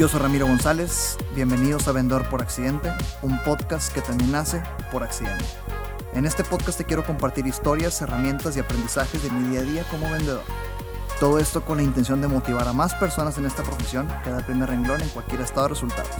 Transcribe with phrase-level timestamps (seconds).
[0.00, 5.02] Yo soy Ramiro González, bienvenidos a Vendedor por Accidente, un podcast que también nace por
[5.02, 5.44] accidente.
[6.14, 9.84] En este podcast te quiero compartir historias, herramientas y aprendizajes de mi día a día
[9.90, 10.42] como vendedor.
[11.20, 14.38] Todo esto con la intención de motivar a más personas en esta profesión que da
[14.38, 16.16] el primer renglón en cualquier estado de resultados.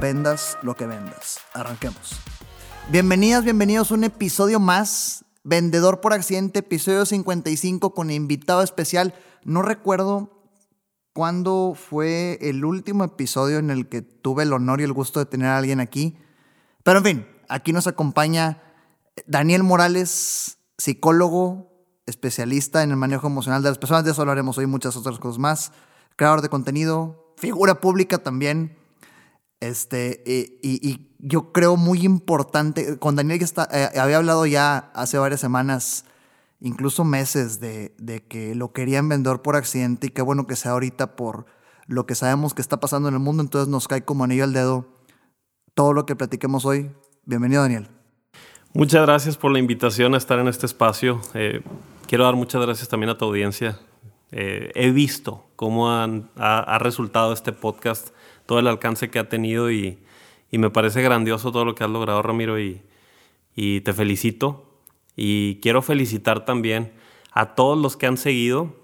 [0.00, 1.38] Vendas lo que vendas.
[1.54, 2.16] Arranquemos.
[2.90, 5.24] Bienvenidas, bienvenidos a un episodio más.
[5.44, 9.14] Vendedor por accidente, episodio 55 con invitado especial.
[9.44, 10.41] No recuerdo
[11.12, 15.26] cuándo fue el último episodio en el que tuve el honor y el gusto de
[15.26, 16.16] tener a alguien aquí.
[16.82, 18.62] Pero en fin, aquí nos acompaña
[19.26, 21.72] Daniel Morales, psicólogo,
[22.06, 24.04] especialista en el manejo emocional de las personas.
[24.04, 25.72] De eso hablaremos hoy muchas otras cosas más.
[26.16, 28.76] Creador de contenido, figura pública también.
[29.60, 30.22] Este,
[30.62, 35.40] y, yo creo muy importante, con Daniel que está, eh, había hablado ya hace varias
[35.40, 36.04] semanas,
[36.62, 40.72] incluso meses, de, de que lo querían vender por accidente y qué bueno que sea
[40.72, 41.46] ahorita por
[41.86, 44.52] lo que sabemos que está pasando en el mundo, entonces nos cae como anillo al
[44.52, 44.86] dedo
[45.74, 46.90] todo lo que platiquemos hoy.
[47.24, 47.88] Bienvenido, Daniel.
[48.74, 51.20] Muchas gracias por la invitación a estar en este espacio.
[51.34, 51.60] Eh,
[52.06, 53.78] quiero dar muchas gracias también a tu audiencia.
[54.30, 58.10] Eh, he visto cómo ha, resultado este podcast,
[58.46, 59.98] todo el alcance que ha tenido y,
[60.50, 62.82] me parece grandioso todo lo que has logrado, Ramiro, y,
[63.54, 64.71] y te felicito.
[65.16, 66.92] Y quiero felicitar también
[67.32, 68.74] a todos los que han seguido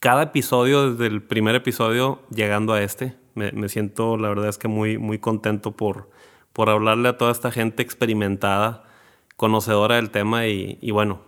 [0.00, 3.16] cada episodio, desde el primer episodio llegando a este.
[3.34, 6.10] Me, siento, la verdad es que muy, muy contento por,
[6.52, 8.84] por hablarle a toda esta gente experimentada
[9.36, 11.20] conocedora del tema y, bueno,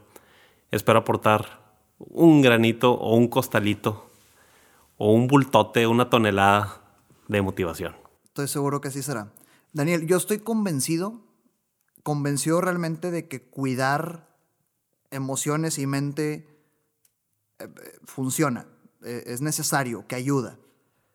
[0.72, 1.60] espero aportar
[1.98, 4.10] un granito o un costalito
[4.98, 6.82] o un bultote, una tonelada
[7.28, 7.94] de motivación.
[8.24, 9.32] Estoy seguro que así será.
[9.72, 11.20] Daniel, yo estoy convencido,
[12.11, 14.27] convencido realmente de que cuidar
[15.12, 16.44] emociones y mente
[17.61, 17.69] eh,
[18.02, 18.67] funciona,
[19.05, 20.58] eh, es necesario, que ayuda,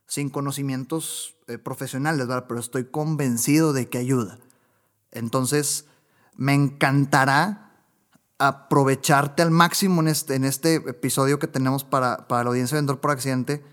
[0.08, 2.46] sin conocimientos eh, profesionales, ¿verdad?
[2.48, 4.40] pero estoy convencido de que ayuda.
[5.12, 5.84] Entonces,
[6.38, 7.74] me encantará
[8.38, 12.84] aprovecharte al máximo en este, en este episodio que tenemos para, para la audiencia de
[12.84, 13.66] Vendedor por Accidente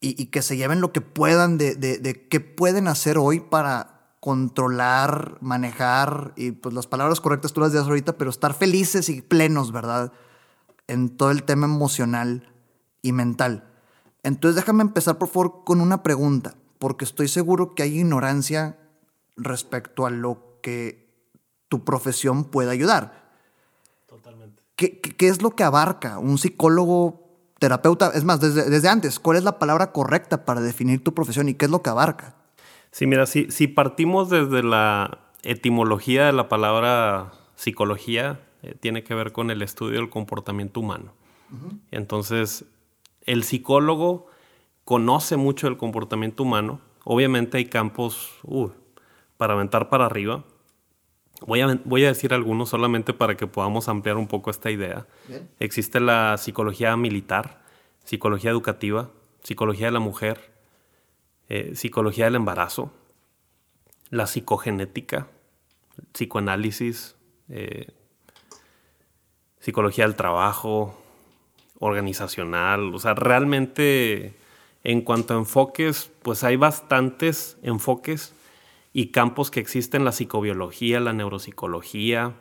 [0.00, 3.95] y, que se lleven lo que puedan de, de, qué pueden hacer hoy para
[4.26, 9.22] controlar, manejar y pues las palabras correctas tú las dices ahorita, pero estar felices y
[9.22, 10.10] plenos, ¿verdad?
[10.88, 12.52] En todo el tema emocional
[13.02, 13.70] y mental.
[14.24, 18.76] Entonces déjame empezar por favor con una pregunta, porque estoy seguro que hay ignorancia
[19.36, 21.08] respecto a lo que
[21.68, 23.30] tu profesión puede ayudar.
[24.08, 24.60] Totalmente.
[24.74, 27.28] ¿Qué, qué, es lo que abarca un psicólogo,
[27.60, 28.10] terapeuta?
[28.12, 31.54] Es más, desde, desde, antes, ¿cuál es la palabra correcta para definir tu profesión y
[31.54, 32.35] qué es lo que abarca?
[32.96, 39.14] Sí, mira, si, si partimos desde la etimología de la palabra psicología, eh, tiene que
[39.14, 41.12] ver con el estudio del comportamiento humano.
[41.90, 42.64] Entonces,
[43.26, 44.28] el psicólogo
[44.86, 46.80] conoce mucho el comportamiento humano.
[47.04, 48.70] Obviamente hay campos uh,
[49.36, 50.44] para aventar para arriba,
[51.46, 55.06] Voy a, voy a, decir algunos solamente para que podamos ampliar un poco esta idea.
[55.60, 57.60] Existe la psicología militar,
[58.04, 59.10] psicología educativa,
[59.42, 60.55] psicología de la mujer,
[61.48, 62.92] eh, psicología del embarazo,
[64.10, 65.28] la psicogenética,
[66.12, 67.16] psicoanálisis,
[67.48, 67.88] eh,
[69.60, 70.96] psicología del trabajo,
[71.78, 72.94] organizacional.
[72.94, 74.34] O sea, realmente
[74.84, 78.34] en cuanto a enfoques, pues hay bastantes enfoques
[78.92, 82.34] y campos que existen, la psicobiología, la neuropsicología.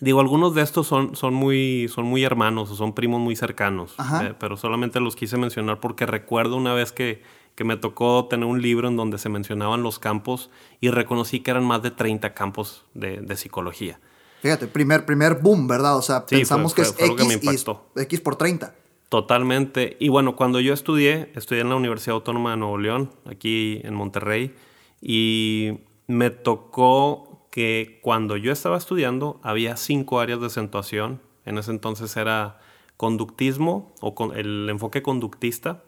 [0.00, 3.94] Digo, algunos de estos son, son, muy, son muy hermanos o son primos muy cercanos,
[4.22, 7.22] eh, pero solamente los quise mencionar porque recuerdo una vez que,
[7.54, 10.50] que me tocó tener un libro en donde se mencionaban los campos
[10.80, 14.00] y reconocí que eran más de 30 campos de, de psicología.
[14.44, 15.96] Fíjate, primer, primer boom, ¿verdad?
[15.96, 17.66] O sea, pensamos que es X,
[17.96, 18.74] X por 30.
[19.08, 19.96] Totalmente.
[20.00, 23.94] Y bueno, cuando yo estudié, estudié en la Universidad Autónoma de Nuevo León, aquí en
[23.94, 24.54] Monterrey,
[25.00, 25.78] y
[26.08, 31.22] me tocó que cuando yo estaba estudiando había cinco áreas de acentuación.
[31.46, 32.58] En ese entonces era
[32.96, 35.84] conductismo o con el enfoque conductista,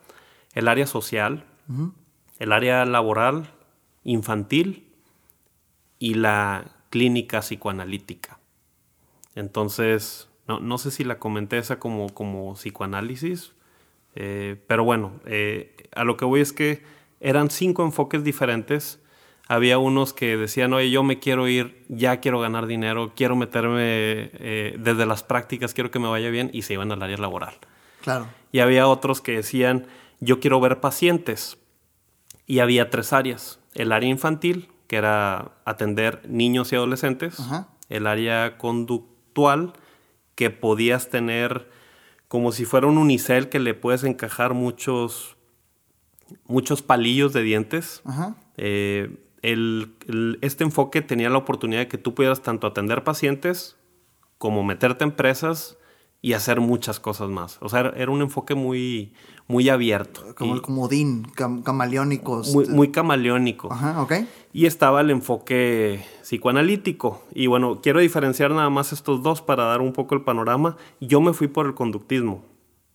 [0.55, 1.45] el área social,
[2.39, 3.51] el área laboral,
[4.05, 4.93] infantil
[5.99, 8.39] y la clínica psicoanalítica.
[9.35, 13.53] Entonces, no, sé si la comenté esa como, como psicoanálisis,
[14.15, 16.83] eh, pero bueno, eh, a lo que voy es que
[17.21, 19.01] eran cinco enfoques diferentes
[19.49, 23.81] había unos que decían, oye, yo me quiero ir, ya quiero ganar dinero, quiero meterme
[23.81, 27.55] eh, desde las prácticas, quiero que me vaya bien, y se iban al área laboral.
[28.03, 28.27] Claro.
[28.51, 29.87] Y había otros que decían,
[30.21, 31.59] yo quiero ver pacientes.
[32.47, 33.59] Y había tres áreas.
[33.75, 37.39] El área infantil, que era atender niños y adolescentes.
[37.89, 39.73] El área conductual,
[40.35, 41.69] que podías tener
[42.29, 45.37] como si fuera un unicel que le puedes encajar muchos
[46.49, 48.03] muchos palillos de dientes.
[48.05, 48.35] Ajá.
[48.57, 53.77] Eh, el- el- este enfoque tenía la oportunidad de que tú pudieras tanto atender pacientes
[54.39, 55.79] como meterte a empresas
[56.23, 57.59] y hacer muchas cosas más.
[57.61, 59.13] O sea, era- era un enfoque muy,
[59.49, 60.35] muy abierto.
[60.35, 62.43] Como y el comodín, cam- camaleónico.
[62.53, 63.73] muy, este- muy camaleónico.
[63.73, 64.13] Ajá, ok.
[64.53, 67.23] Y estaba el enfoque psicoanalítico.
[67.35, 70.77] Y bueno, quiero diferenciar nada más estos dos para dar un poco el panorama.
[71.01, 72.43] Yo me fui por el conductismo.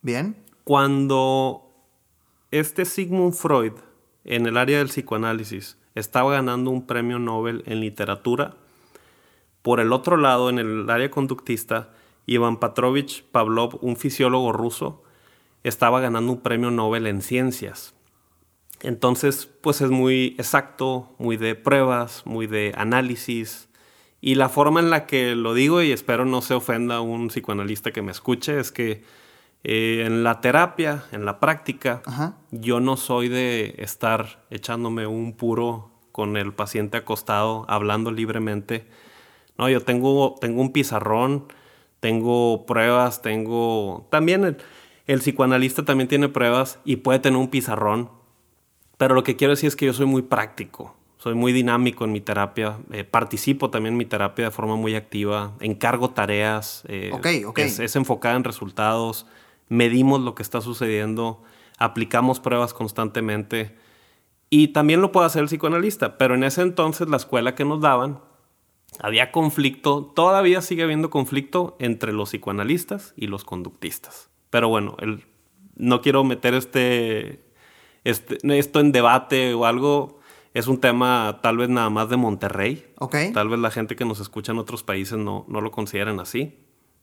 [0.01, 0.35] Bien.
[0.63, 1.69] Cuando
[2.51, 3.73] este Sigmund Freud,
[4.25, 8.55] en el área del psicoanálisis, estaba ganando un premio Nobel en literatura,
[9.61, 11.91] por el otro lado, en el área conductista,
[12.25, 15.03] Iván Petrovich Pavlov, un fisiólogo ruso,
[15.63, 17.93] estaba ganando un premio Nobel en ciencias.
[18.81, 23.69] Entonces, pues es muy exacto, muy de pruebas, muy de análisis.
[24.21, 27.91] Y la forma en la que lo digo, y espero no se ofenda un psicoanalista
[27.91, 29.03] que me escuche, es que
[29.63, 32.37] eh, en la terapia, en la práctica, Ajá.
[32.51, 38.87] yo no soy de estar echándome un puro con el paciente acostado, hablando libremente.
[39.57, 41.45] No, yo tengo, tengo un pizarrón,
[41.99, 44.07] tengo pruebas, tengo...
[44.09, 44.57] También el,
[45.07, 48.09] el psicoanalista también tiene pruebas y puede tener un pizarrón,
[48.97, 52.11] pero lo que quiero decir es que yo soy muy práctico, soy muy dinámico en
[52.11, 57.11] mi terapia, eh, participo también en mi terapia de forma muy activa, encargo tareas, eh.
[57.57, 59.25] Es, es enfocada en resultados,
[59.69, 61.41] medimos lo que está sucediendo,
[61.77, 63.75] aplicamos pruebas constantemente
[64.49, 67.81] y también lo puede hacer el psicoanalista, pero en ese entonces la escuela que nos
[67.81, 68.19] daban
[68.99, 74.30] había conflicto, todavía sigue habiendo conflicto entre los psicoanalistas y los conductistas.
[74.51, 75.23] Pero bueno, el,
[75.75, 77.43] no quiero meter este,
[78.03, 80.19] este, esto en debate o algo.
[80.53, 82.85] Es un tema tal vez nada más de Monterrey.
[82.99, 83.15] Ok.
[83.33, 86.59] Tal vez la gente que nos escucha en otros países no, no lo consideren así.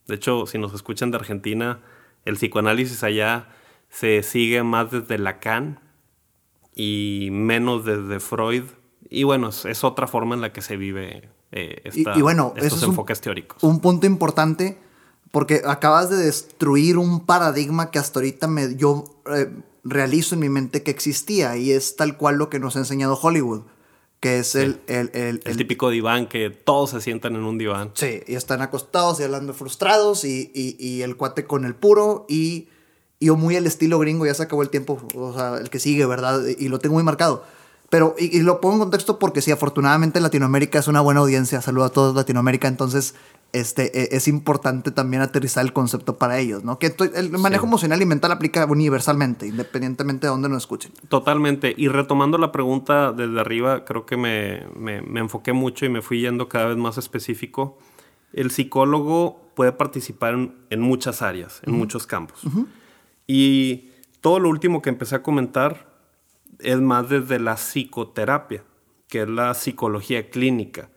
[0.06, 1.80] De hecho, si nos escuchan de Argentina,
[2.24, 3.48] el psicoanálisis allá
[3.88, 5.80] se sigue más desde Lacan
[6.74, 8.64] y menos desde Freud.
[9.08, 12.20] Y bueno, es, es otra forma en la que se vive eh, Y- esta- y
[12.22, 13.62] bueno, estos eso es un- enfoques teóricos.
[13.62, 14.78] Un punto importante,
[15.30, 19.04] porque acabas de destruir un paradigma que hasta ahorita me, yo
[19.34, 19.50] eh,
[19.84, 23.18] realizo en mi mente que existía y es tal cual lo que nos ha enseñado
[23.20, 23.62] Hollywood,
[24.20, 27.56] que es el, el, el- el el- típico diván que todos se sientan en un
[27.58, 27.90] diván.
[27.94, 32.26] Sí, y están acostados y hablando frustrados y, y- y el cuate con el puro
[32.28, 32.68] y
[33.20, 36.06] yo muy el estilo gringo, ya se acabó el tiempo, o sea, el que sigue,
[36.06, 36.40] ¿verdad?
[36.46, 37.44] Y lo tengo muy marcado.
[37.90, 41.62] Pero, y, y lo pongo en contexto porque sí, afortunadamente Latinoamérica es una buena audiencia,
[41.62, 43.14] saludo a todos Latinoamérica, entonces
[43.54, 46.78] este, e- es importante también aterrizar el concepto para ellos, ¿no?
[46.78, 47.68] Que el manejo Sí.
[47.68, 50.92] emocional y mental aplica universalmente, independientemente de dónde nos escuchen.
[51.08, 51.72] Totalmente.
[51.78, 56.02] Y retomando la pregunta desde arriba, creo que me, me- me enfoqué mucho y me
[56.02, 57.78] fui yendo cada vez más específico.
[58.34, 62.42] El psicólogo puede participar en, en muchas áreas, en muchos campos.
[63.26, 65.87] Y todo lo último que empecé a comentar
[66.58, 68.64] es más desde la psicoterapia,
[69.08, 70.90] que es la psicología clínica,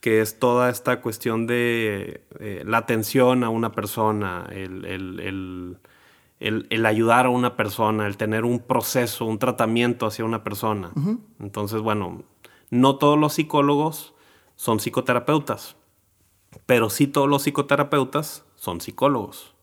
[0.00, 5.78] que es toda esta cuestión de eh, la atención a una persona, el, el- el-
[6.38, 10.92] el- el ayudar a una persona, el tener un proceso, un tratamiento hacia una persona.
[11.40, 12.22] Entonces, bueno,
[12.70, 14.14] no todos los psicólogos
[14.54, 15.76] son psicoterapeutas,
[16.66, 19.54] pero sí todos los psicoterapeutas son psicólogos.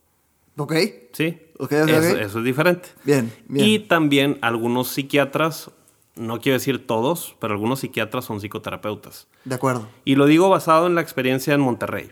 [0.58, 0.74] ¿Ok?
[1.14, 1.40] ¿Sí?
[1.58, 2.90] Ok, ok, eso, eso es diferente.
[3.04, 3.68] Bien, bien.
[3.68, 5.72] Y también algunos psiquiatras,
[6.16, 9.28] no quiero decir todos, pero algunos psiquiatras son psicoterapeutas.
[9.46, 9.88] De acuerdo.
[10.06, 12.12] Y lo digo basado en la experiencia en Monterrey.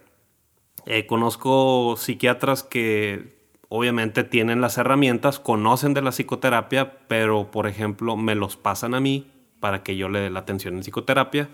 [0.86, 8.17] Eh, conozco psiquiatras que obviamente tienen las herramientas, conocen de la psicoterapia, pero por ejemplo
[8.17, 11.50] me los pasan a mí para que yo le dé la atención en psicoterapia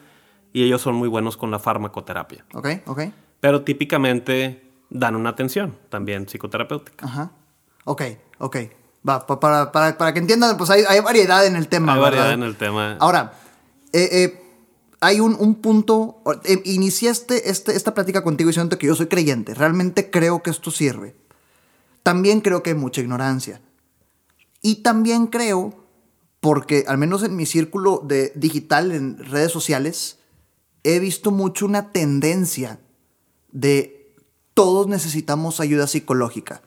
[0.54, 2.46] y ellos son muy buenos con la farmacoterapia.
[2.54, 2.68] ¿Ok?
[2.86, 3.02] ¿Ok?
[3.40, 7.06] Pero típicamente dan una atención también psicoterapéutica.
[7.06, 7.32] Ajá.
[7.86, 8.02] Ok,
[8.40, 8.58] ok.
[9.08, 11.94] Va, pa- para, para, para que entiendan, pues hay, hay variedad en el tema.
[11.94, 12.40] Hay variedad ¿verdad?
[12.40, 12.98] en el tema.
[13.00, 13.34] Ahora,
[13.94, 14.44] eh, eh,
[15.00, 16.22] hay un, un punto.
[16.44, 19.54] eh, iniciaste este, esta plática contigo diciendo que yo soy creyente.
[19.54, 21.16] Realmente creo que esto sirve.
[22.04, 23.62] También creo que hay mucha ignorancia.
[24.62, 25.74] Y también creo,
[26.42, 30.18] porque al menos en mi círculo de digital, en redes sociales,
[30.84, 32.80] he visto mucho una tendencia
[33.52, 33.97] de
[34.58, 36.62] todos necesitamos ayuda psicológica.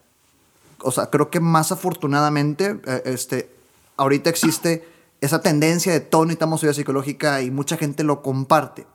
[0.78, 3.50] O sea, creo que más afortunadamente, eh, este,
[3.96, 4.84] ahorita existe
[5.20, 8.86] esa tendencia de todos necesitamos ayuda psicológica y mucha gente lo comparte.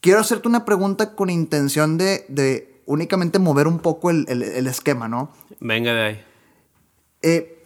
[0.00, 4.66] Quiero hacerte una pregunta con intención de, de únicamente mover un poco el, el- el
[4.66, 5.30] esquema, ¿no?
[5.60, 6.24] Venga de ahí.
[7.20, 7.62] Eh,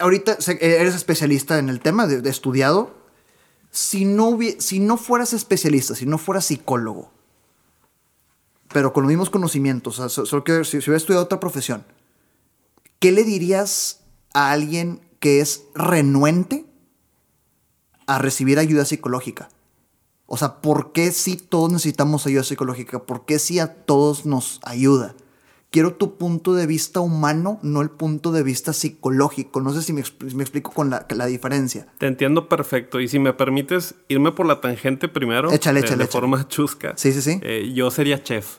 [0.00, 2.94] ahorita sé- eres especialista en el tema, de, de estudiado.
[3.70, 7.12] Si no, si no fueras especialista, si no fueras psicólogo,
[8.72, 11.84] pero con los mismos conocimientos, o sea, so- solo que si, hubieras estudiado otra profesión,
[12.98, 14.00] ¿qué le dirías
[14.32, 16.66] a alguien que es renuente
[18.06, 19.48] a recibir ayuda psicológica?
[20.26, 23.00] O sea, ¿por qué si todos necesitamos ayuda psicológica?
[23.00, 25.14] ¿Por qué si a todos nos ayuda?
[25.70, 29.60] Quiero tu punto de vista humano, no el punto de vista psicológico.
[29.60, 30.02] No sé si me,
[30.34, 31.86] me explico con la, la, diferencia.
[31.98, 32.98] Te entiendo perfecto.
[32.98, 35.52] Y si me permites irme por la tangente primero.
[35.52, 36.04] Échale, de, échale.
[36.04, 36.94] De forma chusca.
[36.96, 37.38] Sí, sí, sí.
[37.42, 38.56] Eh, yo sería chef.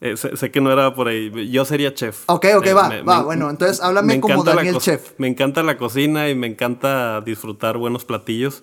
[0.00, 1.50] Eh, sé, sé, que no era por ahí.
[1.50, 2.22] Yo sería chef.
[2.26, 3.18] Ok, ok, eh, va, me, va.
[3.18, 5.12] me, bueno, entonces háblame como Daniel Chef.
[5.18, 8.62] Me encanta la cocina y me encanta disfrutar buenos platillos.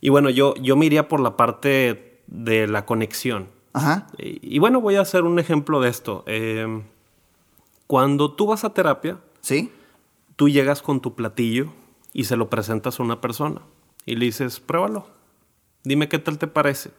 [0.00, 3.48] Y bueno, yo, yo me iría por la parte de la conexión.
[3.74, 4.06] Ajá.
[4.16, 6.24] Y, y bueno, voy a hacer un ejemplo de esto.
[6.26, 6.82] Eh,
[7.86, 9.72] cuando tú vas a terapia, ¿Sí?
[10.36, 11.72] tú llegas con tu platillo
[12.12, 13.62] y se lo presentas a una persona
[14.06, 15.06] y le dices, pruébalo,
[15.82, 16.90] dime qué tal te parece.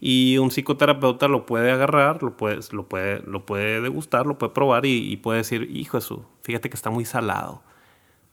[0.00, 4.52] Y un psicoterapeuta lo puede agarrar, lo puede, lo puede, lo puede degustar, lo puede
[4.52, 7.62] probar y, y puede decir, hijo eso, fíjate que está muy salado.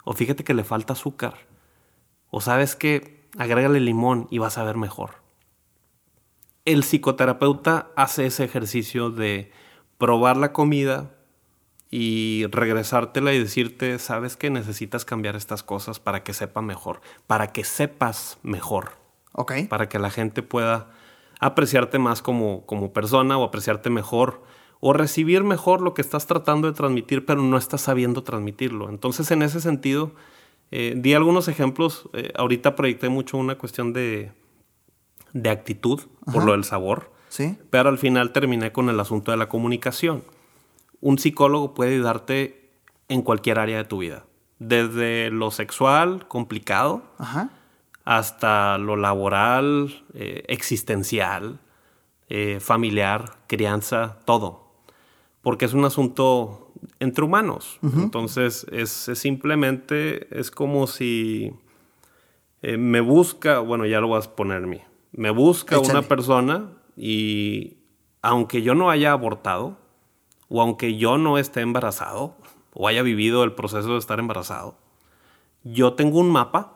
[0.04, 1.36] O fíjate que le falta azúcar.
[2.32, 5.12] O sabes que agrégale limón y vas a ver mejor.
[6.66, 9.52] El psicoterapeuta hace ese ejercicio de
[10.00, 11.12] probar la comida,
[11.92, 17.52] y regresártela y decirte, sabes que necesitas cambiar estas cosas para que sepa mejor, para
[17.52, 18.92] que sepas mejor.
[19.34, 19.54] Ok.
[19.70, 20.92] Para que la gente pueda
[21.40, 24.44] apreciarte más como, como persona o apreciarte mejor
[24.82, 28.90] o recibir mejor lo que estás tratando de transmitir, pero no estás sabiendo transmitirlo.
[28.90, 30.14] Entonces, en ese sentido,
[30.72, 32.08] eh, di algunos ejemplos.
[32.14, 34.32] Eh, ahorita proyecté mucho una cuestión de,
[35.34, 36.32] de actitud Ajá.
[36.34, 37.58] por lo del sabor, Sí.
[37.70, 40.24] pero al final terminé con el asunto de la comunicación
[41.02, 42.72] un psicólogo puede ayudarte
[43.08, 44.26] en cualquier área de tu vida.
[44.60, 47.50] Desde lo sexual, complicado, Ajá.
[48.04, 51.60] hasta lo laboral, eh, existencial,
[52.28, 54.68] eh, familiar, crianza, todo.
[55.42, 57.80] Porque es un asunto entre humanos.
[57.82, 58.04] Uh -huh.
[58.04, 61.54] Entonces, es, es, simplemente, es como si
[62.62, 64.82] eh, me busca, bueno, ya lo vas a poner mí,
[65.14, 66.00] me busca Échale.
[66.00, 67.78] una persona y
[68.22, 69.78] aunque yo no haya abortado,
[70.50, 72.36] o aunque yo no esté embarazado
[72.74, 74.76] o haya vivido el proceso de estar embarazado,
[75.64, 76.74] yo tengo un mapa,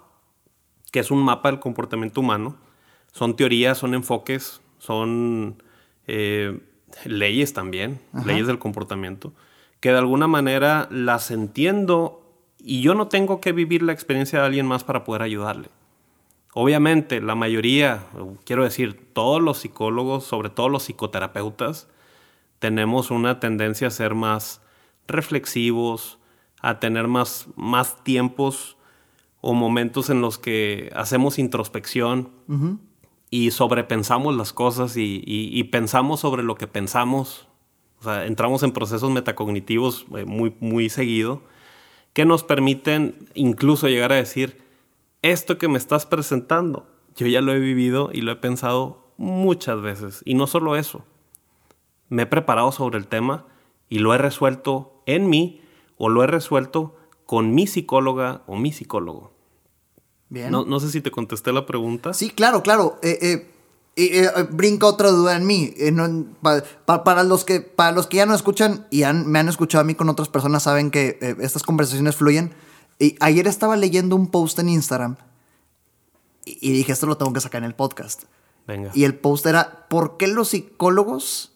[0.92, 2.56] que es un mapa del comportamiento humano.
[3.12, 5.62] Son teorías, son enfoques, son
[6.08, 6.60] eh,
[7.06, 8.26] leyes también, Ajá.
[8.26, 9.34] leyes del comportamiento,
[9.80, 12.24] que de alguna manera las entiendo
[12.60, 15.68] y yo no tengo que vivir la experiencia de alguien más para poder ayudarle.
[16.54, 18.04] Obviamente, la mayoría,
[18.46, 21.88] quiero decir, todos los psicólogos, sobre todo los psicoterapeutas,
[22.64, 24.62] tenemos una tendencia a ser más
[25.06, 26.18] reflexivos,
[26.62, 28.78] a tener más, más tiempos
[29.42, 32.80] o momentos en los que hacemos introspección uh -huh.
[33.30, 37.50] y sobrepensamos las cosas y, y, y, pensamos sobre lo que pensamos.
[38.00, 41.42] O sea, entramos en procesos metacognitivos eh, muy, muy seguido
[42.14, 44.62] que nos permiten incluso llegar a decir,
[45.22, 49.82] esto que me estás presentando, yo ya lo he vivido y lo he pensado muchas
[49.82, 50.22] veces.
[50.24, 51.04] Y no solo eso,
[52.14, 53.48] me he preparado sobre el tema
[53.90, 55.62] y lo he resuelto en mí
[55.98, 59.34] o lo he resuelto con mi psicóloga o mi psicólogo.
[60.30, 60.52] Bien.
[60.52, 62.14] No, no sé si te contesté la pregunta.
[62.14, 63.00] Sí, claro, claro.
[63.02, 63.48] Eh, eh,
[63.96, 65.74] eh, brinca otra duda en mí.
[65.92, 69.40] No, pa, pa, para, los que, para los que ya no escuchan y han, me
[69.40, 72.54] han escuchado a mí con otras personas, saben que eh, estas conversaciones fluyen.
[73.00, 75.18] Y ayer estaba leyendo un post en Instagram
[76.46, 78.24] y, y dije, esto lo tengo que sacar en el podcast.
[78.68, 78.92] Venga.
[78.94, 81.53] Y el post era, ¿por qué los psicólogos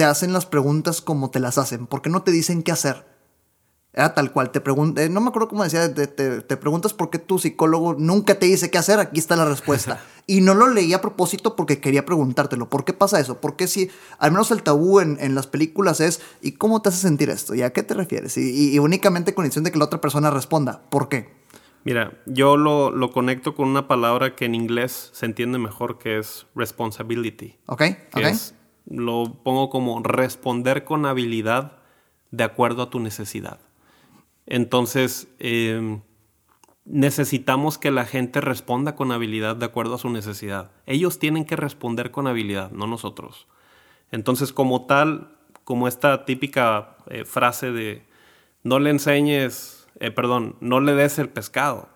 [0.00, 1.86] te hacen las preguntas como te las hacen?
[1.86, 3.04] ¿Por qué no te dicen qué hacer?
[3.92, 7.10] Era tal cual, te pregunté, no me acuerdo cómo decía, te, te, te, preguntas por
[7.10, 10.02] qué tu psicólogo nunca te dice qué hacer, aquí está la respuesta.
[10.26, 13.42] y no lo leí a propósito porque quería preguntártelo, ¿por qué pasa eso?
[13.42, 16.88] ¿Por qué si, al menos el tabú en, en las películas es, ¿y cómo te
[16.88, 17.54] hace sentir esto?
[17.54, 18.38] ¿Y a qué te refieres?
[18.38, 21.28] Y, y, y únicamente con condición de que la otra persona responda, ¿por qué?
[21.84, 26.18] Mira, yo lo, lo, conecto con una palabra que en inglés se entiende mejor, que
[26.18, 27.58] es responsibility.
[27.66, 27.82] Ok,
[28.14, 28.22] ok.
[28.22, 28.54] Es,
[28.86, 31.78] lo pongo como responder con habilidad
[32.30, 33.60] de acuerdo a tu necesidad.
[34.46, 36.00] Entonces, eh,
[36.84, 40.72] necesitamos que la gente responda con habilidad de acuerdo a su necesidad.
[40.86, 43.46] Ellos tienen que responder con habilidad, no nosotros.
[44.10, 48.04] Entonces, como tal, como esta típica eh, frase de
[48.62, 51.88] no le enseñes, eh, perdón, no le des el pescado,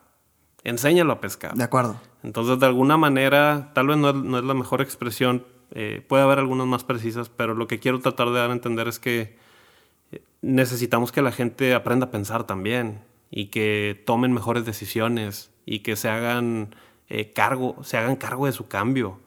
[0.62, 1.54] enséñalo a pescar.
[1.54, 2.00] De acuerdo.
[2.22, 6.22] Entonces, de alguna manera, tal vez no es, no es la mejor expresión, eh, puede
[6.22, 9.36] haber algunas más precisas, pero lo que quiero tratar de dar a entender es que
[10.40, 13.00] necesitamos que la gente aprenda a pensar también
[13.30, 16.76] y que tomen mejores decisiones y que se hagan
[17.08, 19.18] eh, cargo, se hagan cargo de su cambio,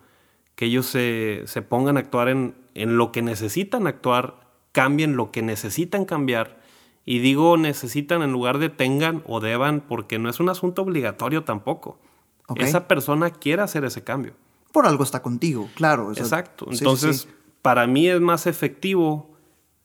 [0.55, 4.39] que ellos se, se pongan a actuar en, en, lo que necesitan actuar,
[4.71, 6.57] cambien lo que necesitan cambiar
[7.05, 11.43] Y digo necesitan en lugar de tengan o deban porque no es un asunto obligatorio
[11.43, 11.99] tampoco.
[12.55, 14.33] Esa persona quiere hacer ese cambio.
[14.77, 16.11] Por algo está contigo, claro.
[16.11, 16.67] Exacto.
[16.69, 17.27] Entonces,
[17.63, 19.35] para mí es más efectivo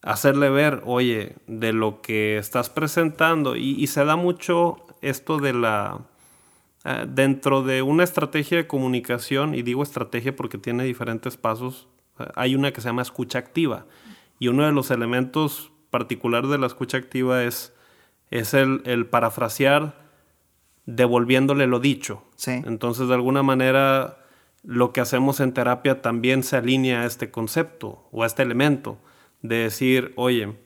[0.03, 3.55] hacerle ver, oye, de lo que estás presentando.
[3.55, 6.01] Y, se da mucho esto de la...
[6.85, 11.87] Eh, dentro de una estrategia de comunicación, y digo estrategia porque tiene diferentes pasos,
[12.19, 13.87] eh, hay una que se llama escucha activa.
[14.37, 17.73] Y uno de los elementos particulares de la escucha activa es,
[18.29, 20.03] es el, el parafrasear
[20.85, 22.21] devolviéndole lo dicho.
[22.45, 24.19] Entonces, de alguna manera,
[24.63, 28.97] lo que hacemos en terapia también se alinea a este concepto o a este elemento
[29.41, 30.57] de decir, oye,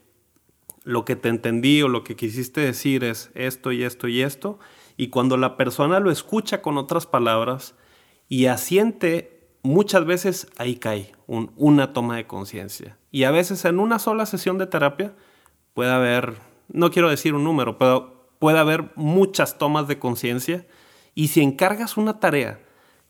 [0.84, 4.60] lo que te entendí o lo que quisiste decir es esto y esto y esto.
[4.96, 7.76] Y cuando la persona lo escucha con otras palabras
[8.30, 12.98] y asiente, muchas veces ahí cae una toma de conciencia.
[13.12, 15.16] Y a veces en una sola sesión de terapia
[15.74, 16.36] puede haber,
[16.70, 20.68] no quiero decir un número, pero puede haber muchas tomas de conciencia
[21.16, 22.60] y si encargas una tarea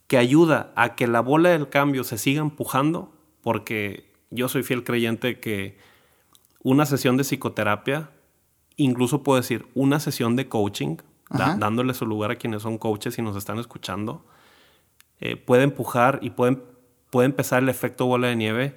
[0.08, 4.84] que ayuda a que la bola del cambio se siga empujando, porque yo soy fiel
[4.84, 5.78] creyente que
[6.64, 8.10] una sesión de psicoterapia,
[8.76, 10.98] incluso puedo decir una sesión de coaching,
[11.30, 14.26] dándole su lugar a quienes son coaches y nos están escuchando,
[15.20, 16.58] eh, puede empujar y puede,
[17.10, 18.76] puede empezar el efecto bola de nieve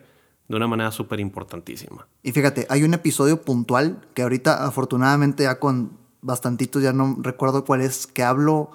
[0.48, 2.08] de una manera súper importantísima.
[2.24, 7.64] Y fíjate, hay un episodio puntual que ahorita afortunadamente ya con bastantitos, ya no recuerdo
[7.64, 8.72] cuál es, que hablo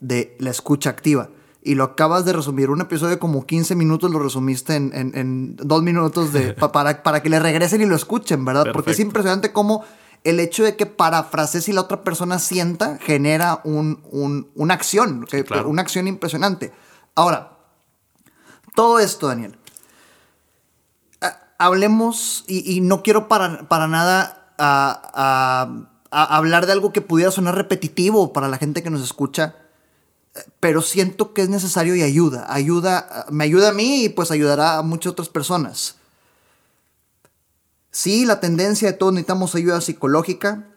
[0.00, 1.28] de la escucha activa.
[1.66, 2.68] Y lo acabas de resumir.
[2.68, 7.22] Un episodio de como 15 minutos lo resumiste en, en, dos minutos de, para, para
[7.22, 8.66] que le regresen y lo escuchen, ¿verdad?
[8.72, 9.82] Porque es impresionante cómo
[10.24, 15.26] el hecho de que parafrases y la otra persona sienta genera un, un, una acción,
[15.64, 16.70] una acción impresionante.
[17.14, 17.58] Ahora,
[18.74, 19.56] todo esto, Daniel,
[21.58, 28.32] hablemos, y, no quiero para, para nada a hablar de algo que pudiera sonar repetitivo
[28.32, 29.56] para la gente que nos escucha,
[30.60, 32.52] pero siento que es necesario y ayuda.
[32.52, 35.96] Ayuda, me ayuda a mí y pues ayudará a muchas otras personas.
[37.90, 40.68] Sí, la tendencia de todos necesitamos ayuda psicológica.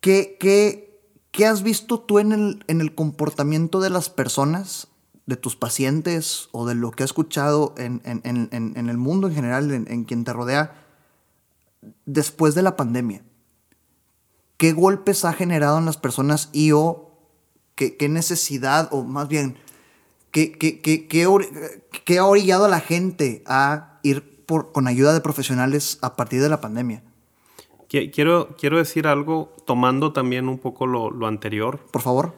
[0.00, 1.00] ¿Qué, qué,
[1.32, 4.88] qué has visto tú en el, en el, comportamiento de las personas,
[5.26, 9.34] de tus pacientes o de lo que has escuchado en, en, en el mundo en
[9.34, 10.74] general, en quien te rodea,
[12.04, 13.24] después de la pandemia?
[14.56, 17.13] qué golpes ha generado en las personas y o
[17.74, 19.56] qué, necesidad, o más bien,
[20.30, 26.16] qué, qué, ha orillado a la gente a ir por, con ayuda de profesionales a
[26.16, 27.02] partir de la pandemia.
[27.88, 31.78] Quiero, quiero decir algo tomando también un poco lo, lo anterior.
[31.92, 32.34] Por favor.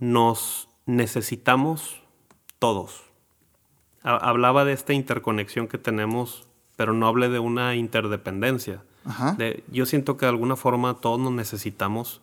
[0.00, 2.00] Nos necesitamos
[2.58, 3.04] todos.
[4.02, 8.82] Hablaba de esta interconexión que tenemos, pero no hablé de una interdependencia
[9.70, 12.20] yo siento que de alguna forma todos nos necesitamos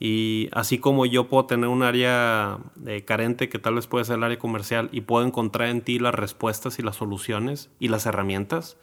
[0.00, 4.16] y así como yo puedo tener un área eh, carente que tal vez puede ser
[4.16, 8.06] el área comercial y puedo encontrar en ti las respuestas y las soluciones y las
[8.06, 8.76] herramientas,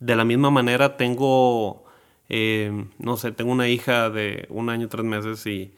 [0.00, 1.84] de la misma manera tengo,
[2.28, 5.72] eh, no sé, tengo una hija de un año, tres meses y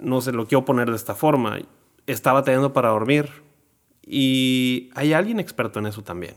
[0.00, 1.58] no sé, lo quiero poner de esta forma.
[2.06, 3.30] Estaba teniendo para dormir
[4.06, 6.34] y hay alguien experto en eso también.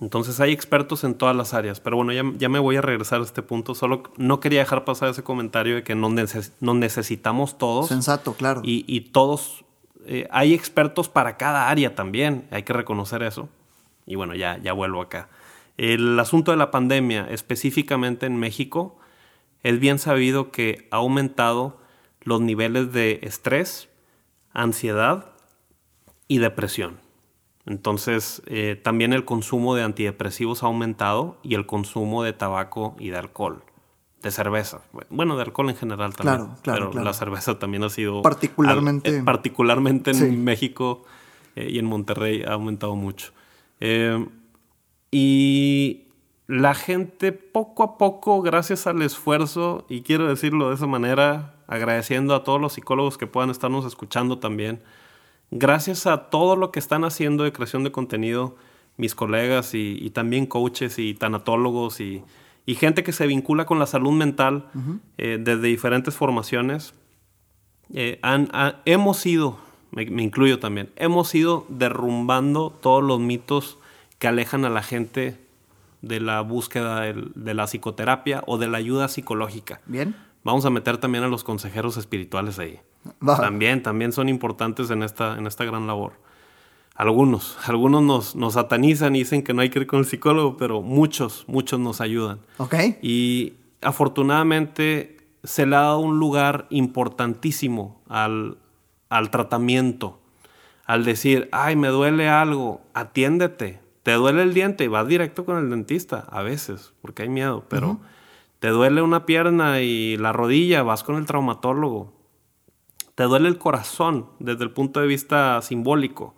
[0.00, 3.24] Entonces hay expertos en todas las áreas, pero bueno, ya, me voy a regresar a
[3.24, 3.74] este punto.
[3.74, 6.12] Solo no quería dejar pasar ese comentario de que nos,
[6.60, 7.88] necesitamos todos.
[7.88, 8.60] Sensato, claro.
[8.64, 9.64] Y, todos,
[10.06, 13.48] eh, hay expertos para cada área también, hay que reconocer eso.
[14.06, 15.28] Y bueno, ya, ya vuelvo acá.
[15.76, 18.96] El asunto de la pandemia, específicamente en México,
[19.62, 21.80] es bien sabido que ha aumentado
[22.22, 23.88] los niveles de estrés,
[24.52, 25.32] ansiedad
[26.28, 27.05] y depresión.
[27.66, 33.10] Entonces, eh, también el consumo de antidepresivos ha aumentado y el consumo de tabaco y
[33.10, 33.64] de alcohol,
[34.22, 34.82] de cerveza.
[35.10, 36.46] Bueno, de alcohol en general también.
[36.46, 36.90] Claro, claro.
[36.92, 38.22] Pero la cerveza también ha sido.
[38.22, 39.16] Particularmente.
[39.16, 41.04] Eh, particularmente en México
[41.56, 43.32] eh, y en Monterrey ha aumentado mucho.
[45.10, 46.02] y
[46.46, 52.36] la gente poco a poco, gracias al esfuerzo, y quiero decirlo de esa manera, agradeciendo
[52.36, 54.80] a todos los psicólogos que puedan estarnos escuchando también
[55.50, 58.56] gracias a todo lo que están haciendo de creación de contenido,
[58.96, 62.22] mis colegas y, también coaches y tanatólogos y,
[62.66, 64.68] gente que se vincula con la salud mental
[65.18, 66.94] eh, desde diferentes formaciones,
[67.94, 68.20] eh,
[68.84, 69.58] hemos ido,
[69.92, 73.78] me, incluyo también, hemos ido derrumbando todos los mitos
[74.18, 75.38] que alejan a la gente
[76.02, 79.80] de la búsqueda de la psicoterapia o de la ayuda psicológica.
[79.86, 80.16] Bien.
[80.42, 82.78] Vamos a meter también a los consejeros espirituales ahí.
[83.24, 86.14] También, también son importantes en esta, en esta gran labor.
[86.94, 90.56] Algunos, algunos nos, nos satanizan y dicen que no hay que ir con el psicólogo,
[90.56, 92.38] pero muchos, muchos nos ayudan.
[92.56, 92.74] Ok.
[93.02, 98.58] Y afortunadamente se le ha dado un lugar importantísimo al,
[99.08, 100.18] al tratamiento.
[100.86, 103.80] Al decir, ay, me duele algo, atiéndete.
[104.02, 107.64] Te duele el diente y vas directo con el dentista, a veces, porque hay miedo,
[107.68, 107.98] pero
[108.60, 112.12] te duele una pierna y la rodilla, vas con el traumatólogo.
[113.16, 116.36] Te duele el corazón desde el punto de vista simbólico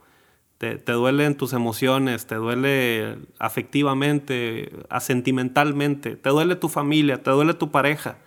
[0.58, 7.54] te, te duelen tus emociones, te duele afectivamente, sentimentalmente, te duele tu familia, te duele
[7.54, 8.18] tu pareja.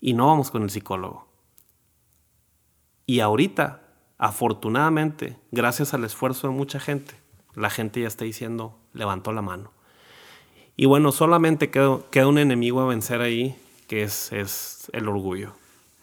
[0.00, 1.26] Y no vamos con el psicólogo.
[3.06, 3.82] Y ahorita,
[4.18, 7.14] afortunadamente, gracias al esfuerzo de mucha gente,
[7.54, 9.72] la gente ya está diciendo, levantó la mano.
[10.76, 13.56] Y bueno, solamente queda, queda un enemigo a vencer ahí,
[13.88, 15.54] que es, es el orgullo.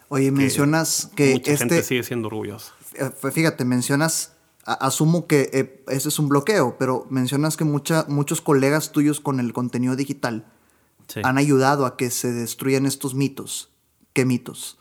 [0.09, 2.73] Oye, mencionas que mucha gente este, sigue siendo orgullosa.
[2.93, 8.41] eh, fíjate, mencionas, asumo que eh, ese es un bloqueo, pero mencionas que mucha, muchos
[8.41, 10.45] colegas tuyos con el contenido digital
[11.07, 11.21] Sí.
[11.23, 13.69] han ayudado a que se destruyan estos mitos.
[14.13, 14.79] ¿Qué mitos?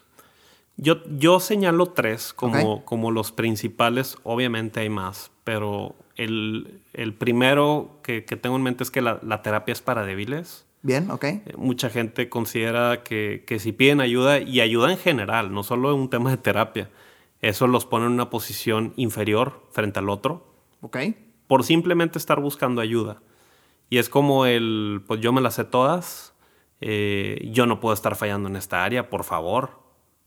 [0.79, 8.01] Yo, yo señalo tres como, como los principales, obviamente hay más, pero el, el primero
[8.03, 10.65] que, que tengo en mente es que la, la terapia es para débiles.
[10.85, 11.25] Bien, ok.
[11.25, 15.91] Eh, Mucha gente considera que, que si piden ayuda, y ayuda en general, no solo
[15.95, 16.91] en un tema de terapia,
[17.41, 20.47] eso los pone en una posición inferior frente al otro
[20.83, 20.99] Ok.
[21.47, 23.23] por simplemente estar buscando ayuda.
[23.89, 26.35] Y es como el, pues yo me las sé todas,
[26.83, 29.83] eh, yo no puedo estar fallando en esta área, por favor.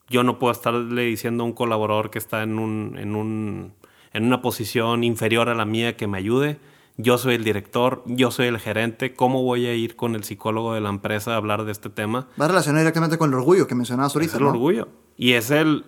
[0.10, 3.74] Yo no puedo estarle diciendo a un colaborador que está en, un, en, un,
[4.14, 6.58] en una posición inferior a la mía que me ayude.
[7.00, 10.74] Yo soy el director, yo soy el gerente, ¿cómo voy a ir con el psicólogo
[10.74, 12.28] de la empresa a hablar de este tema?
[12.42, 14.50] Va relacionado directamente con el orgullo que mencionabas ahorita, Es el ¿no?
[14.50, 14.88] orgullo.
[15.16, 15.86] Y es el...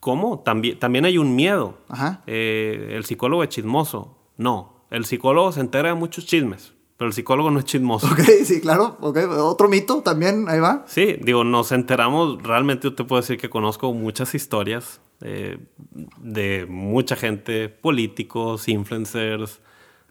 [0.00, 0.40] ¿Cómo?
[0.40, 1.78] También, también hay un miedo.
[1.88, 2.22] Ajá.
[2.26, 4.16] Eh, el psicólogo es chismoso.
[4.38, 4.86] No.
[4.90, 8.06] El psicólogo se entera de muchos chismes, pero el psicólogo no es chismoso.
[8.10, 8.96] Ok, sí, claro.
[9.00, 10.84] Ok, otro mito también, ahí va.
[10.86, 15.58] Sí, digo, nos enteramos, realmente yo te puedo decir que conozco muchas historias eh,
[16.18, 19.60] de mucha gente, políticos, influencers,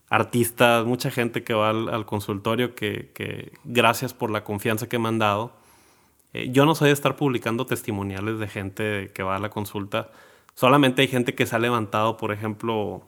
[0.09, 5.09] artistas, mucha gente que va al, consultorio que, que gracias por la confianza que me
[5.09, 5.53] han dado.
[6.33, 10.11] Eh, yo no soy de estar publicando testimoniales de gente que va a la consulta.
[10.55, 13.07] Solamente hay gente que se ha levantado, por ejemplo,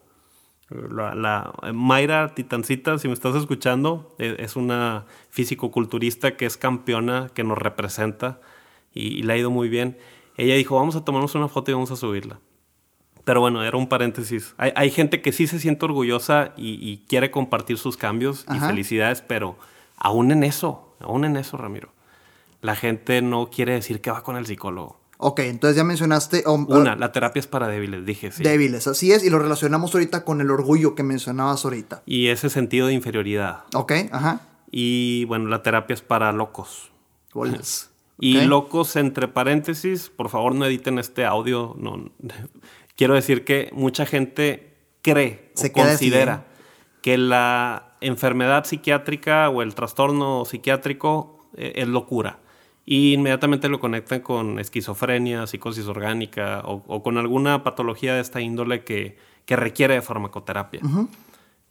[0.70, 7.30] la, la- Mayra Titancita, si me estás escuchando, e- es una físico-culturista que es campeona,
[7.34, 8.40] que nos representa
[8.94, 9.98] y, y le ha ido muy bien.
[10.38, 12.40] Ella dijo, vamos a tomarnos una foto y vamos a subirla.
[13.26, 14.54] Pero bueno, era un paréntesis.
[14.58, 18.58] Hay, hay gente que sí se siente orgullosa y, y quiere compartir sus cambios Ajá.
[18.58, 19.58] y felicidades, pero
[19.98, 21.90] aún en eso, aún en eso, Ramiro,
[22.62, 25.00] la gente no quiere decir que va con el psicólogo.
[25.18, 28.44] Ok, entonces ya mencionaste Una, la terapia es para débiles, dije, sí.
[28.44, 32.04] débiles, así es, y lo relacionamos ahorita con el orgullo que mencionabas ahorita.
[32.06, 33.64] Y ese sentido de inferioridad.
[33.74, 34.42] Ok, ajá.
[34.72, 36.92] Y bueno, la terapia es para locos.
[37.34, 37.92] Bolas.
[38.20, 41.76] Y locos entre paréntesis, por favor no editen este audio.
[41.78, 42.12] No,
[42.96, 46.56] quiero decir que mucha gente cree Se o considera ¿eh?
[47.02, 52.40] que la enfermedad psiquiátrica o el trastorno psiquiátrico eh, es locura.
[52.88, 58.42] Y inmediatamente lo conectan con esquizofrenia, psicosis orgánica o, o con alguna patología de esta
[58.42, 60.82] índole que, que requiere de farmacoterapia.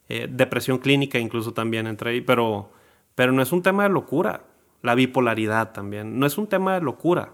[0.08, 2.70] Eh, depresión clínica incluso también entra ahí, pero,
[3.14, 4.44] pero no es un tema de locura.
[4.82, 6.18] La bipolaridad también.
[6.18, 7.32] No es un tema de locura.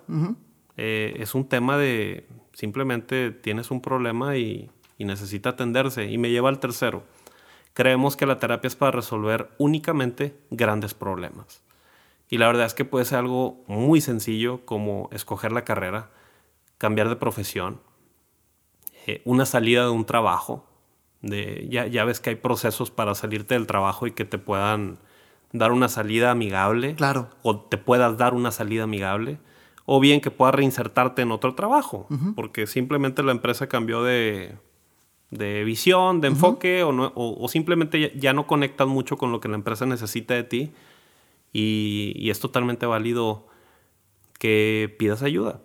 [0.76, 2.26] Eh, es un tema de
[2.60, 6.10] simplemente tienes un problema y, y necesita atenderse.
[6.10, 7.04] Y me lleva al tercero.
[7.72, 11.62] Creemos que la terapia es para resolver únicamente grandes problemas.
[12.28, 16.10] Y la verdad es que puede ser algo muy sencillo como escoger la carrera,
[16.76, 17.80] cambiar de profesión,
[19.06, 20.66] eh, una salida de un trabajo.
[21.22, 24.98] De, ya, ya ves que hay procesos para salirte del trabajo y que te puedan
[25.52, 26.94] dar una salida amigable.
[26.94, 27.30] Claro.
[27.42, 29.38] O te puedas dar una salida amigable.
[29.92, 32.06] O bien que puedas reinsertarte en otro trabajo.
[32.36, 34.54] Porque simplemente la empresa cambió de,
[35.30, 39.32] de visión, de enfoque, o, no- o- o simplemente ya, ya no conectas mucho con
[39.32, 40.70] lo que la empresa necesita de ti.
[41.52, 43.48] Y, y es totalmente válido
[44.38, 45.60] que pidas ayuda.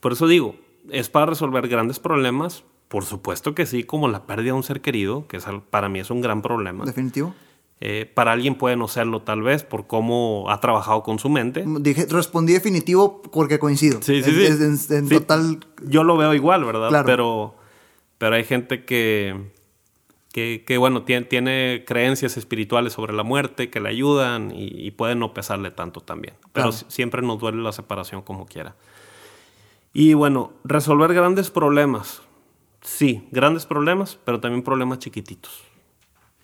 [0.00, 0.54] Por eso digo,
[0.90, 2.64] ¿es para resolver grandes problemas?
[2.88, 6.00] Por supuesto que sí, como la pérdida de un ser querido, que es, para mí
[6.00, 6.84] es un gran problema.
[6.84, 7.34] Definitivo.
[7.82, 11.64] Eh, para alguien puede no serlo tal vez por cómo ha trabajado con su mente.
[11.66, 14.02] Dije, respondí definitivo porque coincido.
[14.02, 14.92] Sí, sí, Es- sí.
[14.92, 15.60] en, en Sí, total.
[15.84, 16.90] Yo lo veo igual, ¿verdad?
[16.90, 17.06] Claro.
[17.06, 17.54] Pero,
[18.18, 19.34] pero hay gente que,
[20.30, 24.90] que, que, bueno, tiene, tiene creencias espirituales sobre la muerte que le ayudan y, y
[24.90, 26.34] puede no pesarle tanto también.
[26.52, 26.86] Pero Claro.
[26.88, 28.76] siempre nos duele la separación como quiera.
[29.94, 32.20] Y bueno, resolver grandes problemas.
[32.82, 35.62] sí, grandes problemas, pero también problemas chiquititos.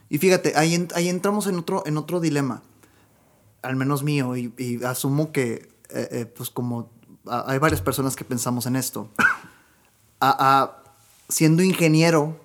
[0.08, 2.62] Y fíjate, ahí, ahí entramos en otro, en otro dilema,
[3.62, 6.90] al menos mío, y, asumo que, eh, eh, pues como
[7.26, 9.08] hay varias personas que pensamos en esto.
[10.20, 10.82] A,
[11.28, 12.40] siendo ingeniero,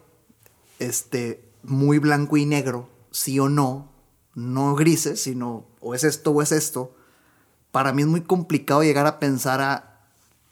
[0.80, 3.90] este, muy blanco y negro, sí o no,
[4.34, 6.96] no grises, sino o es esto o es esto,
[7.72, 9.92] para mí es muy complicado llegar a pensar a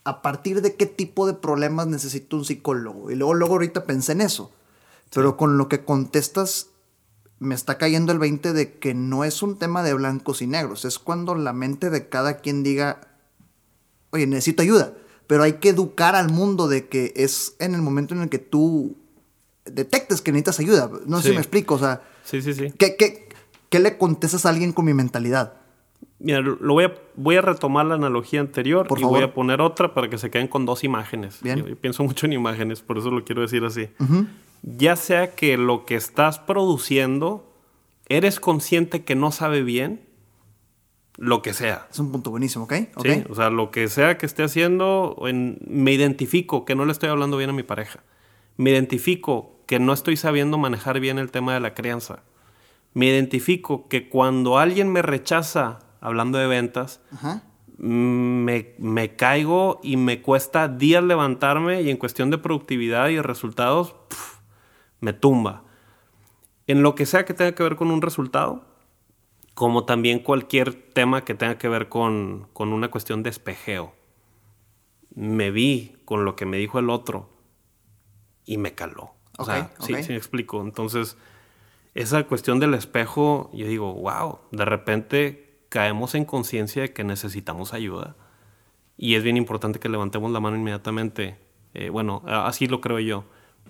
[0.10, 3.12] a partir de qué tipo de problemas necesito un psicólogo.
[3.12, 4.52] Y luego, luego ahorita pensé en eso.
[5.14, 6.69] Pero con lo que contestas,
[7.40, 10.86] me está cayendo el 20 de que no es un tema de blancos y negros.
[10.86, 13.02] Es cuando la mente de cada quien diga,
[14.12, 14.94] oye, necesito ayuda.
[15.28, 18.40] Pero hay que educar al mundo de que es en el momento en el que
[18.40, 18.98] tú
[19.66, 20.90] detectes que necesitas ayuda.
[21.06, 21.76] No sé si me explico.
[21.76, 22.74] O sea, sí, sí, sí.
[22.78, 23.30] ¿qué, qué,
[23.70, 25.54] qué le contestas a alguien con mi mentalidad?
[26.20, 29.94] Mira, lo voy a, voy a retomar la analogía anterior y voy a poner otra
[29.94, 31.40] para que se queden con dos imágenes.
[31.42, 33.88] Yo, pienso mucho en imágenes, por eso lo quiero decir así.
[34.62, 37.54] Ya sea que lo que estás produciendo,
[38.08, 40.08] eres consciente que no sabe bien,
[41.20, 41.88] lo que sea.
[41.92, 42.74] Es un punto buenísimo, ¿ok?
[43.04, 47.10] Sí, o sea, lo que sea que esté haciendo, me identifico que no le estoy
[47.10, 48.04] hablando bien a mi pareja.
[48.56, 52.24] Me identifico que no estoy sabiendo manejar bien el tema de la crianza.
[52.94, 57.02] Me identifico que cuando alguien me rechaza hablando de ventas,
[57.78, 63.96] Me, caigo y me cuesta días levantarme y en cuestión de productividad y resultados,
[65.00, 65.64] me tumba.
[66.68, 68.66] En lo que sea que tenga que ver con un resultado,
[69.54, 73.94] como también cualquier tema que tenga que ver con, una cuestión de espejeo.
[75.14, 77.30] Me vi con lo que me dijo el otro
[78.46, 79.16] y me caló.
[79.38, 80.62] O sea, sí, sí me explico.
[80.62, 81.18] Entonces,
[81.94, 87.74] esa cuestión del espejo, yo digo, wow, de repente caemos en conciencia de que necesitamos
[87.74, 88.16] ayuda.
[88.98, 91.38] Y es bien importante que levantemos la mano inmediatamente.
[91.74, 93.26] Eh, bueno, así lo creo yo.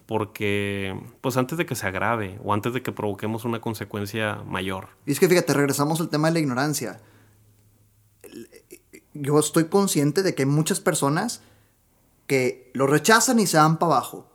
[0.10, 4.88] Porque, pues antes de que se agrave o antes de que provoquemos una consecuencia mayor.
[5.06, 7.00] Y es que fíjate, regresamos al tema de la ignorancia.
[9.14, 11.44] Yo estoy consciente de que hay muchas personas
[12.26, 14.30] que lo rechazan y se van para abajo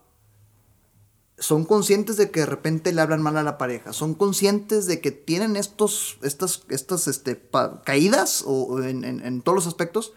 [1.37, 5.01] son conscientes de que de repente le hablan mal a la pareja, son conscientes de
[5.01, 7.41] que tienen estos, estas, estas este,
[7.83, 10.13] caídas o en, todos los aspectos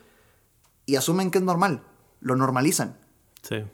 [0.87, 1.83] y asumen que es normal,
[2.21, 2.97] lo normalizan.
[3.43, 3.65] Sí.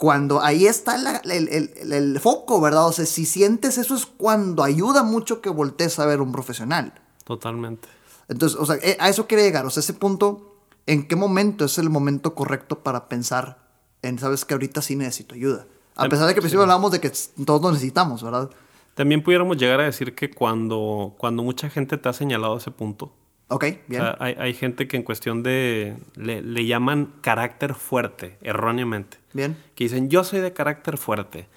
[0.00, 2.86] Cuando ahí está el, foco, ¿verdad?
[2.86, 6.94] O sea, si sientes eso es cuando ayuda mucho que voltees a ver un profesional.
[7.24, 7.86] Totalmente.
[8.26, 9.66] Entonces, o sea, eh, a eso quiere llegar.
[9.66, 13.58] O sea, ese punto, ¿en qué momento es el momento correcto para pensar
[14.00, 15.66] en, sabes que ahorita sí necesito ayuda?
[15.96, 17.12] A pesar de que al principio hablábamos de que
[17.44, 18.48] todos lo necesitamos, ¿verdad?
[18.94, 23.12] También pudiéramos llegar a decir que cuando, cuando mucha gente te ha señalado ese punto.
[23.50, 24.02] Ok, bien.
[24.18, 25.96] hay, gente que en cuestión de.
[26.14, 29.18] Le, llaman carácter fuerte, erróneamente.
[29.32, 29.56] Bien.
[29.74, 31.48] Que dicen, yo soy de carácter fuerte.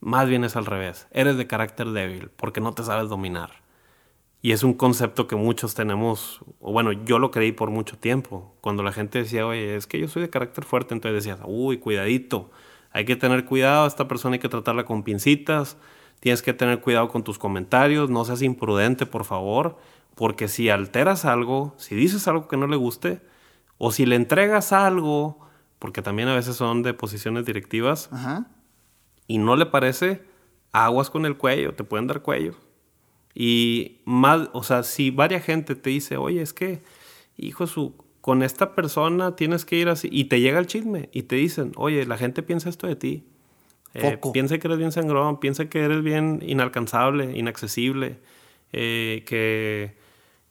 [0.00, 1.06] Más bien es al revés.
[1.10, 3.50] Eres de carácter débil porque no te sabes dominar.
[4.40, 8.54] Y es un concepto que muchos tenemos, o bueno, yo lo creí por mucho tiempo.
[8.60, 11.78] Cuando la gente decía, oye, es que yo soy de carácter fuerte, entonces decías, uy,
[11.78, 12.50] cuidadito
[12.90, 15.76] hay que tener cuidado, esta persona hay que tratarla con pincitas,
[16.20, 19.78] tienes que tener cuidado con tus comentarios, no seas imprudente, por favor,
[20.18, 23.20] porque si alteras algo, si dices algo que no le guste,
[23.78, 25.38] o si le entregas algo,
[25.78, 28.10] porque también a veces son de posiciones directivas,
[29.28, 30.22] y no le parece,
[30.72, 32.56] aguas con el cuello, te pueden dar cuello.
[33.32, 36.82] Y más, o sea, si varias gente te dice, oye, es que,
[37.36, 40.08] hijo, su, con esta persona tienes que ir así.
[40.10, 43.24] Y te llega el chisme y te dicen, oye, la gente piensa esto de ti.
[43.94, 48.18] Eh, piensa que eres bien sangrón, piensa que eres bien inalcanzable, inaccesible,
[48.72, 49.97] eh, que,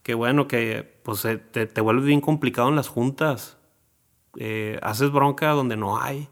[0.08, 3.58] que, bueno, que pues eh, te, te, vuelves bien complicado en las juntas,
[4.80, 6.30] haces bronca donde no hay,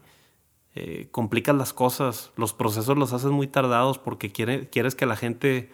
[1.11, 5.69] complicas las cosas, los procesos los haces muy tardados porque quiere, quieres que la gente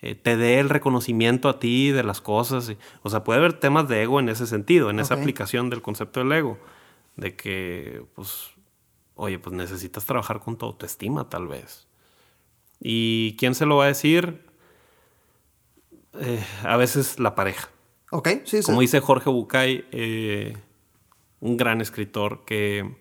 [0.00, 2.72] eh, te dé el reconocimiento a ti de las cosas.
[3.02, 6.20] o sea, puede haber temas de ego en ese sentido, en esa aplicación del concepto
[6.20, 6.58] del ego.
[7.16, 8.50] De que, pues,
[9.16, 11.88] oye, pues necesitas trabajar con tu autoestima tal vez.
[12.78, 14.47] ¿Y quién se lo va a decir?
[16.14, 17.68] Eh, a veces la pareja.
[18.10, 20.56] Ok, sí, Como dice Jorge Bucay, eh,
[21.40, 22.96] un gran escritor, que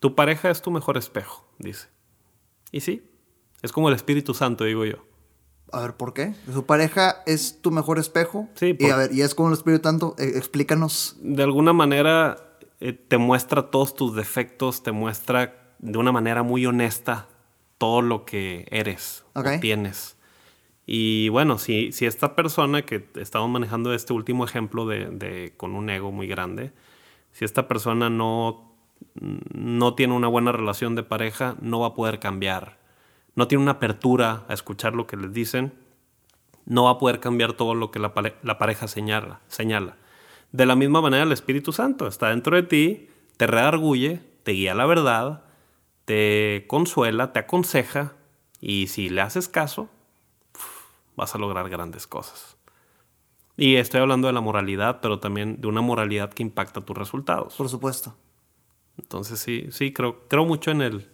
[0.00, 1.88] tu pareja es tu mejor espejo, dice.
[2.72, 3.10] Y sí,
[3.62, 5.04] es como el Espíritu Santo, digo yo.
[5.70, 6.34] A ver, ¿por qué?
[6.50, 8.48] ¿Su pareja es tu mejor espejo?
[8.54, 8.74] Sí.
[8.78, 10.14] Y a ver, ¿y es como el Espíritu tanto?
[10.18, 11.16] Eh, explícanos.
[11.20, 12.48] De alguna manera
[12.80, 17.28] eh, te muestra todos tus defectos, te muestra de una manera muy honesta
[17.76, 20.16] todo lo que eres o tienes.
[20.90, 25.90] Y bueno, si, si esta persona que estamos manejando este último ejemplo de, con un
[25.90, 26.72] ego muy grande,
[27.30, 28.72] si esta persona no,
[29.52, 32.78] no tiene una buena relación de pareja, no va a poder cambiar.
[33.34, 35.74] No tiene una apertura a escuchar lo que les dicen,
[36.64, 39.98] no va a poder cambiar todo lo que la, pareja señala, señala.
[40.52, 44.74] De la misma manera, el Espíritu Santo está dentro de ti, te redarguye, te guía
[44.74, 45.44] la verdad,
[46.06, 48.14] te consuela, te aconseja,
[48.58, 49.90] y si le haces caso,
[51.18, 52.56] vas a lograr grandes cosas.
[53.56, 57.56] Y estoy hablando de la moralidad, pero también de una moralidad que impacta tus resultados.
[57.56, 58.14] Por supuesto.
[58.96, 61.08] Entonces sí, sí, creo, creo mucho en el,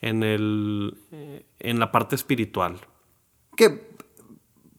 [0.00, 2.80] en el, eh, en la parte espiritual.
[3.56, 3.90] Que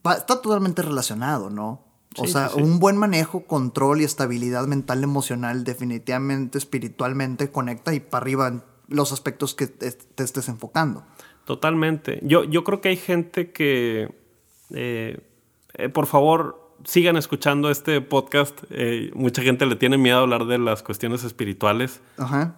[0.05, 1.83] está totalmente relacionado, ¿no?
[2.19, 8.23] O sea, un buen manejo, control y estabilidad mental, emocional, definitivamente, espiritualmente, conecta y para
[8.23, 9.87] arriba los aspectos que te,
[10.23, 11.03] estés enfocando.
[11.45, 12.19] Totalmente.
[12.23, 14.15] Yo, yo creo que hay gente que,
[14.73, 15.19] eh,
[15.73, 18.63] eh, por favor, sigan escuchando este podcast.
[18.69, 22.01] Eh, mucha gente le tiene miedo a hablar de las cuestiones espirituales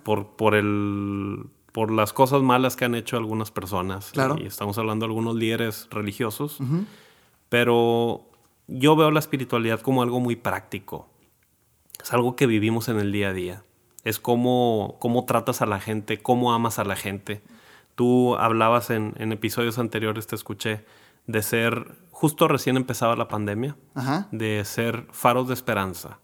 [0.04, 4.12] Por, por, el, por las cosas malas que han hecho algunas personas.
[4.12, 4.38] Claro.
[4.40, 6.60] Y estamos hablando de algunos líderes religiosos.
[7.50, 8.30] Pero
[8.68, 11.10] yo veo la espiritualidad como algo muy práctico.
[12.02, 13.64] Es algo que vivimos en el día a día.
[14.04, 17.42] Es cómo, cómo tratas a la gente, cómo amas a la gente.
[17.96, 20.86] Tú hablabas en, en episodios anteriores, te escuché,
[21.30, 23.78] de ser, justo recién empezaba la pandemia,
[24.32, 26.20] de ser faros de esperanza.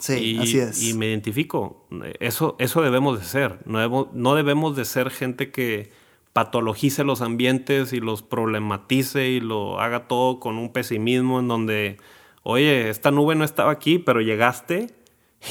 [0.00, 0.82] Sí, así es.
[0.82, 1.86] Y me identifico.
[2.18, 3.60] Eso, eso debemos de ser.
[3.66, 5.92] No debemos, no debemos de ser gente que
[6.32, 11.98] patologice los ambientes y los problematice y lo haga todo con un pesimismo en donde,
[12.42, 14.92] oye, esta nube no estaba aquí, pero llegaste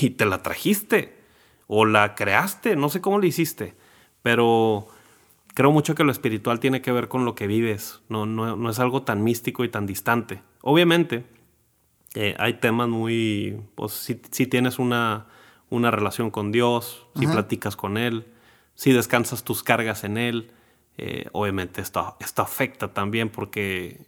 [0.01, 1.17] y te la trajiste
[1.67, 3.73] o la creaste, no sé cómo lo hiciste,
[4.21, 4.89] pero
[5.53, 8.79] creo mucho que lo espiritual tiene que ver con lo que vives, no, no, es
[8.79, 10.41] algo tan místico y tan distante.
[10.61, 11.25] Obviamente,
[12.15, 14.15] eh, hay temas muy, pues si,
[14.47, 15.27] tienes una,
[15.69, 18.25] una, relación con Dios, si platicas con Él,
[18.75, 20.51] si descansas tus cargas en Él,
[20.97, 24.05] eh, obviamente esto, esto afecta también porque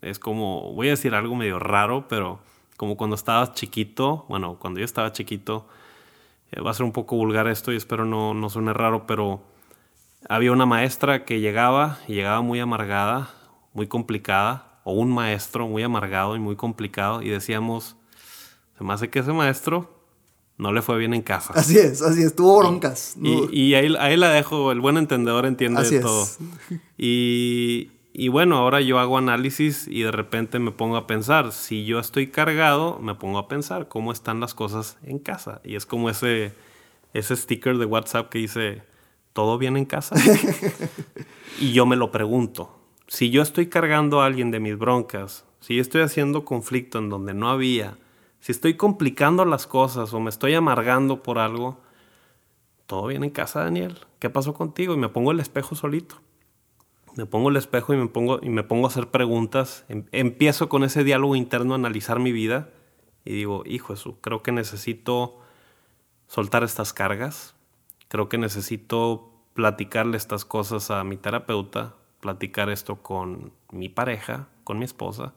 [0.00, 2.40] es como, voy a decir algo medio raro, pero
[2.76, 5.68] como cuando estabas chiquito, bueno, cuando yo estaba chiquito,
[6.50, 9.51] eh, va a ser un poco vulgar esto y espero no, no suene raro, pero
[10.28, 13.30] había una maestra que llegaba y llegaba muy amargada,
[13.72, 17.96] muy complicada, o un maestro muy amargado y muy complicado, y decíamos,
[18.76, 20.02] se me hace que ese maestro
[20.58, 21.54] no le fue bien en casa.
[21.56, 23.16] Así es, así es, tuvo broncas.
[23.20, 26.26] Y, ahí, ahí, la dejo, el buen entendedor entiende de todo.
[26.96, 31.84] Y, y bueno, ahora yo hago análisis y de repente me pongo a pensar, si
[31.84, 35.60] yo estoy cargado, me pongo a pensar cómo están las cosas en casa.
[35.64, 36.52] Y es como ese,
[37.14, 38.82] ese sticker de WhatsApp que dice,
[39.32, 40.16] ¿todo bien en casa?
[41.60, 45.78] y yo me lo pregunto, si yo estoy cargando a alguien de mis broncas, si
[45.78, 47.98] estoy haciendo conflicto en donde no había,
[48.40, 51.80] si estoy complicando las cosas o me estoy amargando por algo,
[52.86, 53.98] ¿todo bien en casa, Daniel?
[54.18, 54.94] ¿Qué pasó contigo?
[54.94, 56.16] Y me pongo el espejo solito.
[57.14, 59.84] Me pongo el espejo y me pongo, y me pongo a hacer preguntas.
[59.88, 62.70] Em, empiezo con ese diálogo interno a analizar mi vida
[63.24, 65.38] y digo, hijo Jesús, creo que necesito
[66.26, 67.54] soltar estas cargas,
[68.12, 74.78] creo que necesito platicarle estas cosas a mi terapeuta, platicar esto con mi pareja, con
[74.78, 75.32] mi esposa.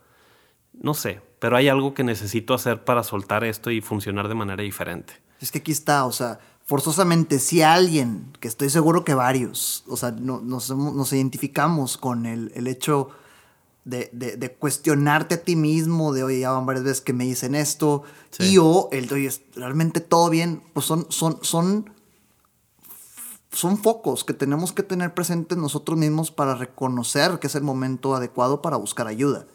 [0.74, 4.62] No sé, pero hay algo que necesito hacer para soltar esto y funcionar de manera
[4.62, 5.14] diferente.
[5.40, 9.96] Es que aquí está, o sea, forzosamente si alguien, que estoy seguro que varios, o
[9.96, 13.12] sea, no, nos, identificamos con el, el hecho
[13.86, 17.56] de, de, cuestionarte a ti mismo, de oye, ya van varias veces que me dicen
[17.56, 18.04] esto,
[18.38, 21.95] y o el de oye, realmente todo bien, pues son, son, son
[23.56, 28.15] son focos que tenemos que tener presentes nosotros mismos para reconocer que es el momento
[28.15, 29.46] adecuado para buscar ayuda.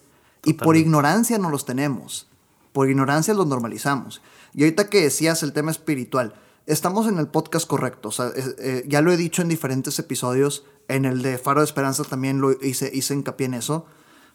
[0.45, 2.27] Y por ignorancia no los tenemos.
[2.73, 4.23] Por ignorancia los normalizamos.
[4.55, 6.35] Y ahorita que decías el tema espiritual,
[6.67, 8.09] estamos en el podcast correcto.
[8.09, 10.65] O sea, eh, ya lo he dicho en diferentes episodios.
[10.89, 13.85] En el de Faro de Esperanza también lo hice, hice hincapié en eso.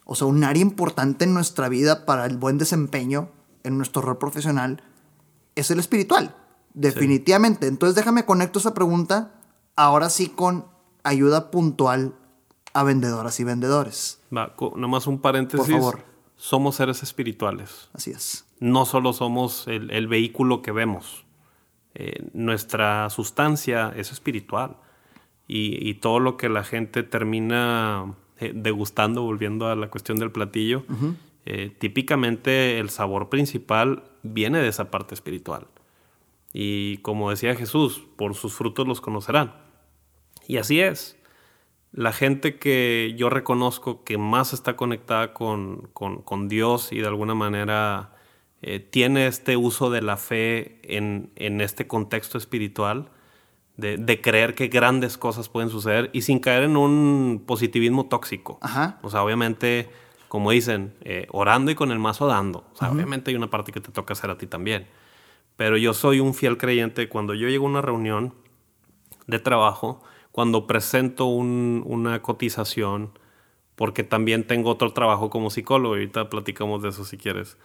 [0.03, 3.29] O sea, un área importante en nuestra vida para el buen desempeño
[3.63, 4.83] en nuestro rol profesional
[5.55, 6.35] es el espiritual.
[6.75, 7.65] Definitivamente.
[7.67, 9.34] Entonces déjame conecto esa pregunta
[9.75, 10.65] ahora sí con
[11.03, 12.15] ayuda puntual
[12.73, 14.21] a vendedoras y vendedores.
[14.35, 15.65] Va, nomás un paréntesis.
[15.65, 16.05] Por favor.
[16.35, 17.89] Somos seres espirituales.
[17.93, 18.45] Así es.
[18.59, 21.25] No solo somos el, vehículo que vemos.
[21.93, 24.75] Eh, nuestra sustancia es espiritual.
[25.47, 30.83] Y, todo lo que la gente termina eh, degustando, volviendo a la cuestión del platillo,
[31.45, 35.67] eh, típicamente el sabor principal viene de esa parte espiritual.
[36.51, 39.64] Y como decía Jesús, por sus frutos los conocerán.
[40.47, 41.17] Y así es.
[41.91, 45.89] La gente que yo reconozco que más está conectada con,
[46.49, 48.11] Dios y de alguna manera
[48.61, 53.09] eh, tiene este uso de la fe en, este contexto espiritual,
[53.77, 58.57] de, de creer que grandes cosas pueden suceder y sin caer en un positivismo tóxico.
[58.61, 58.99] Ajá.
[59.01, 59.89] O sea, obviamente,
[60.27, 62.65] como dicen, eh, orando y con el mazo dando.
[62.73, 64.85] O sea, obviamente hay una parte que te toca hacer a ti también.
[65.55, 67.07] Pero yo soy un fiel creyente.
[67.07, 68.33] Cuando yo llego a una reunión
[69.27, 70.03] de trabajo,
[70.35, 73.17] cuando presento un- una cotización,
[73.77, 77.57] porque también tengo otro trabajo como psicólogo, ahorita platicamos de eso si quieres.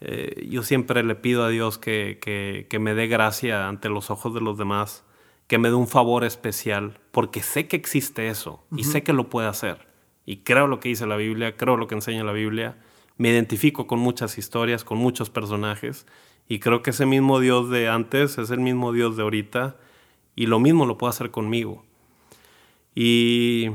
[0.00, 4.08] Eh, yo siempre le pido a Dios que, que- que me dé gracia ante los
[4.10, 5.04] ojos de los demás,
[5.48, 9.28] que me dé un favor especial, porque sé que existe eso y sé que lo
[9.28, 9.86] puede hacer.
[10.24, 12.78] Y creo lo que dice la Biblia, creo lo que enseña la Biblia,
[13.18, 16.06] me identifico con muchas historias, con muchos personajes,
[16.48, 19.76] y creo que ese mismo Dios de antes es el mismo Dios de ahorita,
[20.34, 21.84] y lo mismo lo puede hacer conmigo.
[22.94, 23.70] Y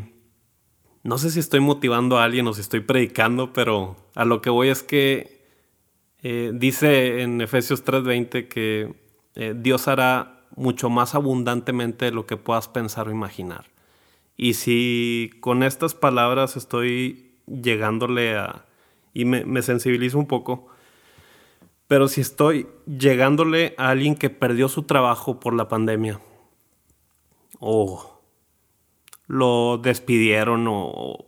[1.04, 4.50] no sé si estoy motivando a alguien o si estoy predicando, pero a lo que
[4.50, 5.40] voy es que
[6.22, 8.94] eh, dice en Efesios 3:20 que
[9.36, 13.66] eh, Dios hará mucho más abundantemente de lo que puedas pensar o imaginar.
[14.36, 18.66] Y si con estas palabras estoy llegándole a...
[19.14, 20.68] y me, sensibilizo un poco,
[21.88, 26.20] pero si estoy llegándole a alguien que perdió su trabajo por la pandemia,
[27.60, 28.19] o
[29.30, 31.28] lo despidieron o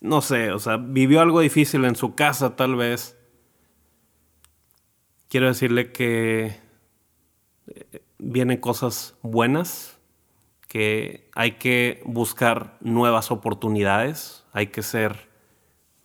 [0.00, 3.18] no sé, o sea, vivió algo difícil en su casa tal vez.
[5.28, 6.56] Quiero decirle que
[7.66, 9.98] eh, vienen cosas buenas,
[10.68, 15.28] que hay que buscar nuevas oportunidades, hay que ser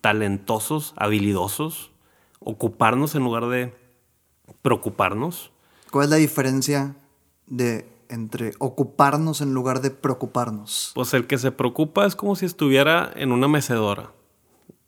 [0.02, 1.92] talentosos, habilidosos,
[2.40, 3.76] ocuparnos en lugar de
[4.64, 5.52] preocuparnos.
[5.92, 6.96] ¿Cuál es la diferencia
[7.46, 10.92] de entre ocuparnos en lugar de preocuparnos?
[10.96, 14.12] Pues el que se preocupa es como si estuviera en una mecedora.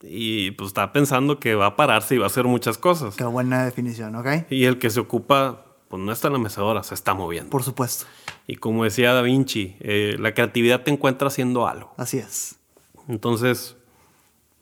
[0.01, 3.15] Y pues está pensando que va a pararse y va a hacer muchas cosas.
[3.15, 4.27] Qué buena definición, ¿ok?
[4.49, 7.49] Y el que se ocupa, pues no está en la mecedora, se está moviendo.
[7.49, 8.05] Por supuesto,
[8.47, 11.93] Y como decía Da Vinci, eh, la creatividad te encuentra haciendo algo.
[11.97, 12.55] así es.
[13.09, 13.75] Entonces,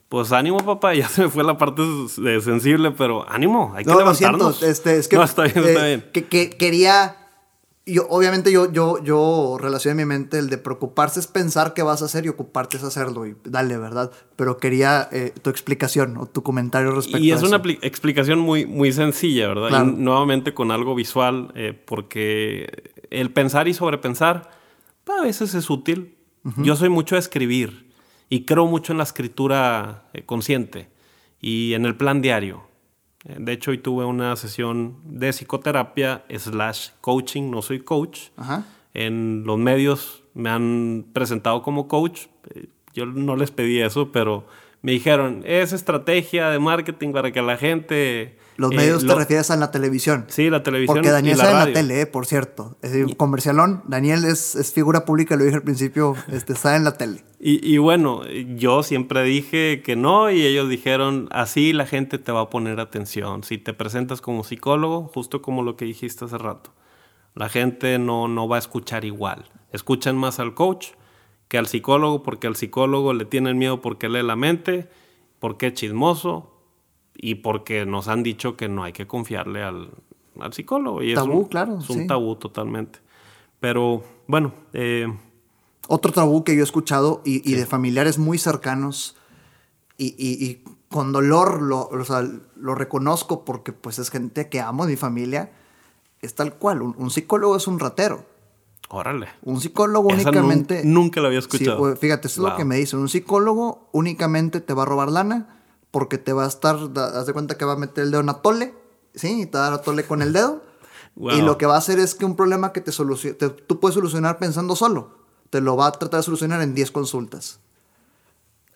[0.08, 0.92] pues ánimo, papá.
[0.96, 1.82] Ya se me fue la parte
[2.42, 4.62] sensible, pero ánimo, hay que No, lo siento, levantarnos.
[4.64, 6.10] este, es que, no, está bien, está eh, bien.
[6.12, 7.27] que- que quería,
[7.94, 11.82] yo, obviamente yo, yo, yo relacioné en mi mente el de preocuparse es pensar qué
[11.82, 14.10] vas a hacer y ocuparte es hacerlo y dale, ¿verdad?
[14.36, 17.48] Pero quería eh, tu explicación o tu comentario respecto Y a es eso.
[17.48, 19.68] una apli- explicación muy, muy sencilla, ¿verdad?
[19.68, 19.90] Claro.
[19.90, 24.50] Y nuevamente con algo visual, eh, porque el pensar y sobrepensar
[25.04, 26.16] pues, a veces es útil.
[26.58, 27.92] Yo soy mucho de escribir
[28.30, 30.88] y creo mucho en la escritura eh, consciente
[31.40, 32.62] y en el plan diario.
[33.36, 38.28] De hecho, hoy tuve una sesión de psicoterapia slash coaching, no soy coach.
[38.36, 38.64] Ajá.
[38.94, 42.26] En los medios me han presentado como coach.
[42.54, 44.46] Eh, Yo no les pedí eso, pero
[44.82, 48.38] me dijeron, es estrategia de marketing para que la gente...
[48.58, 50.24] Los eh, medios lo- te refieres a la televisión.
[50.28, 52.76] Sí, la televisión Porque y Daniel la sale en la tele, eh, por cierto.
[52.82, 53.82] Es decir, comercialón.
[53.86, 57.22] Daniel es, es figura pública, lo dije al principio, este, está en la tele.
[57.38, 62.32] Y, y bueno, yo siempre dije que no y ellos dijeron, así la gente te
[62.32, 63.44] va a poner atención.
[63.44, 66.74] Si te presentas como psicólogo, justo como lo que dijiste hace rato,
[67.36, 69.44] la gente no, no va a escuchar igual.
[69.72, 70.88] Escuchan más al coach
[71.46, 74.88] que al psicólogo porque al psicólogo le tienen miedo porque lee la mente,
[75.38, 76.57] porque es chismoso
[77.20, 79.90] y porque nos han dicho que no hay que confiarle al,
[80.40, 81.02] al psicólogo.
[81.02, 82.06] Y es Tabú, un- claro, Es un sí.
[82.06, 83.00] tabú totalmente.
[83.60, 85.12] Pero bueno, eh,
[85.88, 89.16] Otro tabú que yo he escuchado y, y de familiares muy cercanos
[89.96, 92.22] y, y- y con dolor lo, o sea,
[92.56, 95.50] lo reconozco porque pues es gente que amo, mi familia,
[96.22, 96.82] es tal cual.
[96.82, 98.24] Un, un psicólogo es un ratero.
[98.90, 99.26] órale.
[99.42, 100.82] Un psicólogo Esa únicamente...
[100.84, 101.78] nun- nunca la había Sí, escuchado.
[101.78, 102.56] pues, fíjate, es lo Wow.
[102.56, 103.00] que me dicen.
[103.00, 105.57] Un psicólogo únicamente te va a robar lana
[105.90, 108.28] porque te va a estar, haz de cuenta que va a meter el dedo en
[108.28, 108.74] atole,
[109.14, 109.42] ¿sí?
[109.42, 110.62] Y te va a dar atole con el dedo.
[111.16, 111.32] Wow.
[111.32, 113.94] Y lo que va a hacer es que un problema que te solucione, tú puedes
[113.94, 115.16] solucionar pensando solo,
[115.50, 117.60] te lo va a tratar de solucionar en 10 consultas.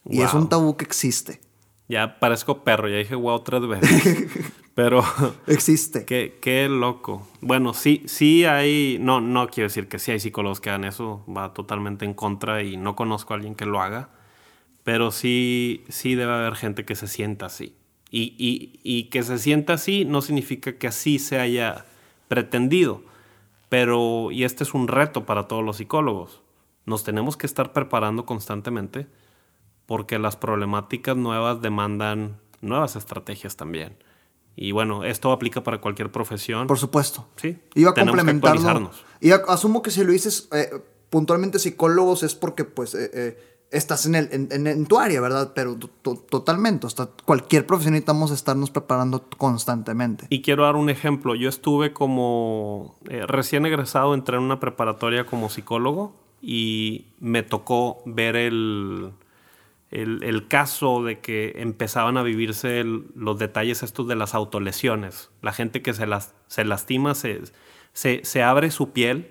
[0.04, 1.40] Y es un tabú que existe.
[1.88, 4.28] Ya parezco perro, ya dije wow tres veces.
[4.74, 5.04] Pero
[5.46, 6.04] Existe.
[6.06, 7.28] qué, qué loco.
[7.40, 11.24] Bueno, sí, sí hay, no, no quiero decir que sí hay psicólogos que hagan eso,
[11.28, 14.08] va totalmente en contra y no conozco a alguien que lo haga,
[14.84, 17.76] pero sí, sí debe haber gente que se sienta así.
[18.10, 21.86] Y, y, y que se sienta así no significa que así se haya
[22.28, 23.02] pretendido,
[23.68, 26.42] pero, y este es un reto para todos los psicólogos,
[26.84, 29.06] nos tenemos que estar preparando constantemente
[29.86, 33.96] porque las problemáticas nuevas demandan nuevas estrategias también.
[34.56, 36.66] Y bueno, esto aplica para cualquier profesión.
[36.66, 37.28] Por supuesto.
[37.36, 38.90] Sí, Iba a complementarlo.
[39.20, 40.70] Y asumo que si lo dices eh,
[41.10, 45.52] puntualmente psicólogos es porque pues eh, eh, estás en, el, en, en, tu área, ¿verdad?
[45.54, 50.26] Pero totalmente, hasta cualquier profesión necesitamos estarnos preparando constantemente.
[50.28, 51.34] Y quiero dar un ejemplo.
[51.34, 58.02] Yo estuve como eh, recién egresado, entré en una preparatoria como psicólogo y me tocó
[58.04, 59.12] ver el,
[59.90, 65.30] el, el caso de que empezaban a vivirse los detalles estos de las autolesiones.
[65.40, 67.42] La gente que se, las, se lastima, se,
[67.94, 69.30] se, se abre su piel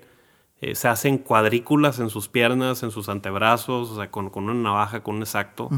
[0.62, 5.02] eh, se hacen cuadrículas en sus piernas, en sus antebrazos, o sea, con, una navaja,
[5.02, 5.68] con un exacto.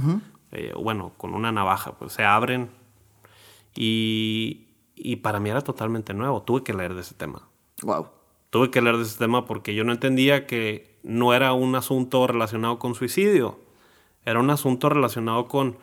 [0.53, 2.69] Eh, bueno, con una navaja, pues se abren.
[3.75, 6.43] Y, y, para mí era totalmente nuevo.
[6.43, 7.49] Tuve que leer de ese tema.
[7.83, 8.09] Wow.
[8.51, 12.27] Tuve que leer de ese tema porque yo no entendía que no era un asunto
[12.27, 13.59] relacionado con suicidio.
[14.27, 15.79] Era un asunto relacionado con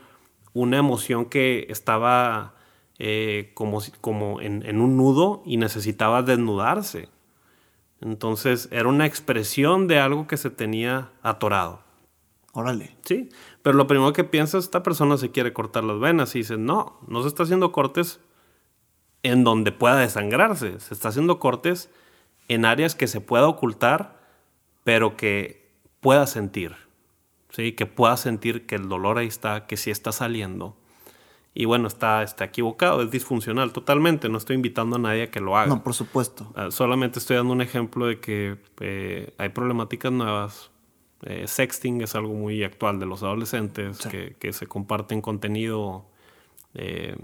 [0.53, 2.53] una emoción que estaba
[2.99, 7.09] eh, como, como en, en un nudo y necesitaba desnudarse.
[8.01, 11.81] Entonces era una expresión de algo que se tenía atorado.
[12.53, 12.97] Órale.
[13.05, 13.29] Sí,
[13.61, 16.57] pero lo primero que piensa es esta persona se quiere cortar las venas y dice,
[16.57, 18.19] no, no se está haciendo cortes
[19.23, 21.89] en donde pueda desangrarse, se está haciendo cortes
[22.47, 24.19] en áreas que se pueda ocultar,
[24.83, 25.69] pero que
[26.01, 26.75] pueda sentir,
[27.49, 27.73] ¿sí?
[27.73, 30.75] que pueda sentir que el dolor ahí está, que sí está saliendo
[31.53, 34.29] y bueno, está, está equivocado, es disfuncional totalmente.
[34.29, 35.67] No estoy invitando a nadie a que lo haga.
[35.67, 36.51] No, por supuesto.
[36.55, 40.71] Ah, solamente estoy dando un ejemplo de que eh, hay problemáticas nuevas.
[41.23, 46.05] Eh, sexting es algo muy actual de los adolescentes que, que, se comparten contenido
[46.73, 47.15] eh,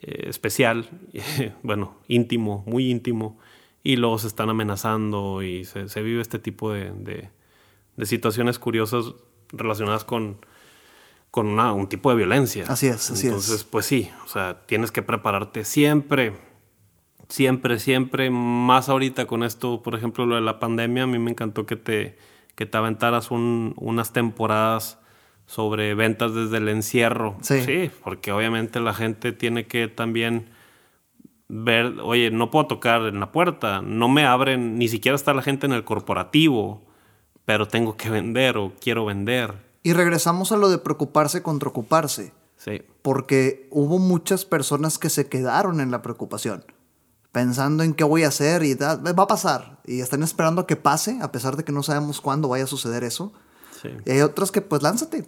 [0.00, 0.88] especial,
[1.64, 3.38] bueno, íntimo, muy íntimo,
[3.82, 7.30] y luego se están amenazando y se, se vive este tipo de, de,
[7.96, 9.14] de situaciones curiosas
[9.48, 10.38] relacionadas con
[11.30, 12.64] con un tipo de violencia.
[12.68, 16.32] Así es, así Entonces, pues sí, o sea, tienes que prepararte siempre,
[17.28, 21.30] siempre, siempre, más ahorita con esto, por ejemplo, lo de la pandemia, a mí me
[21.30, 22.16] encantó que te,
[22.54, 24.98] que te aventaras unas temporadas
[25.46, 27.36] sobre ventas desde el encierro.
[27.42, 27.62] Sí.
[27.62, 30.50] sí, porque obviamente la gente tiene que también
[31.48, 35.42] ver, oye, no puedo tocar en la puerta, no me abren, ni siquiera está la
[35.42, 36.84] gente en el corporativo,
[37.44, 39.65] pero tengo que vender o quiero vender.
[39.86, 42.32] Y regresamos a lo de preocuparse contra ocuparse.
[42.56, 42.82] Sí.
[43.02, 46.64] Porque hubo muchas personas que se quedaron en la preocupación,
[47.30, 49.78] pensando en qué voy a hacer y va a pasar.
[49.84, 52.66] Y están esperando a que pase, a pesar de que no sabemos cuándo vaya a
[52.66, 53.32] suceder eso.
[53.80, 53.90] Sí.
[54.04, 55.24] Y hay otras que, pues, lánzate,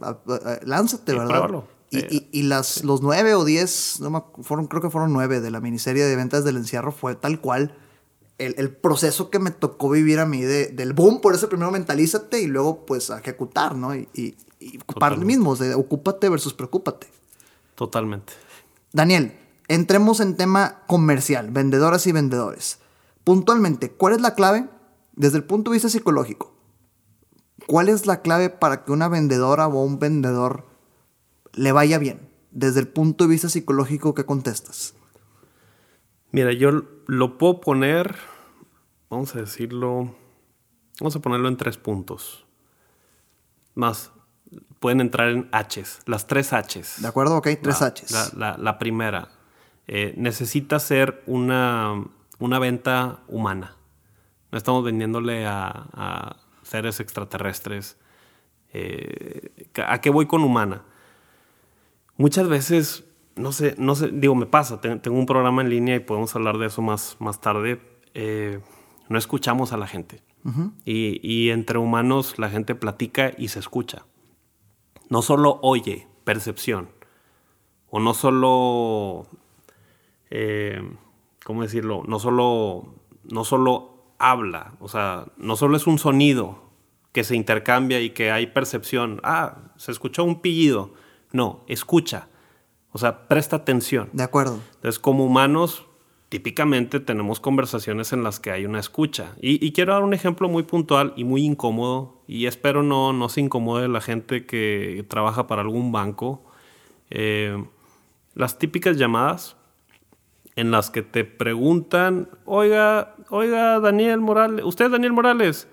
[0.64, 1.62] lánzate, ¿verdad?
[1.90, 5.52] Y, y, y, las, los nueve o diez, no fueron, creo que fueron nueve de
[5.52, 7.76] la miniserie de ventas del encierro, fue tal cual
[8.38, 11.70] el, el, proceso que me tocó vivir a mí de, del boom, por eso primero
[11.70, 13.94] mentalízate y luego pues ejecutar, ¿no?
[13.94, 14.36] Y, y
[14.82, 17.06] ocupar mismos, de ocúpate versus preocúpate.
[17.74, 18.32] Totalmente.
[18.92, 19.38] Daniel,
[19.68, 22.80] entremos en tema comercial, vendedoras y vendedores.
[23.24, 24.68] Puntualmente, ¿cuál es la clave
[25.14, 26.54] desde el punto de vista psicológico?
[27.66, 30.64] ¿Cuál es la clave para que una vendedora o un vendedor
[31.52, 32.30] le vaya bien?
[32.50, 34.94] Desde el punto de vista psicológico, ¿qué contestas?
[36.30, 38.16] Mira, yo lo puedo poner,
[39.10, 40.14] vamos a decirlo,
[40.98, 42.46] vamos a ponerlo en tres puntos.
[43.74, 44.10] Más,
[44.80, 47.02] pueden entrar en Hs, las tres Hs.
[47.02, 47.36] ¿De acuerdo?
[47.36, 48.34] Ok, tres la, Hs.
[48.34, 49.28] La, primera,
[49.86, 52.04] eh, necesita ser una,
[52.38, 53.76] una, venta humana.
[54.50, 57.96] No estamos vendiéndole a, seres extraterrestres.
[58.72, 60.82] Eh, ¿A qué voy con humana?
[62.16, 63.04] Muchas veces,
[63.36, 66.58] no sé, no sé, digo, me pasa, tengo un programa en línea y podemos hablar
[66.58, 67.80] de eso más, más tarde.
[68.14, 68.60] Eh,
[69.08, 70.22] no escuchamos a la gente.
[70.84, 74.04] y, y entre humanos la gente platica y se escucha
[75.08, 76.90] no solo oye, percepción,
[77.90, 79.26] o no solo,
[80.30, 80.80] eh,
[81.44, 82.02] ¿cómo decirlo?
[82.06, 82.94] No solo,
[83.24, 86.68] no solo habla, o sea, no solo es un sonido
[87.12, 90.92] que se intercambia y que hay percepción, ah, se escuchó un pillido,
[91.32, 92.28] no, escucha,
[92.92, 94.10] o sea, presta atención.
[94.12, 94.60] De acuerdo.
[94.76, 95.87] Entonces, como humanos,
[96.28, 99.34] típicamente tenemos conversaciones en las que hay una escucha.
[99.40, 103.40] Y, quiero dar un ejemplo muy puntual y muy incómodo, y espero no, no se
[103.40, 106.44] incomode la gente que trabaja para algún banco.
[107.10, 107.64] Eh,
[108.34, 109.56] las típicas llamadas
[110.56, 115.68] en las que te preguntan, oiga, oiga, Daniel Morales, usted Daniel Morales,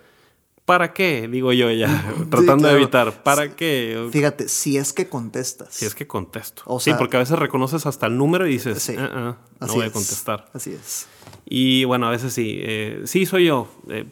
[0.65, 1.27] ¿Para qué?
[1.27, 3.23] Digo yo ya, tratando de evitar.
[3.23, 4.07] ¿Para qué?
[4.11, 5.69] Fíjate, si es que contestas.
[5.71, 6.63] Si es que contesto.
[6.79, 9.85] sí, porque a veces reconoces hasta el número y dices, sí, ah, ah, no voy
[9.85, 10.49] a contestar.
[10.53, 11.07] Así es.
[11.45, 12.59] Y bueno, a veces sí.
[12.61, 13.67] Eh, sí, soy yo.
[13.89, 14.05] Eh,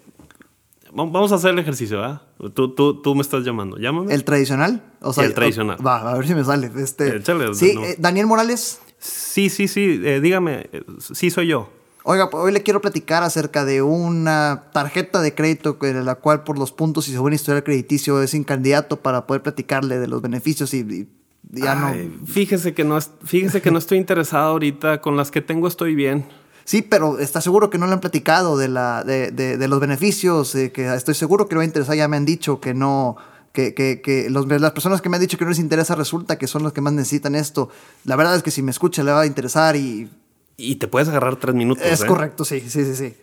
[0.93, 2.21] vamos a hacer el ejercicio, ¿verdad?
[2.53, 3.77] Tú, tú, tú, me estás llamando.
[3.77, 4.13] Llámame.
[4.13, 4.83] ¿El tradicional?
[5.01, 5.77] O sea, el tradicional.
[5.85, 6.71] Va, a ver si me sale.
[6.77, 7.19] Este,
[7.55, 8.79] sí, eh, Daniel Morales.
[8.99, 9.97] Sí, sí, sí.
[9.97, 10.69] dígame.
[10.99, 11.69] sí, soy yo.
[12.05, 16.59] Oiga, hoy le quiero platicar acerca de una tarjeta de crédito de la cual por
[16.59, 20.79] los puntos y según historial crediticio es incandidato para poder platicarle de los beneficios y,
[20.81, 21.07] y
[21.53, 21.93] ya no.
[22.25, 24.99] Fíjese que no es- fíjese que no estoy interesado ahorita.
[24.99, 26.25] Con las que tengo estoy bien.
[26.65, 29.79] Sí, pero está seguro que no le han platicado de, la, de, de- de los
[29.79, 32.73] beneficios, eh, que estoy seguro que le va a interesar, ya me han dicho que
[32.73, 33.15] no,
[33.53, 36.37] que, que, que los- las personas que me han dicho que no les interesa resulta
[36.37, 37.69] que son los que más necesitan esto.
[38.03, 40.09] La verdad es que si me escucha le va a interesar y
[40.57, 41.85] Y te puedes agarrar tres minutos.
[41.85, 42.05] es ¿eh?
[42.05, 43.13] correcto, sí, sí, sí, sí.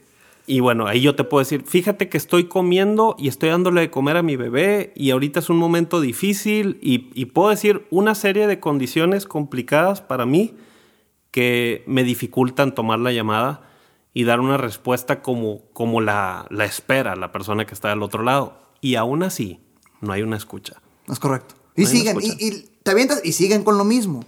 [0.47, 3.91] Y bueno, ahí yo te puedo decir, fíjate que estoy comiendo y estoy dándole de
[3.91, 8.15] comer a mi bebé y ahorita es un momento difícil y, y puedo decir una
[8.15, 10.57] serie de condiciones complicadas para mí
[11.31, 13.71] que me dificultan tomar la llamada
[14.13, 18.25] y dar una respuesta como, como la, la espera la persona que está del otro
[18.25, 18.59] lado.
[18.81, 19.61] Y aún así,
[20.01, 20.83] no hay una escucha.
[21.09, 21.55] Es correcto.
[21.77, 24.25] Y No siguen, y, y te avientas y siguen con lo mismo.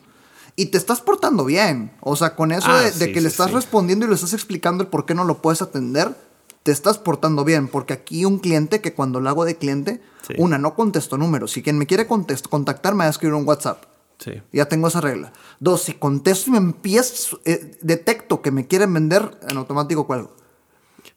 [0.57, 1.93] Y te estás portando bien.
[2.01, 3.55] O sea, con eso Ah, de, de sí, que le estás sí.
[3.55, 6.15] respondiendo y le estás explicando el por qué no lo puedes atender,
[6.63, 7.69] te estás portando bien.
[7.69, 10.03] Porque aquí un cliente que cuando lo hago de cliente,
[10.39, 11.53] una, no contesto números.
[11.53, 13.85] Si quien me quiere contactar, me va a escribir un WhatsApp.
[14.19, 14.41] Sí.
[14.53, 15.33] Ya tengo esa regla.
[15.59, 20.37] Dos, si contesto y me empiezo, eh, detecto que me quieren vender, en automático cuelgo.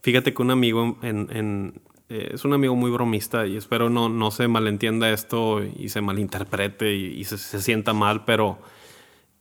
[0.01, 4.09] Fíjate que un amigo en, en- eh, es un amigo muy bromista y espero no,
[4.09, 8.59] no se malentienda esto y se malinterprete y, y se, se sienta mal, pero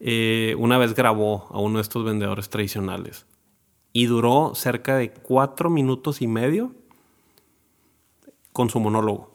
[0.07, 3.25] eh, una vez grabó a uno de estos vendedores tradicionales
[3.91, 6.73] y duró cerca de cuatro minutos y medio
[8.53, 9.31] con su monólogo.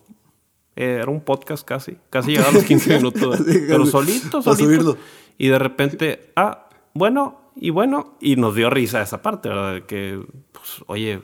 [0.76, 4.96] Eh, era un podcast casi, casi llegaba a los 15 minutos, pero solito, solito.
[5.38, 9.86] Y de repente, ah, bueno, y bueno, y nos dio risa esa parte, ¿verdad?
[9.86, 11.20] Que, pues, oye,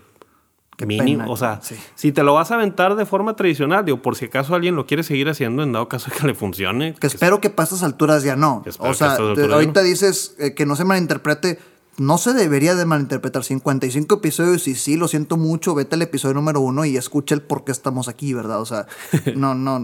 [0.76, 1.74] Qué mínimo, pena, o sea, sí.
[1.94, 4.84] si te lo vas a aventar de forma tradicional, digo, por si acaso alguien lo
[4.86, 6.94] quiere seguir haciendo, en dado caso que le funcione.
[6.94, 8.62] Que espero que para estas alturas ya no.
[8.62, 9.86] Que espero O que sea, te- ahorita no.
[9.86, 11.58] dices eh, que no se malinterprete.
[11.98, 13.42] No se debería de malinterpretar.
[13.42, 15.74] 55 episodios y sí, lo siento mucho.
[15.74, 18.60] Vete al episodio número uno y escucha el por qué estamos aquí, ¿verdad?
[18.60, 18.86] O sea,
[19.34, 19.78] no, no,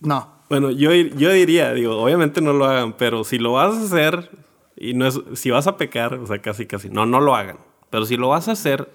[0.00, 0.28] no.
[0.48, 4.30] Bueno, yo, yo diría, digo, obviamente no lo hagan, pero si lo vas a hacer,
[4.76, 7.58] y no es, si vas a pecar, o sea, casi, casi, no, no lo hagan.
[7.90, 8.90] Pero si lo vas a hacer,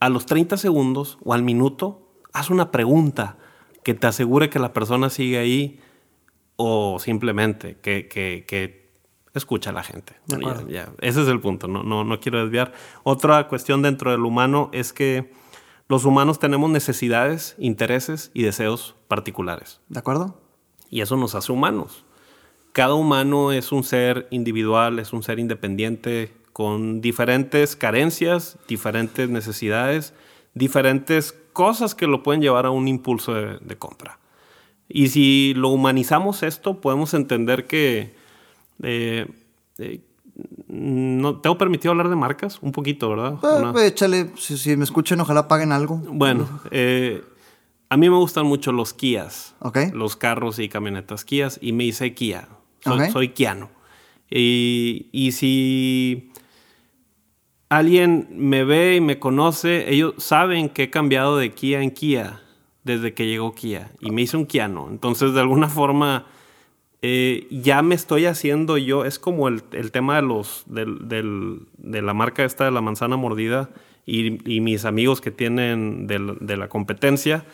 [0.00, 3.38] a los 30 segundos o al minuto, haz una pregunta
[3.82, 5.80] que te asegure que la persona sigue ahí
[6.56, 8.90] o simplemente que, que, que
[9.34, 10.14] escucha a la gente.
[10.26, 10.68] De Bueno, acuerdo.
[10.70, 10.92] ya, ya.
[11.00, 12.72] Ese es el punto, no, no, no quiero desviar.
[13.04, 15.32] Otra cuestión dentro del humano es que
[15.88, 19.80] los humanos tenemos necesidades, intereses y deseos particulares.
[19.88, 20.40] ¿De acuerdo?
[20.90, 22.04] Y eso nos hace humanos.
[22.72, 30.14] Cada humano es un ser individual, es un ser independiente, con diferentes carencias, diferentes necesidades,
[30.54, 34.18] diferentes cosas que lo pueden llevar a un impulso de, de compra.
[34.88, 38.14] Y si lo humanizamos esto, podemos entender que...
[38.82, 39.26] eh,
[39.76, 40.00] eh,
[40.68, 42.58] no, ¿Tengo permitido hablar de marcas?
[42.62, 43.34] Un poquito, ¿verdad?
[43.42, 45.96] Eh, Una- pues, échale, si, si me escuchan, ojalá paguen algo.
[46.08, 47.22] bueno, eh,
[47.90, 49.54] a mí me gustan mucho los Kias.
[49.58, 49.78] Ok.
[49.92, 51.58] Los carros y camionetas Kias.
[51.60, 52.48] Y me hice Kia.
[52.80, 53.10] Soy, Ok.
[53.12, 53.68] soy kiano.
[54.30, 56.30] Y, y si
[57.68, 62.40] alguien me ve y me conoce, ellos saben que he cambiado de Kia en Kia
[62.84, 63.90] desde que llegó Kia.
[64.00, 64.88] Y me hice un Kiano.
[64.88, 66.26] Entonces, de alguna forma,
[67.02, 69.04] eh, ya me estoy haciendo yo.
[69.04, 71.08] Es como el, el tema de los del,
[71.78, 73.70] de la marca esta de la manzana mordida
[74.06, 77.44] y, mis amigos que tienen de la competencia,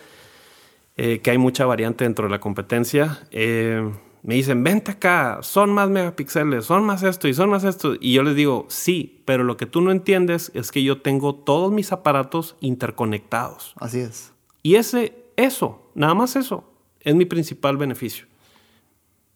[0.98, 3.20] eh, que hay mucha variante dentro de la competencia.
[3.30, 3.90] eh,
[4.22, 7.94] me dicen, vente acá, son más megapíxeles, son más esto y son más esto.
[8.00, 11.34] Y yo les digo, sí, pero lo que tú no entiendes es que yo tengo
[11.34, 13.74] todos mis aparatos interconectados.
[13.76, 14.32] Así es.
[14.62, 18.26] Y ese, eso, nada más eso, es mi principal beneficio.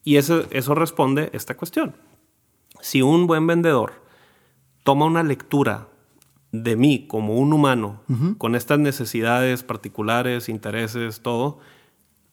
[0.04, 1.96] Y eso, eso responde a esta cuestión.
[2.80, 3.94] Si un buen vendedor
[4.84, 5.88] toma una lectura
[6.52, 8.02] de mí como un humano,
[8.38, 11.58] con estas necesidades particulares, intereses, todo,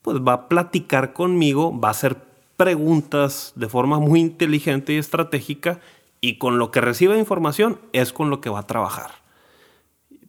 [0.02, 5.80] pues va a platicar conmigo, va a hacer preguntas de forma muy inteligente y estratégica
[6.20, 9.10] y con lo que recibe información es con lo que va a trabajar.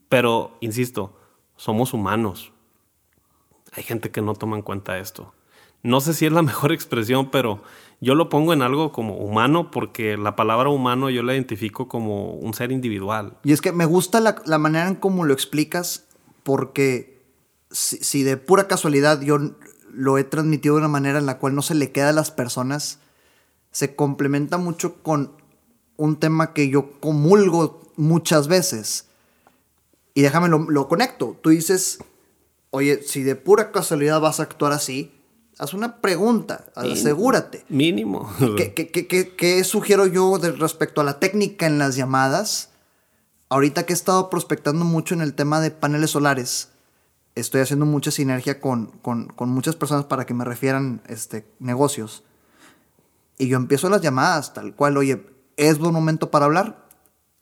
[0.09, 1.17] Pero, insisto,
[1.55, 2.51] somos humanos.
[3.73, 5.34] Hay gente que no toma en cuenta esto.
[5.84, 7.61] No sé si es la mejor expresión, pero
[8.01, 12.34] yo lo pongo en algo como humano porque la palabra humano yo la identifico como
[12.34, 13.38] un ser individual.
[13.43, 16.07] Y es que me gusta la, la manera en cómo lo explicas,
[16.43, 17.23] porque
[17.71, 19.38] si, si de pura casualidad yo
[19.95, 22.31] lo he transmitido de una manera en la cual no se le queda a las
[22.31, 22.99] personas,
[23.71, 25.31] se complementa mucho con
[25.97, 29.05] un tema que yo comulgo muchas veces.
[30.13, 31.37] Y déjame lo, lo conecto.
[31.41, 31.99] Tú dices,
[32.71, 35.11] oye, si de pura casualidad vas a actuar así,
[35.57, 37.65] haz una pregunta, asegúrate.
[37.69, 38.29] Mínimo.
[38.57, 42.69] ¿Qué, qué- qué- qué- sugiero yo de respecto a la técnica en las llamadas?
[43.47, 46.69] ahorita que he estado prospectando mucho en el tema de paneles solares,
[47.36, 52.23] estoy haciendo mucha sinergia con, con, con muchas personas para que me refieran este, negocios.
[53.38, 55.25] Y yo empiezo las llamadas tal cual, oye,
[55.57, 56.86] es buen momento para hablar.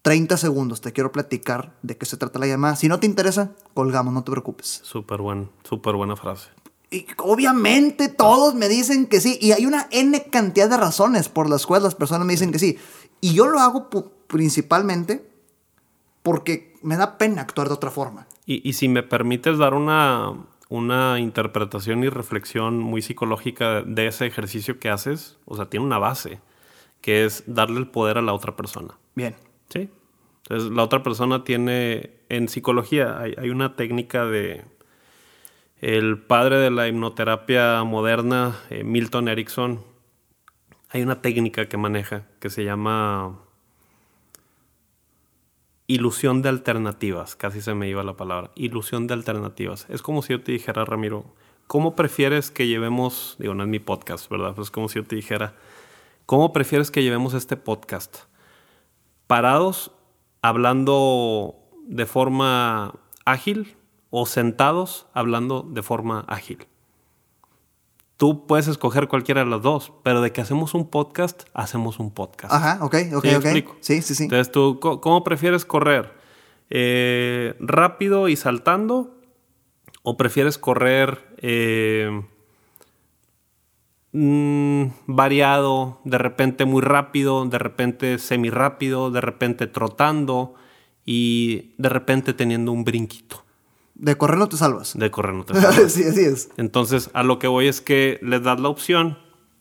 [0.02, 2.76] 30 segundos, te quiero platicar de qué se trata la llamada.
[2.76, 4.82] Si no te interesa, colgamos, no te preocupes.
[4.84, 6.50] Súper buen, súper buena frase.
[6.92, 9.38] Y obviamente todos me dicen que sí.
[9.42, 12.60] Y hay una N cantidad de razones por las cuales las personas me dicen que
[12.60, 12.78] sí.
[13.22, 13.90] Y yo lo hago
[14.28, 15.26] principalmente
[16.22, 18.28] porque me da pena actuar de otra forma.
[18.46, 20.34] Y, y si me permites dar una,
[20.70, 25.98] una interpretación y reflexión muy psicológica de ese ejercicio que haces, o sea, tiene una
[25.98, 26.40] base,
[27.02, 28.96] que es darle el poder a la otra persona.
[29.16, 29.36] Bien.
[29.70, 29.90] Sí.
[30.44, 34.66] Entonces, la otra persona tiene, en psicología hay, hay una técnica de,
[35.84, 39.82] el padre de la hipnoterapia moderna, eh, Milton Erickson,
[40.90, 43.43] hay una técnica que maneja que se llama
[45.94, 49.86] ilusión de alternativas, casi se me iba la palabra, ilusión de alternativas.
[49.90, 51.36] Es como si yo te dijera, Ramiro,
[51.68, 54.56] ¿cómo prefieres que llevemos, digo, no es mi podcast, ¿verdad?
[54.56, 55.56] Pues es como si yo te dijera,
[56.26, 58.22] ¿cómo prefieres que llevemos este podcast?
[59.28, 59.92] ¿Parados,
[60.42, 63.78] hablando de forma ágil
[64.10, 66.66] o sentados, hablando de forma ágil?
[68.24, 72.10] Tú puedes escoger cualquiera de las dos, pero de que hacemos un podcast, hacemos un
[72.10, 72.54] podcast.
[72.54, 73.76] Ajá, ok, ok, ¿Sí ok.
[73.82, 74.24] Sí, sí, sí.
[74.24, 76.14] Entonces, ¿tú cómo prefieres correr?
[76.70, 79.20] Eh, ¿Rápido y saltando?
[80.04, 82.22] ¿O prefieres correr eh,
[84.14, 90.54] mm, variado, de repente muy rápido, de repente semi rápido, de repente trotando
[91.06, 93.43] y de repente teniendo un brinquito?
[93.96, 94.98] De correr no te salvas.
[94.98, 95.92] De correr no te salvas.
[95.92, 96.50] sí, así es.
[96.58, 99.18] Entonces, a lo que voy es que les das la opción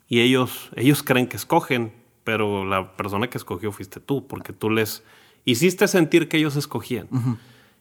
[0.08, 1.92] y ellos, ellos creen que escogen,
[2.24, 5.02] pero la persona que escogió fuiste tú, porque tú les
[5.44, 7.08] hiciste sentir que ellos escogían.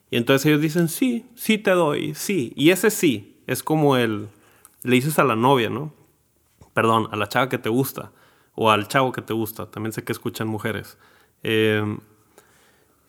[0.09, 2.53] Y entonces ellos dicen, sí, sí te doy, sí.
[2.55, 4.29] Y ese sí es como el,
[4.83, 5.93] le dices a la novia, ¿no?
[6.73, 8.11] Perdón, a la chava que te gusta,
[8.55, 10.97] o al chavo que te gusta, también sé que escuchan mujeres.
[11.43, 11.97] Eh,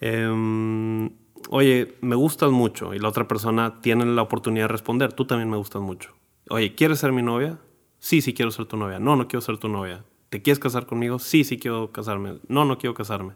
[0.01, 1.11] eh,
[1.51, 5.51] oye, me gustas mucho y la otra persona tiene la oportunidad de responder, tú también
[5.51, 6.15] me gustas mucho.
[6.49, 7.59] Oye, ¿quieres ser mi novia?
[7.99, 8.99] Sí, sí quiero ser tu novia.
[8.99, 10.05] No, no quiero ser tu novia.
[10.29, 11.19] ¿Te quieres casar conmigo?
[11.19, 12.39] Sí, sí quiero casarme.
[12.49, 13.35] No, no quiero casarme.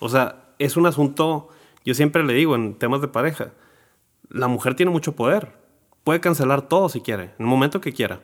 [0.00, 1.48] O sea, es un asunto,
[1.84, 3.52] yo siempre le digo en temas de pareja,
[4.28, 5.56] la mujer tiene mucho poder.
[6.02, 8.20] Puede cancelar todo si quiere, en el momento que quiera.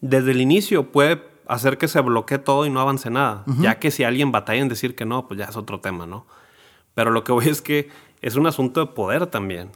[0.00, 3.44] Desde el inicio puede hacer que se bloquee todo y no avance nada.
[3.60, 6.26] Ya que si alguien batalla en decir que no, pues ya es otro tema, ¿no?
[6.94, 7.88] Pero lo que voy es que
[8.24, 9.70] es un asunto de poder también.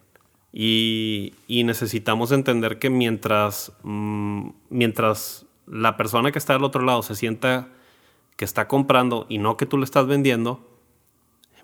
[0.53, 7.03] Y, y necesitamos entender que mientras, mmm, mientras la persona que está del otro lado
[7.03, 7.69] se sienta
[8.37, 10.67] que está comprando y no que tú le estás vendiendo,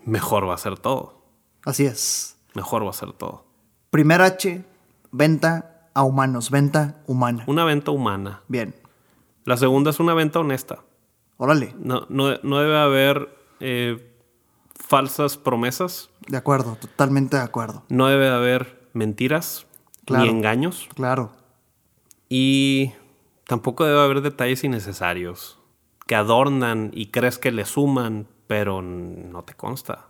[0.05, 1.23] mejor va a ser todo.
[1.65, 2.37] Así es.
[2.53, 3.47] Mejor va a ser todo.
[3.89, 4.63] Primer H,
[5.11, 7.45] venta a humanos, venta humana.
[7.47, 8.43] Una venta humana.
[8.49, 8.75] Bien.
[9.47, 10.81] La segunda es una venta honesta.
[11.39, 11.75] Órale.
[11.79, 14.13] No, no, no debe haber eh,
[14.75, 16.11] falsas promesas.
[16.29, 17.85] De acuerdo, totalmente de acuerdo.
[17.89, 19.67] No debe haber mentiras
[20.07, 20.25] Claro.
[20.25, 20.89] ni engaños.
[20.95, 21.33] Claro.
[22.29, 22.93] Y
[23.47, 25.59] tampoco debe haber detalles innecesarios
[26.07, 30.09] que adornan y crees que le suman, pero no te consta.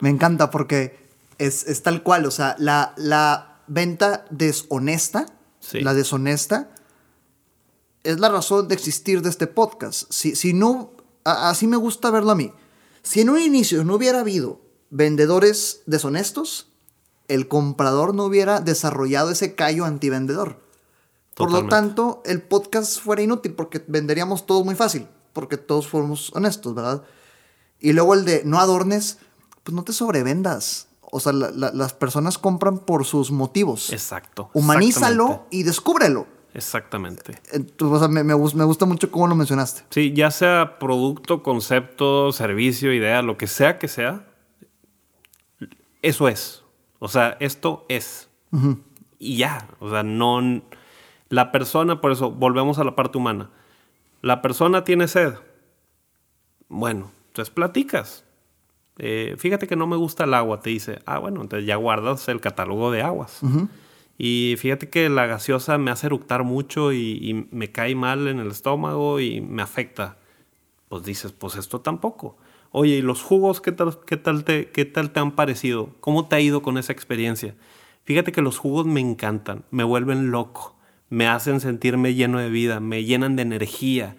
[0.00, 2.26] Me encanta porque es, es tal cual.
[2.26, 5.26] O sea, la, la venta deshonesta,
[5.60, 5.80] Sí.
[5.80, 6.70] la deshonesta,
[8.04, 10.10] es la razón de existir de este podcast.
[10.12, 10.92] Si, si no,
[11.24, 12.52] a- así me gusta verlo a mí.
[13.02, 14.60] Si en un inicio no hubiera habido
[14.90, 16.68] vendedores deshonestos,
[17.28, 20.60] el comprador no hubiera desarrollado ese callo antivendedor.
[21.34, 26.34] Por lo tanto, el podcast fuera inútil porque venderíamos todos muy fácil, porque todos fuéramos
[26.34, 27.02] honestos, ¿verdad?
[27.78, 29.18] Y luego el de no adornes,
[29.62, 30.88] pues no te sobrevendas.
[31.00, 33.92] O sea, la- la- las personas compran por sus motivos.
[33.92, 34.50] Exacto.
[34.52, 36.26] Humanízalo y descúbrelo.
[36.54, 37.40] Exactamente.
[37.52, 39.84] Entonces, o sea, me, me me gusta mucho cómo lo mencionaste.
[39.90, 44.26] Sí, ya sea producto, concepto, servicio, idea, lo que sea que sea,
[46.02, 46.64] eso es.
[46.98, 48.28] O sea, esto es.
[49.18, 49.68] Y ya.
[49.80, 50.62] O sea, no.
[51.28, 53.50] La persona, por eso, volvemos a la parte humana.
[54.22, 55.34] La persona tiene sed.
[56.68, 58.24] Bueno, entonces platicas.
[58.98, 61.00] Eh, fíjate que no me gusta el agua, te dice.
[61.06, 63.40] Ah, bueno, entonces ya guardas el catálogo de aguas.
[64.16, 68.40] Y fíjate que la gaseosa me hace eructar mucho y, y me cae mal en
[68.40, 70.16] el estómago y me afecta.
[70.88, 72.36] Pues dices, pues esto tampoco.
[72.70, 75.94] Oye, ¿y los jugos qué tal, qué tal, te, qué tal te han parecido?
[76.00, 77.54] ¿Cómo te ha ido con esa experiencia?
[78.04, 80.76] Fíjate que los jugos me encantan, me vuelven loco,
[81.08, 84.16] me hacen sentirme lleno de vida, me llenan de energía.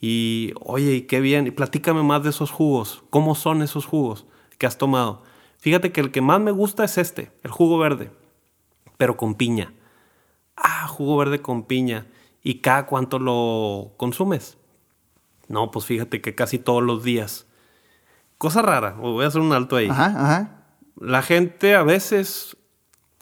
[0.00, 3.04] Y, oye, qué bien, y platícame más de esos jugos.
[3.10, 4.26] ¿Cómo son esos jugos
[4.58, 5.22] que has tomado?
[5.58, 8.10] Fíjate que el que más me gusta es este, el jugo verde,
[8.96, 9.72] pero con piña.
[10.56, 12.06] Ah, jugo verde con piña.
[12.42, 14.58] ¿Y cada cuánto lo consumes?
[15.48, 17.46] No, pues fíjate que casi todos los días.
[18.42, 19.86] Cosa rara, voy a hacer un alto ahí.
[19.88, 20.64] Ajá, ajá.
[20.98, 22.56] La gente a veces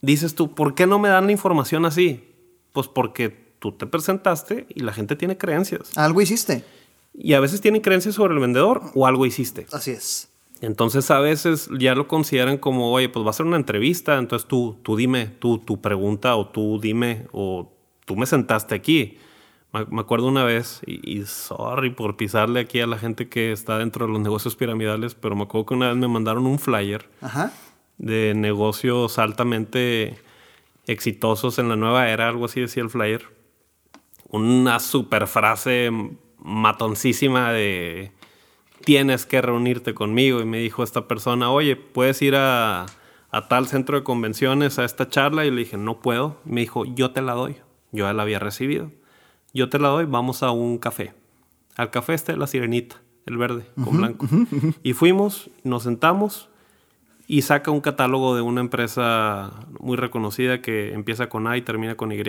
[0.00, 2.24] dices tú, ¿por qué no me dan la información así?
[2.72, 5.94] Pues porque tú te presentaste y la gente tiene creencias.
[5.98, 6.64] Algo hiciste.
[7.12, 9.66] Y a veces tienen creencias sobre el vendedor o algo hiciste.
[9.72, 10.30] Así es.
[10.62, 14.48] Entonces a veces ya lo consideran como, oye, pues va a ser una entrevista, entonces
[14.48, 17.70] tú, tú dime, tú, tu pregunta o tú dime o
[18.06, 19.18] tú me sentaste aquí.
[19.72, 23.78] Me acuerdo una vez, y, y sorry por pisarle aquí a la gente que está
[23.78, 27.08] dentro de los negocios piramidales, pero me acuerdo que una vez me mandaron un flyer
[27.20, 27.52] Ajá.
[27.98, 30.18] de negocios altamente
[30.86, 33.28] exitosos en la nueva era, algo así decía el flyer.
[34.28, 35.90] Una super frase
[36.38, 38.12] matoncísima de
[38.84, 40.40] tienes que reunirte conmigo.
[40.40, 42.86] Y me dijo esta persona, oye, ¿puedes ir a,
[43.30, 45.44] a tal centro de convenciones a esta charla?
[45.44, 46.40] Y le dije, no puedo.
[46.46, 47.56] Y me dijo, yo te la doy.
[47.92, 48.90] Yo ya la había recibido.
[49.52, 51.12] Yo te la doy, vamos a un café.
[51.76, 52.96] Al café de la sirenita,
[53.26, 54.26] el verde con blanco.
[54.82, 56.48] Y fuimos, nos sentamos
[57.26, 61.96] y saca un catálogo de una empresa muy reconocida que empieza con A y termina
[61.96, 62.20] con Y.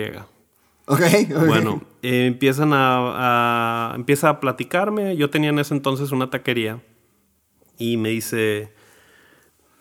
[0.86, 1.00] Ok,
[1.36, 1.46] ok.
[1.46, 5.16] Bueno, eh, empiezan a, a- empieza a platicarme.
[5.16, 6.80] Yo tenía en ese entonces una taquería
[7.78, 8.72] y me dice,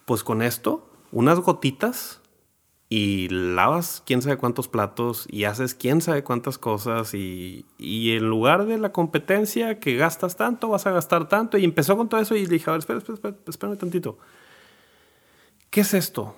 [0.05, 2.20] pues con esto, unas gotitas
[2.93, 8.27] y lavas quién sabe cuántos platos y haces quién sabe cuántas cosas y, y en
[8.27, 11.57] lugar de la competencia que gastas tanto, vas a gastar tanto.
[11.57, 14.17] Y empezó con todo eso y dije, a ver, espera, espera, espera, espérame tantito.
[15.69, 16.35] ¿Qué es esto?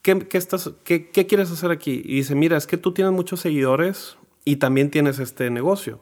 [0.00, 2.02] ¿Qué, qué estás, qué, qué quieres hacer aquí?
[2.04, 5.98] Y dice, mira, es que tú tienes muchos seguidores y también tienes este negocio.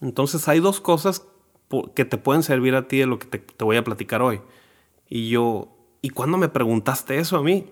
[0.00, 1.26] Entonces hay dos cosas
[1.94, 4.40] que te pueden servir a ti de lo que te, te voy a platicar hoy.
[5.06, 5.68] Y yo,
[6.00, 7.66] ¿y cuándo me preguntaste eso a mí?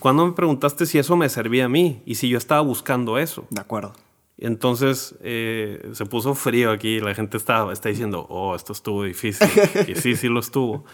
[0.00, 2.02] ¿Cuándo me preguntaste si eso me servía a mí?
[2.06, 3.46] Y si yo estaba buscando eso.
[3.50, 3.92] De acuerdo.
[4.38, 6.98] Entonces eh, se puso frío aquí.
[7.00, 9.48] La gente está, está diciendo, oh, esto estuvo difícil.
[9.88, 10.84] y sí, sí lo estuvo.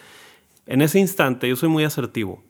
[0.66, 2.42] En ese instante yo soy muy asertivo.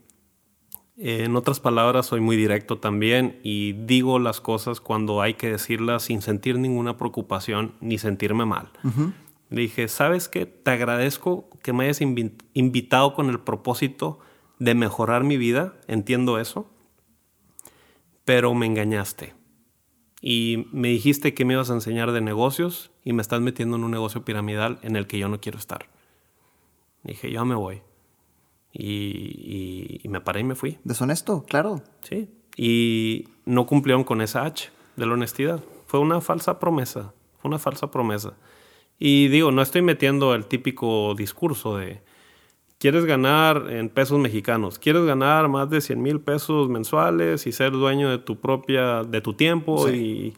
[0.99, 5.51] Eh, en otras palabras, soy muy directo también y digo las cosas cuando hay que
[5.51, 8.71] decirlas sin sentir ninguna preocupación ni sentirme mal.
[9.51, 10.47] Le dije, ¿sabes qué?
[10.47, 14.19] Te agradezco que me hayas invi- invitado con el propósito
[14.59, 15.75] de mejorar mi vida.
[15.89, 16.71] Entiendo eso.
[18.25, 19.35] Pero me engañaste.
[20.21, 23.85] Y me dijiste que me ibas a enseñar de negocios y me estás metiendo en
[23.85, 25.89] un negocio piramidal en el que yo no quiero estar.
[27.05, 27.83] Dije, yo me voy.
[28.73, 30.79] Y, y- y me paré y me fui.
[30.85, 31.83] Deshonesto, claro.
[32.03, 32.29] Sí.
[32.57, 35.63] Y no cumplieron con esa H de la honestidad.
[35.87, 37.15] Fue una falsa promesa.
[37.41, 38.35] Fue una falsa promesa.
[38.99, 42.03] Y digo, no estoy metiendo el típico discurso de
[42.79, 47.73] quieres ganar en pesos mexicanos, quieres ganar más de 100 mil pesos mensuales y ser
[47.73, 50.35] dueño de tu propia, de tu tiempo y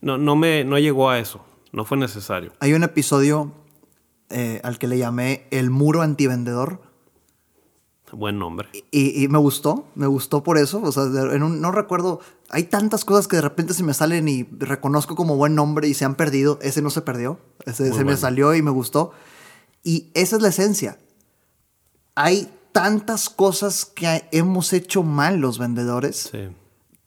[0.00, 1.44] no, no me, no llegó a eso.
[1.72, 2.52] No fue necesario.
[2.60, 3.50] Hay un episodio
[4.30, 6.80] eh, al que le llamé El muro antivendedor.
[8.12, 8.68] Buen nombre.
[8.92, 10.80] Y, y me gustó, me gustó por eso.
[10.82, 12.20] O sea, en un- no recuerdo.
[12.50, 15.94] Hay tantas cosas que de repente se me salen y reconozco como buen nombre y
[15.94, 16.60] se han perdido.
[16.62, 17.40] Ese no se perdió.
[17.66, 18.18] Ese Muy se me bueno.
[18.18, 19.10] salió y me gustó.
[19.82, 21.00] Y esa es la esencia.
[22.14, 26.48] Hay tantas cosas que hemos hecho mal los vendedores Sí.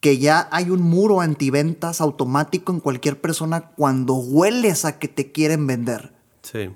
[0.00, 5.32] que ya hay un muro antiventas automático en cualquier persona cuando hueles a que te
[5.32, 6.14] quieren vender.
[6.42, 6.70] Sí.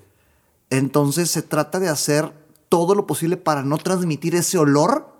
[0.70, 2.32] Entonces se trata de hacer
[2.68, 5.14] todo lo posible para no transmitir ese olor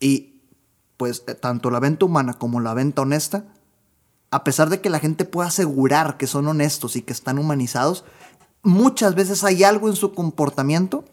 [0.00, 0.40] y
[0.96, 3.44] pues eh, tanto la venta humana como la venta honesta,
[4.30, 8.04] a pesar de que la gente pueda asegurar que son honestos y que están humanizados,
[8.62, 11.04] muchas veces hay algo en su comportamiento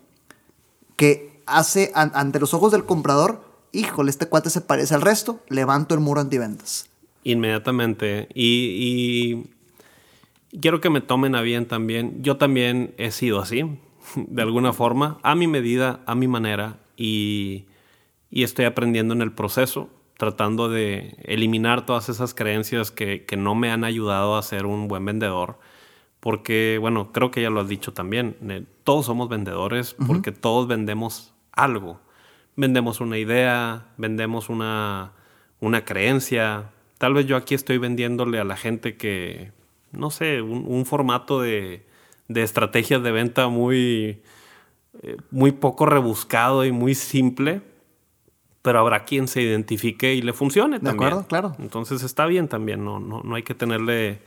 [0.97, 3.41] que hace an- ante los ojos del comprador,
[3.71, 6.89] híjole, este cuate se parece al resto, levanto el muro antiventas.
[7.23, 8.27] Inmediatamente.
[8.33, 9.45] Y,
[10.61, 12.21] quiero que me tomen a bien también.
[12.23, 13.63] Yo también he sido así,
[14.15, 16.77] de alguna forma, a mi medida, a mi manera.
[16.97, 17.65] Y,
[18.31, 23.83] estoy aprendiendo en el proceso, tratando de eliminar todas esas creencias que no me han
[23.83, 25.59] ayudado a ser un buen vendedor.
[26.19, 28.35] Porque, bueno, creo que ya lo has dicho también,
[28.83, 31.99] todos somos vendedores porque todos vendemos algo.
[32.55, 35.11] Vendemos una idea, vendemos una,
[35.59, 36.71] una creencia.
[36.97, 39.51] Tal vez yo aquí estoy vendiéndole a la gente que,
[39.91, 41.85] no sé, un, un formato de,
[42.27, 44.23] de estrategias de venta muy,
[45.03, 47.61] eh, muy poco rebuscado y muy simple,
[48.63, 51.09] pero habrá quien se identifique y le funcione De también.
[51.13, 51.55] acuerdo, claro.
[51.59, 54.19] Entonces está bien también, no, no, no hay que tenerle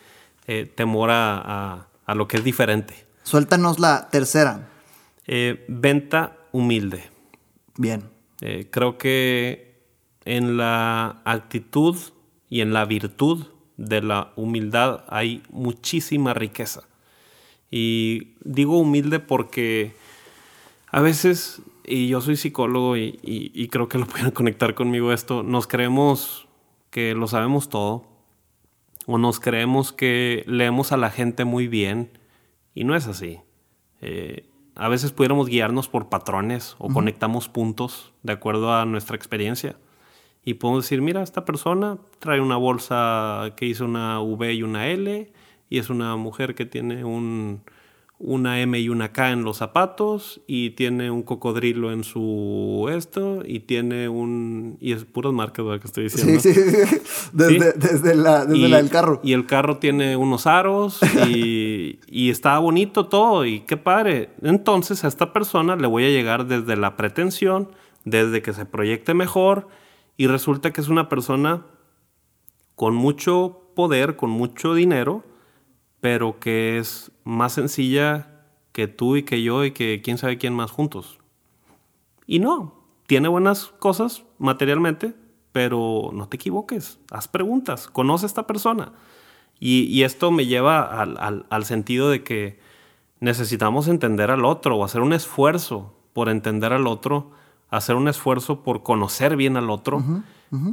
[0.52, 2.94] eh, temor a, a- a lo que es diferente.
[3.22, 4.68] Suéltanos la tercera.
[5.28, 7.04] Eh, venta humilde.
[7.76, 8.02] Bien.
[8.40, 9.84] Eh, creo que
[10.24, 11.96] en la actitud
[12.48, 13.46] y en la virtud
[13.76, 16.82] de la humildad hay muchísima riqueza.
[17.70, 19.94] Y digo humilde porque
[20.90, 25.68] a veces, y yo soy psicólogo y, creo que lo pueden conectar conmigo esto, nos
[25.68, 26.48] creemos
[26.90, 28.09] que lo sabemos todo
[29.12, 32.16] o nos creemos que leemos a la gente muy bien
[32.74, 33.40] y no es así.
[34.00, 39.76] Eh, a veces pudiéramos guiarnos por patrones o conectamos puntos de acuerdo a nuestra experiencia.
[40.44, 44.86] Y podemos decir, mira, esta persona trae una bolsa que hizo una V y una
[44.86, 45.32] L
[45.68, 47.64] y es una mujer que tiene un,
[48.22, 53.42] una M y una K en los zapatos y tiene un cocodrilo en su esto
[53.46, 54.76] y tiene un...
[54.78, 56.38] Y es puras marcas que estoy diciendo.
[56.38, 56.60] Sí, sí,
[57.32, 59.20] desde, desde, la, desde la, del carro.
[59.24, 64.28] Y el carro tiene unos aros y, y está bonito todo y qué padre.
[64.42, 67.70] Entonces a esta persona le voy a llegar desde la pretensión,
[68.04, 69.66] desde que se proyecte mejor
[70.18, 71.64] y resulta que es una persona
[72.74, 75.24] con mucho poder, con mucho dinero
[76.00, 80.54] pero que es más sencilla que tú y que yo y que quién sabe quién
[80.54, 81.18] más juntos.
[82.26, 82.74] Y no,
[83.06, 85.14] tiene buenas cosas materialmente,
[85.52, 88.92] pero no te equivoques, haz preguntas, conoce a esta persona.
[89.62, 92.58] Y, esto me lleva al, al, sentido de que
[93.18, 97.32] necesitamos entender al otro o hacer un esfuerzo por entender al otro,
[97.68, 100.02] hacer un esfuerzo por conocer bien al otro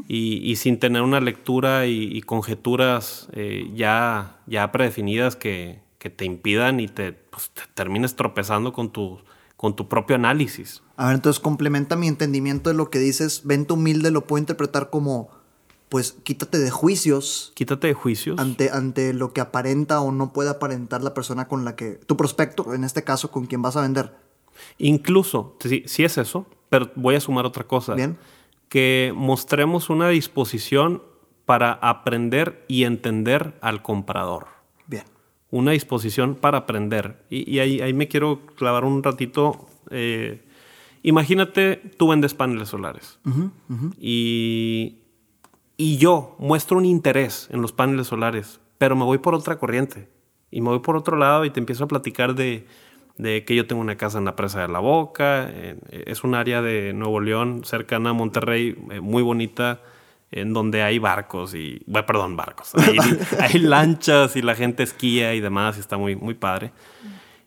[0.07, 6.87] y, sin tener una lectura y, conjeturas eh, ya, ya predefinidas que, te impidan y
[6.87, 9.19] te, pues, te, termines tropezando con tu,
[9.57, 10.81] con tu propio análisis.
[10.95, 13.41] A ver, entonces complementa mi entendimiento de lo que dices.
[13.43, 15.29] Vente humilde lo puedo interpretar como,
[15.89, 17.51] pues quítate de juicios.
[17.55, 18.39] Quítate de juicios.
[18.39, 22.15] Ante, ante lo que aparenta o no puede aparentar la persona con la que, tu
[22.15, 24.15] prospecto, en este caso, con quien vas a vender.
[24.77, 27.95] Incluso, si, si es eso, pero voy a sumar otra cosa.
[27.95, 28.17] Bien
[28.69, 31.01] que mostremos una disposición
[31.45, 34.47] para aprender y entender al comprador.
[34.85, 35.05] Bien.
[35.49, 37.23] Una disposición para aprender.
[37.29, 39.67] Y, ahí, me quiero clavar un ratito.
[39.89, 40.45] Eh,
[41.03, 43.19] imagínate, tú vendes paneles solares.
[43.99, 44.97] Y,
[45.77, 50.09] y yo muestro un interés en los paneles solares, pero me voy por otra corriente.
[50.51, 52.65] Y me voy por otro lado y te empiezo a platicar de
[53.17, 55.51] de que yo tengo una casa en la presa de la Boca,
[55.91, 59.81] es un área de Nuevo León, cercana a Monterrey, eh, muy bonita,
[60.31, 62.73] en donde hay barcos y, bueno, perdón, barcos,
[63.39, 66.71] hay, lanchas y la gente esquía y demás, y está muy, muy padre.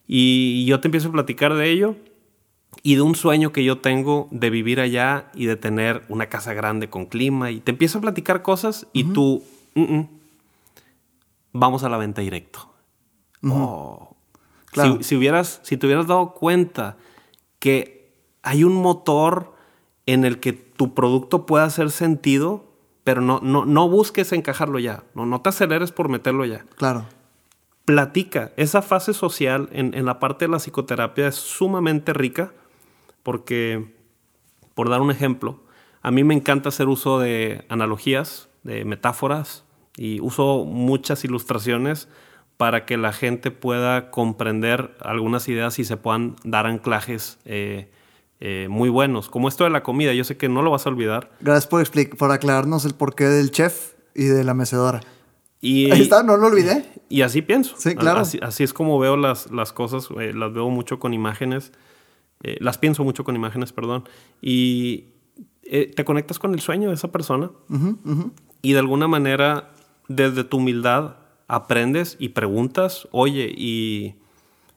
[0.07, 1.95] Y yo te empiezo a platicar de ello
[2.83, 6.53] y de un sueño que yo tengo de vivir allá y de tener una casa
[6.53, 9.45] grande con clima, y te empiezo a platicar cosas y tú,
[11.53, 12.73] vamos a la venta directo.
[15.01, 16.97] Si, hubieras, si te hubieras dado cuenta
[17.59, 19.53] que hay un motor
[20.07, 22.65] en el que tu producto pueda hacer sentido,
[23.05, 25.05] pero no, no, no busques encajarlo ya.
[25.15, 26.65] No, no te aceleres por meterlo ya.
[26.77, 27.07] Claro.
[27.85, 28.53] Platica.
[28.57, 32.53] Esa fase social en, en la parte de la psicoterapia es sumamente rica
[33.23, 33.95] porque,
[34.75, 35.61] por dar un ejemplo,
[36.03, 39.65] a mí me encanta hacer uso de analogías, de metáforas
[39.97, 42.09] y uso muchas ilustraciones
[42.61, 47.91] para que la gente pueda comprender algunas ideas y se puedan dar anclajes eh,
[48.39, 49.31] eh, muy buenos.
[49.31, 51.31] Como esto de la comida, yo sé que no lo vas a olvidar.
[51.41, 51.83] Gracias por,
[52.19, 55.01] por aclararnos el porqué del chef y de la mecedora.
[55.63, 56.85] Y, Ahí está, no lo olvidé.
[57.09, 57.77] Y, así pienso.
[57.79, 58.21] Sí, claro.
[58.21, 61.73] Así, es como veo las, las cosas, eh, las veo mucho con imágenes,
[62.43, 64.07] las pienso mucho con imágenes, perdón.
[64.43, 65.15] Y
[65.63, 67.53] te conectas con el sueño de esa persona
[68.61, 69.73] y de alguna manera,
[70.09, 71.20] desde tu humildad,
[71.51, 74.15] aprendes y preguntas, oye, y,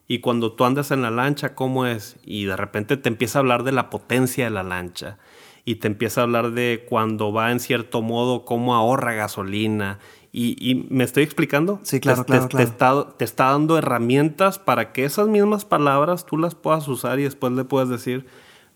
[0.07, 2.17] y cuando tú andas en la lancha, ¿cómo es?
[2.25, 5.19] Y de repente te empieza a hablar de la potencia de la lancha
[5.65, 9.99] y te empieza a hablar de cuando va en cierto modo, cómo ahorra gasolina.
[10.35, 11.79] Y, me estoy explicando.
[11.83, 16.25] Sí, claro, te, claro, te, está, te, está, dando herramientas para que esas mismas palabras
[16.25, 18.25] tú las puedas usar y después le puedas decir,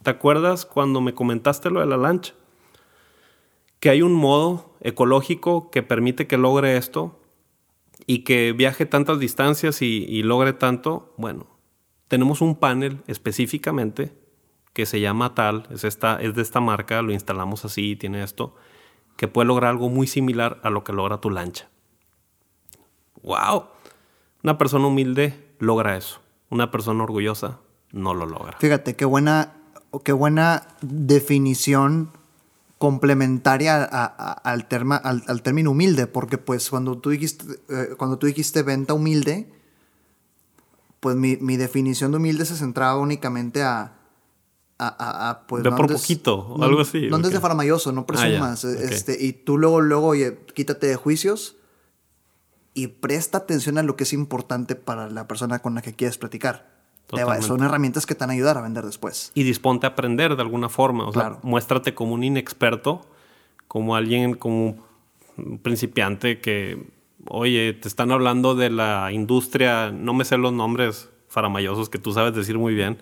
[0.03, 2.35] ¿te acuerdas cuando me comentaste lo de la lancha?
[3.79, 7.17] Que hay un modo ecológico que permite que logre esto
[8.07, 11.45] y que viaje tantas distancias y, logre tanto, bueno,
[12.07, 14.17] tenemos un panel específicamente
[14.71, 18.55] que se llama tal, es, esta, es de esta marca, lo instalamos así, tiene esto,
[19.17, 21.69] que puede lograr algo muy similar a lo que logra tu lancha.
[23.23, 23.65] ¡Wow!
[24.41, 26.21] Una persona humilde logra eso.
[26.49, 27.59] Una persona orgullosa
[27.91, 28.57] no lo logra.
[28.59, 29.57] Fíjate, qué buena,
[30.05, 32.11] qué buena definición
[32.77, 34.67] complementaria al,
[35.27, 39.51] al, término humilde, porque pues cuando tú dijiste, eh, cuando tú dijiste venta humilde,
[40.99, 43.93] pues mi, definición de humilde se centraba únicamente a,
[44.77, 47.35] a, a, pues no por andes- poquito, o no- algo así, No andes ok.
[47.35, 48.63] de faramayoso, no presumas.
[48.65, 48.91] Ah, ya, ok.
[48.91, 51.55] este, y tú luego, luego, oye, quítate de juicios
[52.75, 56.19] y presta atención a lo que es importante para la persona con la que quieres
[56.19, 56.76] platicar.
[57.07, 59.31] Te va- son herramientas que te van a ayudar a vender después.
[59.33, 61.07] y disponte a aprender de alguna forma.
[61.07, 61.39] O sea, Claro.
[61.43, 63.05] muéstrate como un inexperto,
[63.67, 64.75] como alguien, como
[65.37, 66.85] un principiante que,
[67.29, 72.11] oye, te están hablando de la industria, no me sé los nombres faramayosos que tú
[72.13, 72.97] sabes decir muy bien.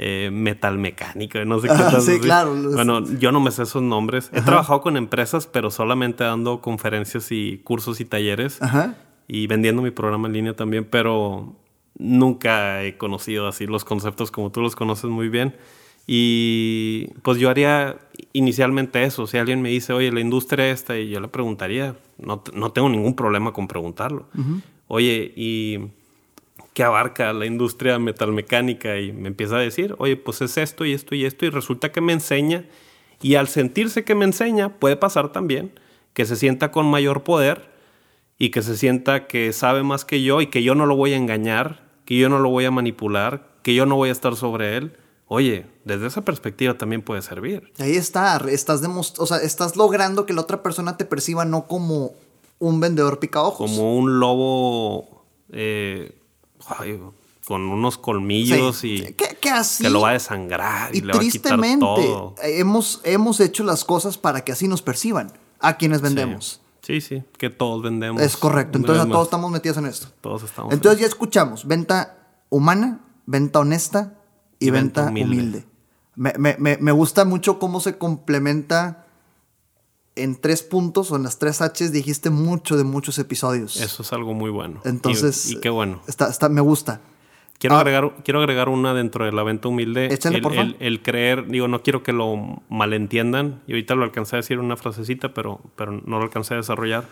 [0.00, 2.54] eh, metalmecánica, no sé qué Ah, sí, claro.
[2.54, 4.30] Bueno, yo no me sé esos nombres.
[4.32, 4.44] He Ajá.
[4.46, 8.94] trabajado con empresas, pero solamente dando conferencias y cursos y talleres Ajá.
[9.26, 11.56] y vendiendo mi programa en línea también, pero
[11.98, 15.54] nunca he conocido así los conceptos como tú los conoces muy bien.
[16.06, 17.98] Y pues yo haría
[18.32, 19.26] inicialmente eso.
[19.26, 22.88] Si alguien me dice, oye, la industria esta, y yo le preguntaría, no, no tengo
[22.88, 24.26] ningún problema con preguntarlo.
[24.86, 25.80] Oye, ¿y
[26.72, 28.98] qué abarca la industria metalmecánica?
[28.98, 31.92] Y me empieza a decir, oye, pues es esto y esto y esto, y resulta
[31.92, 32.64] que me enseña.
[33.20, 35.72] Y al sentirse que me enseña, puede pasar también
[36.14, 37.70] que se sienta con mayor poder
[38.38, 41.12] y que se sienta que sabe más que yo y que yo no lo voy
[41.12, 44.34] a engañar, que yo no lo voy a manipular, que yo no voy a estar
[44.34, 44.96] sobre él.
[45.26, 47.70] Oye, desde esa perspectiva también puede servir.
[47.78, 48.80] Ahí está, estás
[49.18, 52.14] o sea, estás logrando que la otra persona te perciba no como
[52.60, 53.70] un vendedor picaojos.
[53.70, 56.18] Como un lobo eh,
[56.78, 56.98] ay,
[57.46, 59.04] con unos colmillos Sí.
[59.06, 61.84] y que así que lo va a desangrar y, y le va a quitar tristemente
[61.84, 62.36] todo.
[62.42, 65.30] hemos, hemos hecho las cosas para que así nos perciban
[65.60, 66.62] a quienes vendemos.
[66.64, 66.67] Sí,
[67.00, 68.20] sí, que todos vendemos.
[68.22, 68.78] Es correcto.
[68.78, 70.08] Entonces vez todos estamos metidos en esto.
[70.20, 70.72] todos estamos.
[70.72, 72.16] Entonces ya escuchamos venta
[72.50, 74.14] humana, venta honesta
[74.58, 75.36] y, Y venta, venta humilde.
[75.36, 75.66] humilde.
[76.16, 79.04] Me, me- me- me gusta mucho cómo se complementa
[80.16, 81.92] en tres puntos o en las tres Hs.
[81.92, 83.76] Dijiste mucho de muchos episodios.
[83.80, 84.80] Eso es algo muy bueno.
[84.84, 86.00] Y- Entonces, y, qué bueno.
[86.08, 87.00] Está, está, me gusta.
[87.58, 87.80] Quiero, Ah.
[87.80, 90.06] agregar, quiero agregar una dentro de la venta humilde.
[90.12, 90.74] Échale, el, por favor.
[90.78, 94.58] el- el creer, digo, no quiero que lo malentiendan, y ahorita lo alcancé a decir
[94.58, 97.04] en una frasecita, pero, pero no lo alcancé a desarrollar.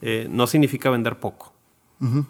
[0.00, 1.52] Eh, no significa vender poco.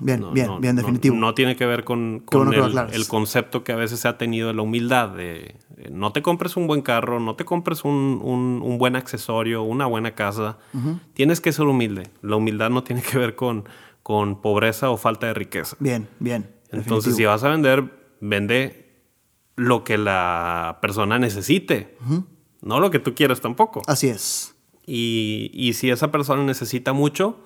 [0.01, 1.17] Bien, No, bien, no, bien, definitivo.
[1.17, 2.53] No, tiene que ver con, bueno
[2.93, 5.09] el, concepto que a veces se ha tenido de la humildad.
[5.17, 8.97] De, eh, no te compres un buen carro, no te compres un, un- un buen
[8.97, 10.59] accesorio, una buena casa.
[11.15, 12.09] Tienes que ser humilde.
[12.21, 13.65] La humildad no tiene que ver con,
[14.03, 15.75] con pobreza o falta de riqueza.
[15.81, 16.51] Bien, bien.
[16.73, 17.85] Entonces, si vas a vender,
[18.21, 19.03] vende
[19.57, 21.97] lo que la persona necesite,
[22.63, 23.83] no lo que tú quieres tampoco.
[23.87, 24.55] Así es.
[24.87, 27.39] Y, y si esa persona necesita mucho,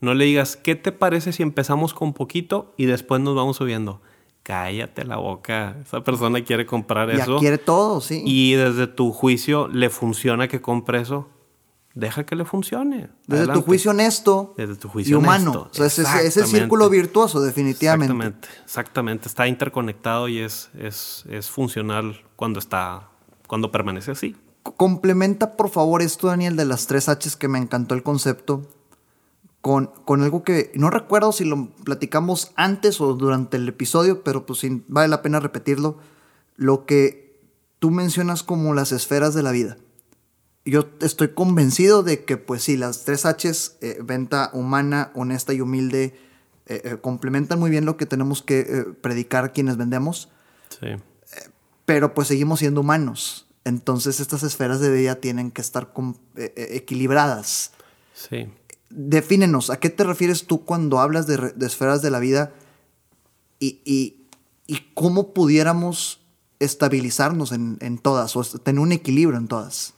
[0.00, 4.00] no le digas, ¿qué te parece si empezamos con poquito y después nos vamos subiendo?
[4.42, 5.76] Cállate la boca.
[5.82, 7.38] Esa persona quiere comprar Ya eso.
[7.38, 8.22] quiere todo, sí.
[8.24, 11.28] Y desde tu juicio le funciona que compre eso.
[11.94, 13.10] Deja que le funcione.
[13.26, 13.60] Desde Adelante.
[13.60, 15.50] tu juicio honesto Desde tu y juicio humano.
[15.50, 15.84] honesto.
[15.84, 18.12] O sea, ese, círculo virtuoso, definitivamente.
[18.12, 19.28] Exactamente, exactamente.
[19.28, 23.08] Está interconectado y es, es, es funcional cuando está,
[23.48, 24.36] cuando permanece así.
[24.62, 28.68] Complementa, por favor, esto, Daniel, de las tres Hs que me encantó el concepto,
[29.60, 34.46] con, con algo que no recuerdo si lo platicamos antes o durante el episodio, pero
[34.46, 35.98] pues vale la pena repetirlo.
[36.56, 37.36] Lo que
[37.80, 39.76] tú mencionas como las esferas de la vida.
[40.64, 45.60] Yo estoy convencido de que, pues sí, las tres Hs, eh, venta humana, honesta y
[45.60, 46.18] humilde,
[46.66, 50.28] eh, eh, complementan muy bien lo que tenemos que predicar quienes vendemos
[50.80, 50.86] Sí.
[51.84, 53.46] pero pues seguimos siendo humanos.
[53.64, 55.92] Entonces estas esferas de vida tienen que estar
[56.56, 57.72] equilibradas.
[58.14, 58.48] Sí.
[58.90, 62.52] Defínenos, ¿a qué te refieres tú cuando hablas de, de esferas de la vida
[63.58, 64.16] y, y-
[64.66, 66.20] y cómo pudiéramos
[66.60, 69.94] estabilizarnos en, en todas o tener un equilibrio en todas?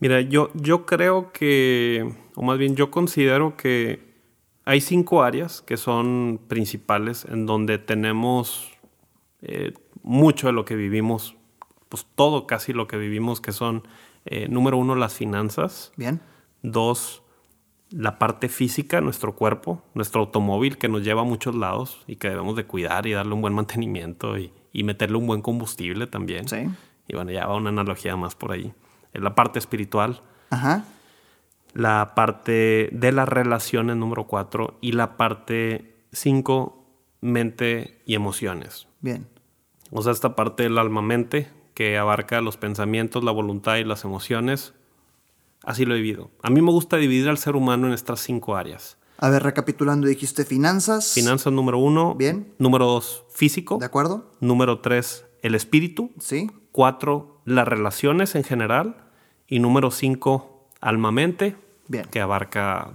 [0.00, 4.08] Mira, yo, yo creo que, o más bien yo considero que
[4.64, 8.70] hay cinco áreas que son principales en donde tenemos
[9.42, 9.72] eh,
[10.02, 11.36] mucho de lo que vivimos,
[11.88, 13.82] pues todo casi lo que vivimos, que son,
[14.26, 15.92] eh, número uno, las finanzas.
[15.96, 16.20] ¿Bien?
[16.62, 17.22] Dos,
[17.90, 22.28] la parte física, nuestro cuerpo, nuestro automóvil que nos lleva a muchos lados y que
[22.28, 26.46] debemos de cuidar y darle un buen mantenimiento y, y meterle un buen combustible también.
[26.46, 26.68] Sí.
[27.08, 28.72] Y bueno, ya va una analogía más por ahí.
[29.12, 30.84] La parte espiritual, Ajá.
[31.74, 36.84] la parte de las relaciones número cuatro y la parte cinco,
[37.20, 38.86] mente y emociones.
[39.00, 39.26] Bien.
[39.90, 44.74] O sea, esta parte del alma-mente que abarca los pensamientos, la voluntad y las emociones.
[45.64, 46.30] Así lo he vivido.
[46.42, 48.96] A mí me gusta dividir al ser humano en estas cinco áreas.
[49.18, 51.12] A ver, recapitulando, dijiste finanzas.
[51.12, 52.14] Finanzas número uno.
[52.14, 52.52] Bien.
[52.58, 53.78] Número dos, físico.
[53.78, 54.30] ¿De acuerdo?
[54.40, 56.10] Número tres, el espíritu.
[56.20, 56.50] Sí.
[56.78, 58.94] Cuatro, las relaciones en general.
[59.48, 61.56] Y número cinco, alma-mente.
[61.88, 62.04] Bien.
[62.04, 62.90] Que abarca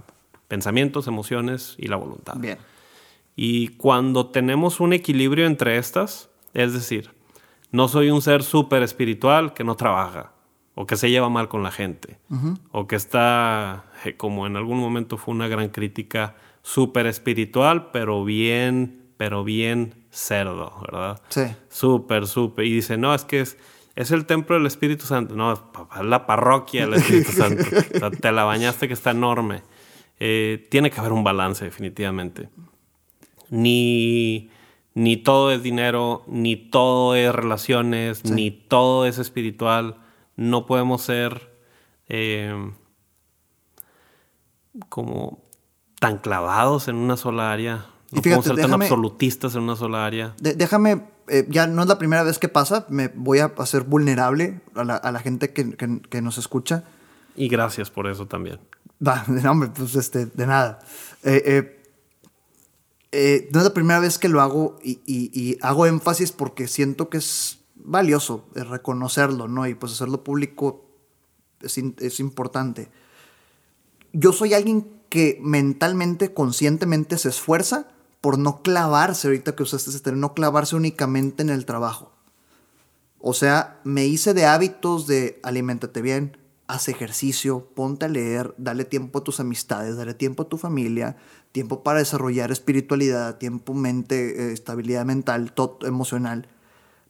[0.48, 2.32] pensamientos, emociones y la voluntad.
[2.38, 2.56] Bien.
[3.36, 7.10] Y cuando tenemos un equilibrio entre estas, es decir,
[7.74, 10.30] No soy un ser súper espiritual que no trabaja
[10.76, 12.18] o que se lleva mal con la gente
[12.70, 18.24] o que está, eh, como en algún momento fue una gran crítica, súper espiritual, pero
[18.24, 21.20] bien, pero bien cerdo, ¿verdad?
[21.30, 21.42] Sí.
[21.68, 22.64] Súper, súper.
[22.64, 23.58] Y dice, no, es que es,
[23.96, 25.34] es el templo del Espíritu Santo.
[25.36, 25.60] No, es
[26.04, 27.64] la parroquia del Espíritu Santo.
[27.94, 29.62] O sea, te la bañaste que está enorme.
[30.20, 32.48] Eh, tiene que haber un balance, definitivamente.
[33.50, 34.50] Ni,
[34.94, 39.96] ni todo es dinero, ni todo es relaciones, ni todo es espiritual.
[40.36, 41.50] No podemos ser
[42.08, 42.70] eh,
[44.88, 45.42] como
[46.00, 47.86] tan clavados en una sola área.
[48.10, 50.34] No fíjate, podemos ser tan absolutistas en una sola área.
[50.40, 53.82] De- déjame, eh, ya no es la primera vez que pasa, me voy a hacer
[53.82, 56.84] vulnerable a la, a la gente que, que- que nos escucha.
[57.36, 58.60] Y gracias por eso también.
[59.00, 60.78] No, hombre, pues este, de nada.
[61.24, 61.82] Eh, eh,
[63.12, 66.66] eh, no es la primera vez que lo hago y, y- y hago énfasis porque
[66.68, 69.66] siento que es valioso eh, reconocerlo, ¿no?
[69.66, 70.88] Y pues hacerlo público
[71.60, 72.88] es, in- es importante.
[74.12, 77.88] Yo soy alguien que mentalmente, conscientemente se esfuerza
[78.24, 82.10] por no clavarse, ahorita que usaste ese término, no clavarse únicamente en el trabajo.
[83.18, 88.86] O sea, me hice de hábitos de aliméntate bien, haz ejercicio, ponte a leer, dale
[88.86, 91.18] tiempo a tus amistades, dale tiempo a tu familia,
[91.52, 96.48] tiempo para desarrollar espiritualidad, tiempo, mente, eh, estabilidad mental, todo emocional.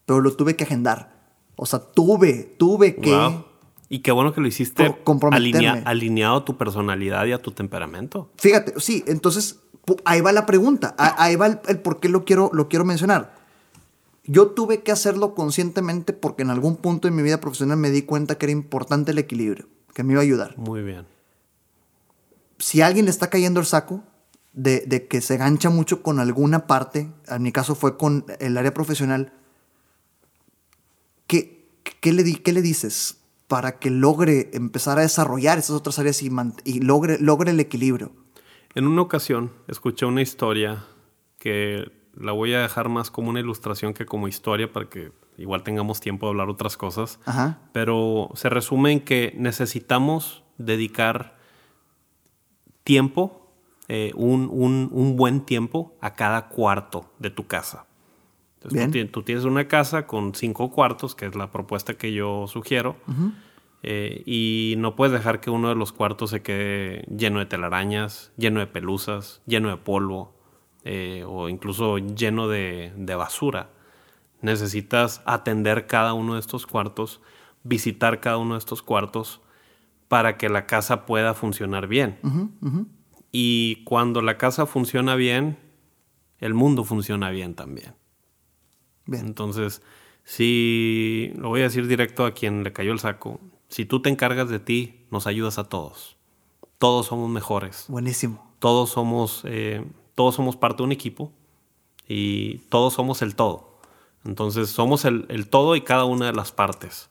[0.07, 1.15] Pero lo tuve que agendar.
[1.55, 3.45] O sea, tuve, tuve que...
[3.95, 4.93] Y qué bueno que lo hiciste
[5.31, 8.29] alinea- alineado a tu personalidad y a tu temperamento.
[8.39, 9.61] Fíjate, sí, entonces
[10.05, 13.37] ahí va la pregunta, ahí va el, el por qué lo quiero, lo quiero mencionar.
[14.25, 18.03] Yo tuve que hacerlo conscientemente porque en algún punto en mi vida profesional me di
[18.03, 20.59] cuenta que era importante el equilibrio, que me iba a ayudar.
[20.59, 21.07] Muy bien.
[22.59, 24.03] Si a alguien le está cayendo el saco
[24.55, 28.59] de, de que se gancha mucho con alguna parte, en mi caso fue con el
[28.59, 29.33] área profesional,
[31.29, 31.65] ¿qué,
[32.01, 33.19] qué, le, qué le dices
[33.55, 36.29] para que logre empezar a desarrollar esas otras áreas y,
[36.65, 38.11] y logre, logre el equilibrio?
[38.75, 40.83] En una ocasión escuché una historia
[41.39, 45.63] que la voy a dejar más como una ilustración que como historia para que igual
[45.63, 47.21] tengamos tiempo de hablar otras cosas.
[47.27, 47.61] Ajá.
[47.73, 51.37] Pero se resume en que necesitamos dedicar
[52.83, 53.53] tiempo,
[53.87, 57.87] eh, un, un- un buen tiempo a cada cuarto de tu casa.
[58.65, 58.91] Entonces.
[58.91, 62.97] Tú, tú tienes una casa con cinco cuartos, que es la propuesta que yo sugiero,
[63.87, 68.33] eh, y no puedes dejar que uno de los cuartos se quede lleno de telarañas,
[68.39, 70.35] lleno de pelusas, lleno de polvo,
[70.85, 73.69] eh, o incluso lleno de, de basura.
[74.41, 77.21] Necesitas atender cada uno de estos cuartos,
[77.63, 79.43] visitar cada uno de estos cuartos
[80.09, 82.19] para que la casa pueda funcionar bien.
[83.33, 85.59] Y cuando la casa funciona bien,
[86.39, 87.95] el mundo funciona bien también.
[89.05, 89.27] Bien.
[89.27, 89.83] Entonces,
[90.23, 94.11] si lo voy a decir directo a quien le cayó el saco, si tú te
[94.11, 96.17] encargas de ti, nos ayudas a todos.
[96.79, 97.87] Todos somos mejores.
[97.89, 98.53] Buenísimo.
[98.59, 99.85] Todos somos, eh,
[100.15, 101.33] todos somos parte de un equipo
[102.09, 103.79] y todos somos el todo.
[104.25, 107.11] Entonces somos el, el todo y cada una de las partes.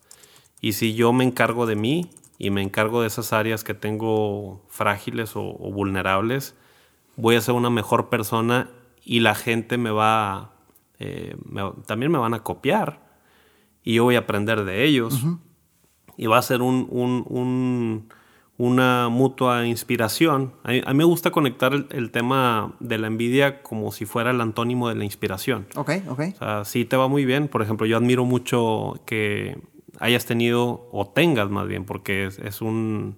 [0.61, 4.61] Y si yo me encargo de mí y me encargo de esas áreas que tengo
[4.67, 6.55] frágiles o, o vulnerables,
[7.15, 8.69] voy a ser una mejor persona
[9.03, 10.53] y la gente me va,
[10.99, 13.01] eh, me- también me van a copiar
[13.83, 15.21] y yo voy a aprender de ellos
[16.17, 18.09] y va a ser un, un- un-
[18.57, 20.53] una mutua inspiración.
[20.63, 24.05] A mí, a mí me gusta conectar el, el tema de la envidia como si
[24.05, 25.65] fuera el antónimo de la inspiración.
[25.75, 26.19] Ok, ok.
[26.35, 27.47] O sea, sí te va muy bien.
[27.47, 29.57] Por ejemplo, yo admiro mucho que
[29.99, 33.17] hayas tenido, o tengas más bien, porque es, es un...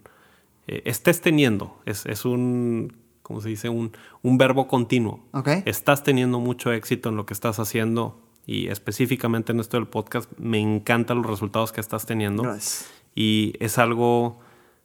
[0.68, 3.68] eh, estés teniendo, es, es un, ¿cómo se dice?
[3.70, 3.92] Un,
[4.22, 5.20] un verbo continuo.
[5.34, 5.50] Ok.
[5.66, 10.30] Estás teniendo mucho éxito en lo que estás haciendo y específicamente en esto del podcast,
[10.38, 12.44] me encantan los resultados que estás teniendo.
[12.44, 12.90] Gracias.
[13.16, 14.40] Y es algo,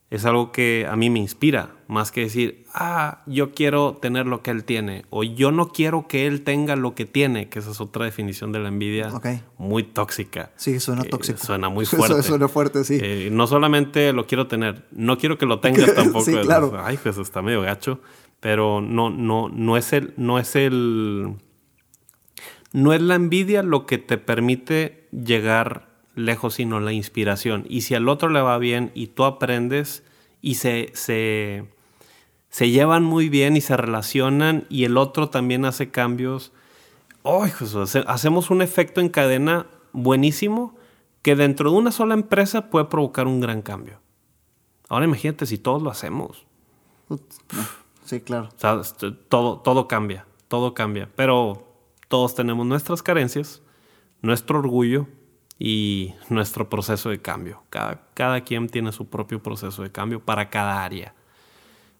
[0.09, 4.43] es algo que a mí me inspira, más que decir, ah, yo quiero tener lo
[4.43, 7.73] que él tiene, o yo no quiero que él tenga lo que tiene, que esa
[7.73, 9.27] es otra definición de la envidia Ok.
[9.59, 10.53] muy tóxica.
[10.57, 11.39] Sí, suena Eh, tóxico.
[11.39, 12.23] suena muy fuerte.
[12.23, 12.99] Suena fuerte, sí.
[13.03, 16.25] Eh, no solamente lo quiero tener, no quiero que lo tengas tampoco.
[16.25, 16.73] Sí, claro.
[16.83, 18.01] Ay, pues está medio gacho.
[18.41, 21.35] Pero no, no, no es el, no es el.
[22.73, 27.65] No es la envidia lo que te permite llegar lejos, sino la inspiración.
[27.69, 30.05] Y si al otro le va bien y tú aprendes
[30.43, 31.65] y se, se,
[32.49, 36.53] se llevan muy bien y se relacionan y el otro también hace cambios.
[37.25, 37.77] ¡Ay, Jesús!
[37.77, 40.77] Hace- Hacemos un efecto en cadena buenísimo
[41.23, 43.99] que dentro de una sola empresa puede provocar un gran cambio.
[44.89, 46.47] Ahora imagínate si todos lo hacemos.
[48.05, 48.49] Sí, claro.
[48.57, 51.09] O sea, est- todo, todo cambia, todo cambia.
[51.17, 51.70] Pero
[52.11, 53.63] todos tenemos nuestras carencias,
[54.21, 55.07] nuestro orgullo,
[55.63, 57.63] y nuestro proceso de cambio.
[57.69, 61.15] Cada, cada quien tiene su propio proceso de cambio para cada área.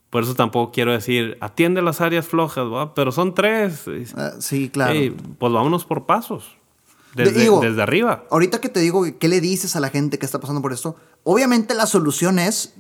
[0.09, 2.67] Por eso tampoco quiero decir, atiende las áreas flojas,
[2.97, 3.85] pero son tres.
[4.17, 4.99] Ah, sí, claro.
[5.39, 6.57] pues vámonos por pasos.
[7.15, 8.25] Desde, desde, arriba.
[8.31, 10.97] Ahorita que te digo, ¿qué le dices a la gente que está pasando por esto?
[11.25, 12.75] Obviamente la solución es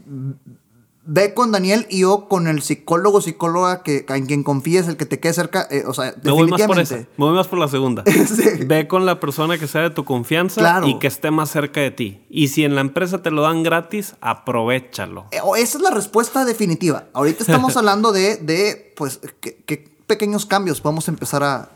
[1.13, 5.07] ve con Daniel y yo con el psicólogo, psicóloga que, en quien confíes, el que
[5.07, 5.67] te quede cerca.
[5.69, 6.97] Eh, o sea, me voy más por esa.
[6.97, 8.05] Me voy más por la segunda.
[8.67, 11.91] Ve con la persona que sea de tu confianza y que esté más cerca de
[11.91, 12.23] ti.
[12.31, 15.27] Y si en la empresa te lo dan gratis, aprovechalo.
[15.33, 17.07] Eh, esa es la respuesta definitiva.
[17.13, 21.71] Ahorita estamos hablando de, de pues, qué pequeños cambios podemos empezar a,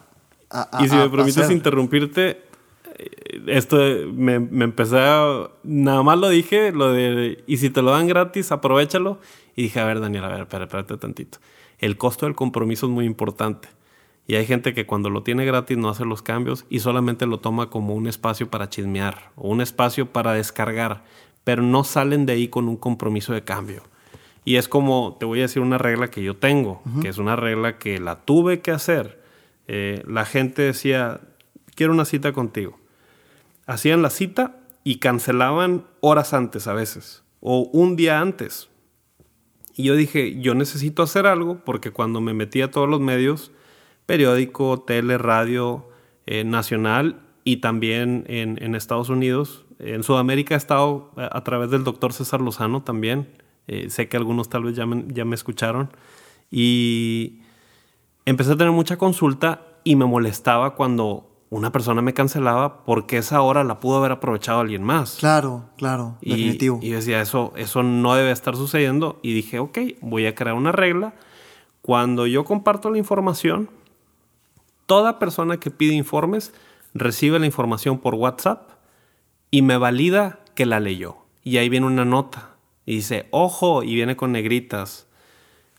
[0.81, 2.43] y si me permites interrumpirte,
[3.47, 3.77] esto
[4.13, 5.51] me, me, empecé a.
[5.63, 7.43] Nada más lo dije, lo de.
[7.47, 9.19] Y si te lo dan gratis, aprovechalo.
[9.57, 11.39] Y dije, a ver, Daniel, a ver, espérate, tantito.
[11.79, 13.69] El costo del compromiso es muy importante.
[14.27, 17.41] Y hay gente que cuando lo tiene gratis no hace los cambios y solamente lo
[17.41, 21.05] toma como un espacio para chismear o un espacio para descargar,
[21.45, 23.83] pero no salen de ahí con un compromiso de cambio.
[24.47, 27.37] Y es como, te voy a decir una regla que yo tengo, que es una
[27.37, 29.23] regla que la tuve que hacer.
[29.69, 31.21] Eh, la gente decía,
[31.75, 32.79] quiero una cita contigo
[33.67, 38.71] hacían la cita y cancelaban horas antes a veces o un día antes.
[39.77, 43.53] Y yo dije, yo necesito hacer algo porque cuando me metí a todos los medios,
[44.07, 45.89] periódico, tele, radio,
[46.27, 52.15] eh, nacional y también en, Estados Unidos, en Sudamérica he estado a, través del doctor
[52.15, 53.29] César Lozano también.
[53.67, 55.91] Eh, sé que algunos tal vez ya ya me escucharon.
[56.51, 57.41] Y
[58.25, 63.41] empecé a tener mucha consulta y me molestaba cuando una persona me cancelaba porque esa
[63.41, 65.19] hora la pudo haber aprovechado alguien más.
[65.21, 66.81] Claro, claro, y, definitivo.
[66.83, 69.21] Y decía, eso, eso no debe estar sucediendo.
[69.23, 71.15] Y dije, ok, voy a crear una regla.
[71.81, 73.71] Cuando yo comparto la información,
[74.87, 76.53] toda persona que pide informes
[76.93, 78.71] recibe la información por WhatsApp
[79.53, 81.19] y me valida que la leyó.
[81.45, 82.57] Y ahí viene una nota.
[82.85, 85.07] Y dice, ojo, y viene con negritas.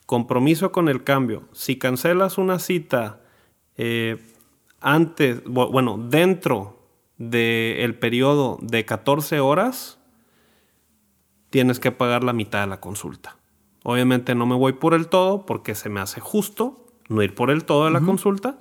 [0.06, 1.50] Compromiso con el cambio.
[1.52, 3.20] Si cancelas una cita
[3.76, 4.18] eh,
[4.86, 6.88] antes, bueno, dentro
[7.18, 9.98] del periodo de 14 horas,
[11.50, 13.36] tienes que pagar la mitad de la consulta.
[13.84, 17.50] Obviamente no me voy por el todo porque se me hace justo no ir por
[17.50, 18.60] el todo de la consulta,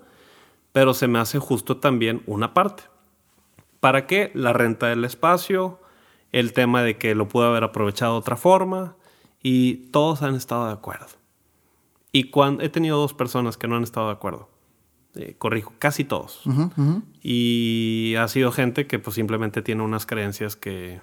[0.72, 2.84] pero se me hace justo también una parte.
[3.80, 4.30] ¿Para qué?
[4.32, 5.78] La renta del espacio,
[6.32, 8.96] el tema de que lo pude haber aprovechado de otra forma
[9.42, 11.08] y todos han estado de acuerdo.
[12.12, 14.53] Y cuando, he tenido dos personas que no han estado de acuerdo.
[15.16, 16.42] Eh, corrijo, casi todos.
[17.22, 21.00] Y ha sido gente que pues simplemente tiene unas creencias que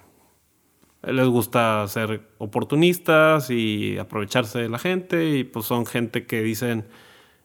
[1.02, 6.86] les gusta ser oportunistas y aprovecharse de la gente y pues son gente que dicen,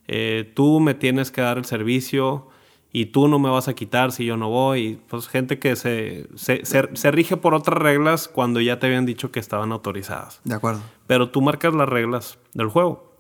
[0.07, 2.49] eh, tú me tienes que dar el servicio
[2.91, 4.81] y tú no me vas a quitar si yo no voy.
[4.81, 9.05] Y, pues gente que se, se, se, rige por otras reglas cuando ya te habían
[9.05, 10.41] dicho que estaban autorizadas.
[10.43, 10.81] De acuerdo.
[11.05, 13.13] Pero tú marcas las reglas del juego.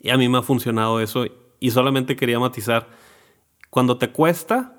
[0.00, 1.26] Y a mí me ha funcionado eso
[1.60, 2.88] y solamente quería matizar,
[3.68, 4.74] cuando te cuesta,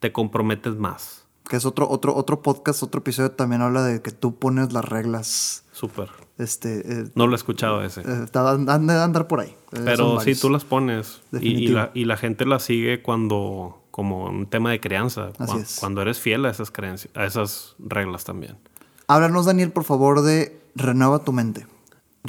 [0.00, 1.24] te comprometes más.
[1.48, 4.84] Que es otro, otro, otro podcast, otro episodio también habla de que tú pones las
[4.84, 5.64] reglas.
[5.72, 6.10] Súper.
[6.38, 8.00] Este, eh, no lo he escuchado ese.
[8.00, 9.50] Eh, han de andar por ahí.
[9.72, 11.22] Eh, Pero sí, tú las pones.
[11.40, 15.30] Y, la, y, la, gente las sigue cuando, como un tema de crianza.
[15.36, 18.58] cuando, cuando eres fiel a esas creencias, a esas reglas también.
[19.06, 21.66] Háblanos, Daniel, por favor, de Renueva tu mente.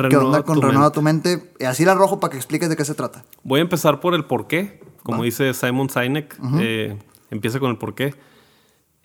[0.09, 1.51] ¿Qué onda con Renueva tu mente?
[1.65, 3.23] Así la rojo para que expliques de qué se trata.
[3.43, 4.81] Voy a empezar por el por qué.
[5.03, 6.97] Como dice Simon Sinek, eh,
[7.31, 8.13] empieza con el por qué.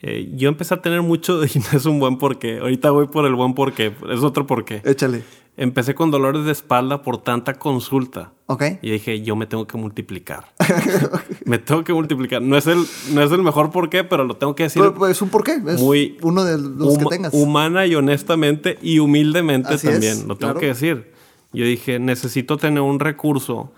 [0.02, 2.58] Eh, yo empecé a tener mucho, y no es un buen porqué.
[2.58, 3.94] Ahorita voy por el buen porqué.
[4.10, 4.82] Es otro porqué.
[4.84, 5.22] Échale.
[5.56, 8.32] Empecé con dolores de espalda por tanta consulta.
[8.46, 8.64] Ok.
[8.80, 10.46] Y dije, yo me tengo que multiplicar.
[11.44, 12.40] me tengo que multiplicar.
[12.40, 14.82] No es, el, no es el mejor porqué, pero lo tengo que decir.
[14.96, 15.60] Pues, es un porqué.
[15.66, 17.34] Es muy uno de los que tengas.
[17.34, 20.26] Humana y honestamente y humildemente también.
[20.26, 21.12] lo tengo que decir.
[21.52, 23.72] Yo dije, necesito tener un recurso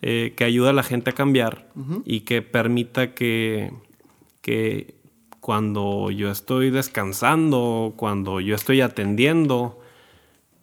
[0.00, 1.68] eh, que ayude a la gente a cambiar
[2.06, 3.70] y que permita que,
[4.40, 4.97] que
[5.40, 9.80] cuando yo estoy descansando, cuando yo estoy atendiendo,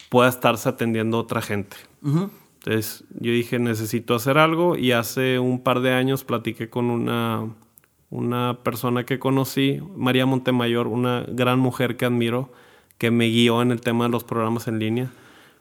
[0.09, 1.77] pueda estarse atendiendo a otra gente.
[2.03, 7.47] Entonces yo dije, necesito hacer algo y hace un par de años platiqué con una,
[8.09, 12.51] una persona que conocí, María Montemayor, una gran mujer que admiro,
[12.97, 15.11] que me guió en el tema de los programas en línea.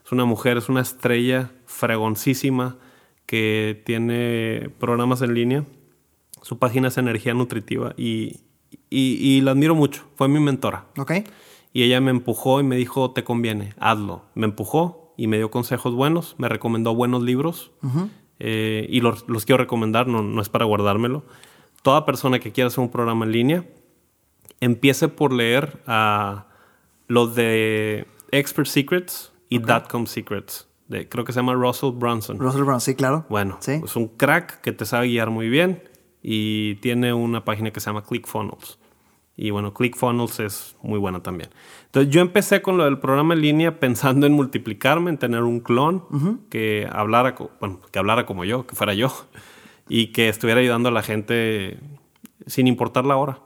[0.05, 2.77] Es una mujer, es una estrella fregoncísima
[3.25, 5.65] que tiene programas en línea.
[6.43, 8.41] Su página es Energía Nutritiva y,
[8.89, 10.03] y, y la admiro mucho.
[10.15, 10.85] Fue mi mentora.
[10.97, 11.11] Ok.
[11.73, 14.23] Y ella me empujó y me dijo, te conviene, hazlo.
[14.33, 17.71] Me empujó y me dio consejos buenos, me recomendó buenos libros
[18.39, 21.23] eh, y los, quiero recomendar, no, no es para guardármelo.
[21.83, 23.65] Toda persona que quiera hacer un programa en línea
[24.61, 26.47] empiece por leer a
[27.07, 30.67] los de Expert Secrets y Dotcom Secrets.
[30.87, 32.39] De, creo que se llama Russell Brunson.
[32.39, 33.25] Russell Brunson, sí, claro.
[33.29, 33.81] Bueno, Sí.
[33.83, 35.81] es un crack que te sabe guiar muy bien
[36.27, 38.79] y tiene una página que se llama ClickFunnels.
[39.37, 41.51] Y bueno, ClickFunnels es muy buena también.
[41.85, 45.59] Entonces yo empecé con lo del programa en línea pensando en multiplicarme, en tener un
[45.59, 49.13] clon que hablara, bueno, que hablara como yo, que fuera yo
[49.87, 51.77] y que estuviera ayudando a la gente
[52.47, 53.37] sin importar la hora.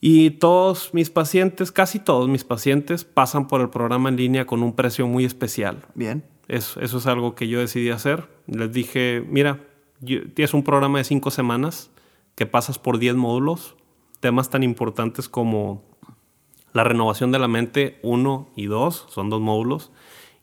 [0.00, 4.64] Y todos mis pacientes, casi todos mis pacientes, pasan por el programa en línea con
[4.64, 5.84] un precio muy especial.
[5.94, 6.24] Bien.
[6.48, 8.26] Eso, eso es algo que yo decidí hacer.
[8.48, 9.60] Les dije, mira,
[10.04, 11.90] tienes un programa de cinco semanas
[12.34, 13.76] que pasas por 10 módulos,
[14.20, 15.82] temas tan importantes como
[16.72, 19.90] la renovación de la mente 1 y 2, son dos módulos,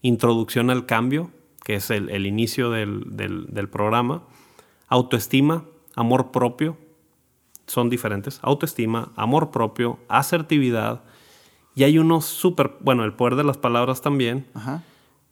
[0.01, 1.31] introducción al cambio,
[1.63, 4.23] que es el, el inicio del, del- del programa,
[4.87, 5.65] autoestima,
[5.95, 6.77] amor propio,
[7.65, 11.01] son diferentes, autoestima, amor propio, asertividad,
[11.75, 14.83] y hay uno súper, bueno, el poder de las palabras también, Ajá.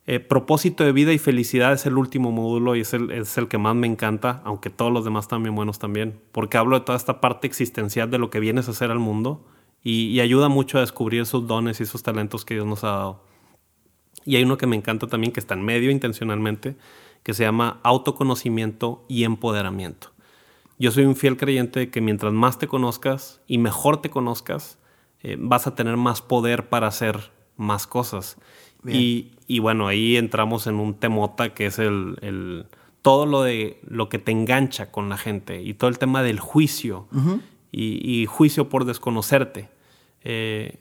[0.07, 3.47] Eh, propósito de vida y felicidad es el último módulo y es el, es el
[3.47, 6.85] que más me encanta, aunque todos los demás están bien buenos también, porque hablo de
[6.85, 9.45] toda esta parte existencial de lo que vienes a hacer al mundo
[9.85, 13.23] y, ayuda mucho a descubrir esos dones y esos talentos que Dios nos ha dado.
[14.25, 16.75] Y hay uno que me encanta también, que está en medio intencionalmente,
[17.21, 20.11] que se llama autoconocimiento y empoderamiento.
[20.79, 24.79] Yo soy un fiel creyente de que mientras más te conozcas y mejor te conozcas,
[25.21, 28.37] eh, vas a tener más poder para hacer más cosas.
[28.93, 32.65] Y, y bueno, ahí entramos en un temota que es el, el-
[33.01, 36.39] todo lo de lo que te engancha con la gente y todo el tema del
[36.39, 37.07] juicio
[37.71, 39.69] y, y juicio por desconocerte.
[40.23, 40.79] Eh,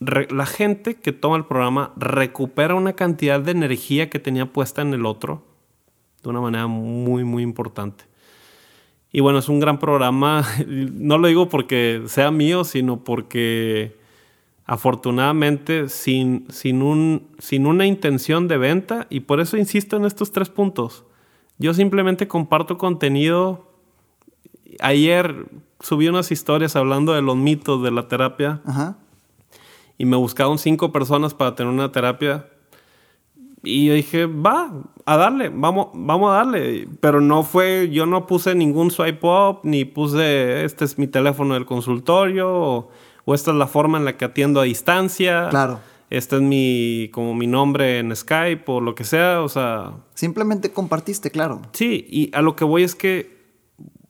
[0.00, 4.80] re- la gente que toma el programa recupera una cantidad de energía que tenía puesta
[4.82, 5.44] en el otro
[6.22, 8.04] de una manera muy, muy importante.
[9.10, 10.44] Y bueno, es un gran programa.
[10.68, 13.96] No lo digo porque sea mío, sino porque
[14.68, 20.30] afortunadamente sin, sin, un, sin una intención de venta, y por eso insisto en estos
[20.30, 21.04] tres puntos.
[21.56, 23.66] Yo simplemente comparto contenido.
[24.80, 25.46] Ayer
[25.80, 28.98] subí unas historias hablando de los mitos de la terapia Ajá.
[29.96, 32.46] y me buscaron cinco personas para tener una terapia.
[33.64, 34.70] Y yo dije, va,
[35.06, 36.86] a darle, vamos, vamos a darle.
[37.00, 41.54] Pero no fue, yo no puse ningún swipe up, ni puse, este es mi teléfono
[41.54, 42.90] del consultorio, o,
[43.28, 45.48] o esta es la forma en la que atiendo a distancia.
[45.50, 45.80] Claro.
[46.08, 50.72] Este es mi, como mi nombre en Skype o lo que sea, o sea, Simplemente
[50.72, 51.60] compartiste, claro.
[51.74, 53.36] Sí, y a lo que voy es que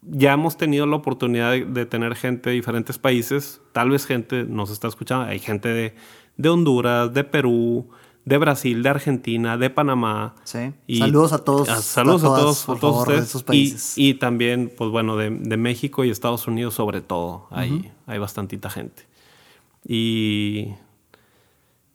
[0.03, 3.61] ya hemos tenido la oportunidad de, de tener gente de diferentes países.
[3.73, 5.25] Tal vez gente nos está escuchando.
[5.25, 5.97] Hay gente de,
[6.37, 7.89] de Honduras, de Perú,
[8.29, 10.35] de Brasil, de Argentina, de Panamá.
[10.45, 10.73] Sí.
[10.87, 11.69] Y- saludos a todos.
[11.69, 13.29] Ah, saludos a, todas, todos, por a todos favor, de ustedes.
[13.31, 13.99] esos Y- países.
[13.99, 17.47] Y, también, pues bueno, de, de México y Estados Unidos sobre todo.
[17.51, 19.07] Hay, hay bastantita gente.
[19.87, 20.69] Y,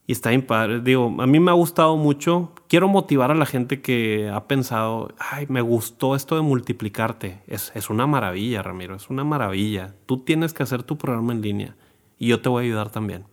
[0.08, 0.82] y está bien padre.
[0.82, 2.52] Digo, a mí me ha gustado mucho.
[2.68, 7.42] Quiero motivar a la gente que ha pensado, ay, me gustó esto de multiplicarte.
[7.48, 9.94] Es, es una maravilla, Ramiro, es una maravilla.
[10.08, 11.76] Tú tienes que hacer tu programa en línea
[12.18, 13.26] y yo te voy a ayudar también.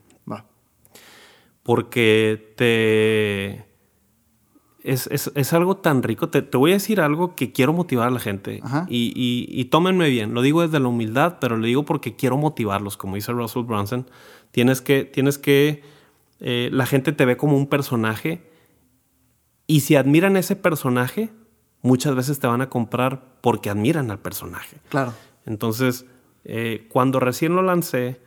[1.74, 3.64] Porque te...
[4.82, 6.28] Es, es- es algo tan rico.
[6.28, 8.60] Te, te voy a decir algo que quiero motivar a la gente.
[8.88, 10.34] Y, y- y tómenme bien.
[10.34, 12.96] Lo digo desde la humildad, pero lo digo porque quiero motivarlos.
[12.96, 14.08] Como dice Russell Brunson,
[14.50, 15.04] tienes que...
[15.04, 15.84] Tienes que
[16.40, 18.50] eh, la gente te ve como un personaje
[19.68, 21.30] y si admiran ese personaje,
[21.82, 24.78] muchas veces te van a comprar porque admiran al personaje.
[24.88, 25.12] Claro.
[25.46, 26.04] Entonces,
[26.44, 28.20] eh, cuando recién lo lancé,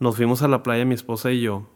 [0.00, 1.70] nos fuimos a la playa mi esposa y yo.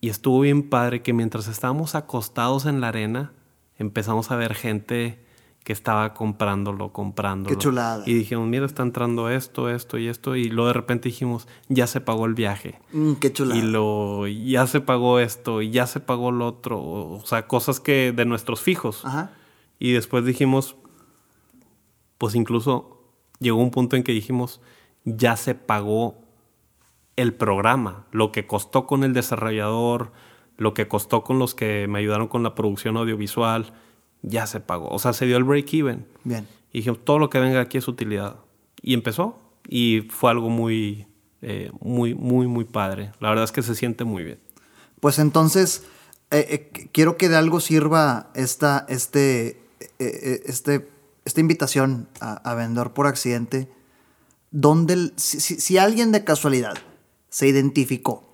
[0.00, 3.32] Y estuvo bien padre que mientras estábamos acostados en la arena,
[3.78, 5.24] empezamos a ver gente
[5.64, 7.54] que estaba comprándolo, comprándolo.
[7.54, 8.02] Qué chulada.
[8.06, 10.36] Y dijimos, mira, está entrando esto, esto y esto.
[10.36, 12.80] Y luego de repente dijimos, ya se pagó el viaje.
[12.92, 13.60] Mm, qué chulada.
[13.60, 16.80] Y lo, ya se pagó esto, y ya se pagó lo otro.
[16.80, 19.04] O sea, cosas que de nuestros fijos.
[19.04, 19.32] Ajá.
[19.78, 20.76] Y después dijimos,
[22.16, 23.02] pues incluso
[23.38, 24.60] llegó un punto en que dijimos,
[25.04, 26.16] ya se pagó
[27.20, 30.12] el programa, lo que costó con el desarrollador,
[30.56, 33.72] lo que costó con los que me ayudaron con la producción audiovisual,
[34.22, 34.88] ya se pagó.
[34.90, 36.06] O sea, se dio el break-even.
[36.24, 36.46] Bien.
[36.72, 38.36] Y dijimos, todo lo que venga aquí es utilidad.
[38.82, 39.38] Y empezó.
[39.68, 41.06] Y fue algo muy,
[41.42, 43.12] eh, muy, muy, muy padre.
[43.20, 44.38] La verdad es que se siente muy bien.
[45.00, 45.86] Pues entonces,
[46.30, 49.62] eh, eh, qu- quiero que de algo sirva esta, este,
[49.98, 50.88] este,
[51.24, 53.70] esta invitación a, a Vendedor por Accidente.
[54.50, 56.74] Donde el- si, si- si alguien de casualidad
[57.30, 58.24] se identificó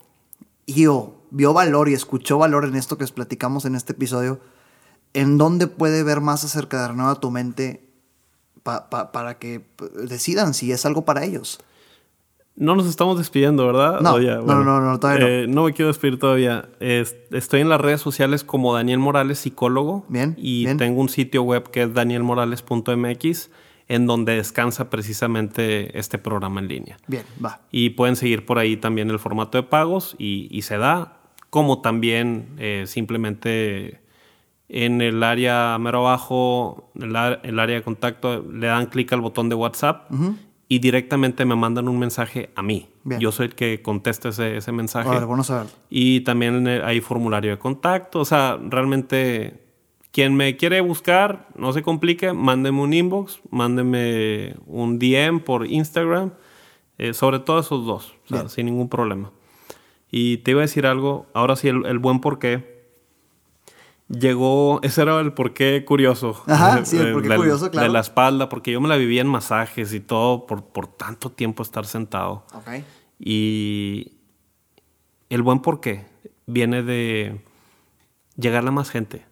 [0.67, 4.41] y o vio valor y escuchó valor en esto que les platicamos en este episodio,
[5.15, 7.85] ¿en dónde puede ver más acerca de Renueva tu mente
[8.65, 9.65] pa- pa- para que
[10.09, 11.61] decidan si es algo para ellos?
[12.59, 14.01] No nos estamos despidiendo, ¿verdad?
[14.01, 14.65] No, ya, no, bueno.
[14.65, 15.31] no, no, todavía no.
[15.31, 16.71] Eh, no me quiero despedir todavía.
[16.81, 20.07] Es- estoy en las redes sociales como Daniel Morales, psicólogo.
[20.09, 20.79] Bien, Y bien.
[20.79, 23.51] tengo un sitio web que es danielmorales.mx,
[23.89, 26.97] en donde descansa precisamente este programa en línea.
[27.07, 27.61] Bien, va.
[27.71, 31.81] Y pueden seguir por ahí también el formato de pagos y, y se da, como
[31.81, 34.01] también eh, simplemente
[34.69, 39.55] en el área mero abajo, el, área de contacto, le dan clic al botón de
[39.55, 40.11] WhatsApp
[40.69, 42.89] y directamente me mandan un mensaje a mí.
[43.05, 43.21] Bien.
[43.21, 45.09] Yo soy el que contesta ese, ese mensaje.
[45.09, 45.71] Ver, bueno saberlo.
[45.89, 48.21] Y también eh, hay formulario de contacto.
[48.21, 49.66] O sea, realmente,
[50.17, 56.33] quien me quiere buscar, no se complique, mándeme un inbox, mándeme un DM por Instagram.
[56.97, 59.31] eh, sobre todo esos dos, o sea, sin ningún problema.
[60.11, 62.87] Y te iba a decir algo, ahora sí, el, el buen porqué.
[64.09, 66.43] Llegó, ese era el porqué curioso.
[66.47, 67.87] Ajá, Eh, sí, el porqué del- curioso, claro.
[67.89, 71.31] De la espalda, porque yo me la vivía en masajes y todo por, por tanto
[71.31, 72.47] tiempo estar sentado.
[72.55, 72.69] Ok.
[73.19, 74.13] Y
[75.29, 76.07] el buen porqué
[76.47, 77.41] viene de
[78.39, 79.26] llegarle a más gente.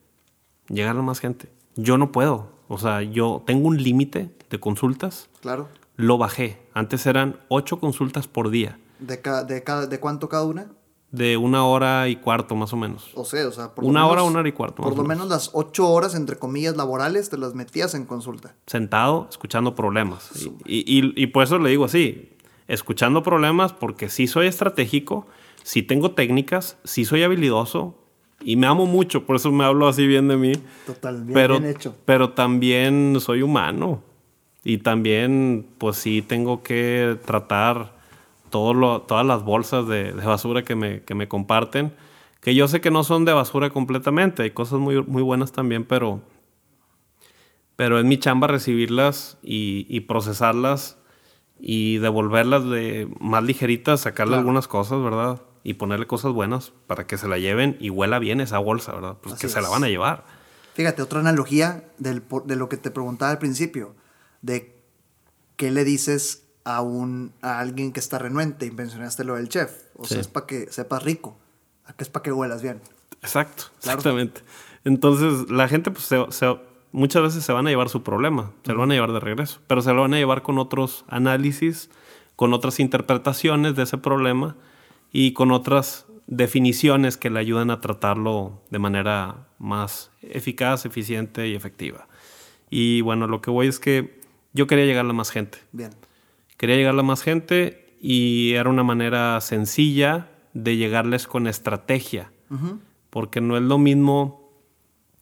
[0.69, 1.49] Llegarle a más gente.
[1.77, 2.51] Yo no puedo.
[2.69, 5.29] O sea, yo tengo un límite de consultas.
[5.43, 5.69] Claro.
[5.97, 6.61] Lo bajé.
[6.75, 8.79] Antes eran ocho consultas por día.
[8.99, 10.71] ¿De, ca- de, cada, ¿De cuánto cada una?
[11.11, 13.11] De una hora y cuarto más o menos.
[13.15, 15.03] O sea, o sea, por lo Una menos- hora, una hora y cuarto, Por lo
[15.03, 15.09] menos.
[15.09, 18.57] menos las ocho horas, entre comillas, laborales, te las metías en consulta.
[18.67, 20.31] Sentado, escuchando problemas.
[20.65, 22.31] Y, y- y por eso le digo así.
[22.67, 25.27] Escuchando problemas porque sí soy estratégico,
[25.63, 27.97] sí tengo técnicas, sí soy habilidoso
[28.45, 29.25] y me amo mucho.
[29.27, 30.53] Por eso me hablo así bien de mí.
[30.87, 31.95] Total, bien, pero, bien hecho.
[32.05, 34.03] pero también soy humano.
[34.63, 37.93] Y también, pues sí, tengo que tratar
[38.51, 41.93] todo lo- todas las bolsas de, de basura que me, que me comparten.
[42.41, 44.43] Que yo sé que no son de basura completamente.
[44.43, 46.21] Hay cosas muy, muy buenas también, pero,
[47.77, 50.99] pero es mi chamba recibirlas y, y procesarlas
[51.59, 54.41] y devolverlas de más ligeritas, sacarle Claro.
[54.41, 55.41] algunas cosas, ¿verdad?
[55.65, 59.17] Y ponerle cosas buenas para que se la lleven y huela bien esa bolsa, ¿verdad?
[59.23, 60.25] Pues Así que se la van a llevar.
[60.75, 63.95] Fíjate, otra analogía del, de lo que te preguntaba al principio,
[64.43, 64.77] de
[65.57, 69.73] qué le dices a, un, a alguien que está renuente, y mencionaste lo del chef.
[69.97, 70.21] O sea, Sí.
[70.21, 71.37] es para que sepas rico,
[71.87, 72.81] a que es para que huelas bien.
[73.23, 73.99] Exacto, Claro.
[73.99, 74.43] exactamente.
[74.85, 76.59] Entonces, la gente, pues, se- se-
[76.93, 79.61] muchas veces se van a llevar su problema, se lo van a llevar de regreso,
[79.67, 81.89] pero se lo van a llevar con otros análisis,
[82.37, 84.57] con otras interpretaciones de ese problema
[85.17, 91.55] y con otras definiciones que le ayudan a tratarlo de manera más eficaz, eficiente y
[91.55, 92.09] efectiva.
[92.69, 94.21] Y bueno, lo que voy es que
[94.55, 95.59] yo quería llegar a más gente.
[95.71, 95.93] Bien.
[96.57, 102.33] Quería llegarle a más gente y era una manera sencilla de llegarles con estrategia.
[103.11, 104.51] Porque no es lo mismo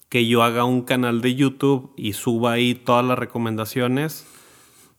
[0.08, 4.26] que yo haga un canal de YouTube y suba ahí todas las recomendaciones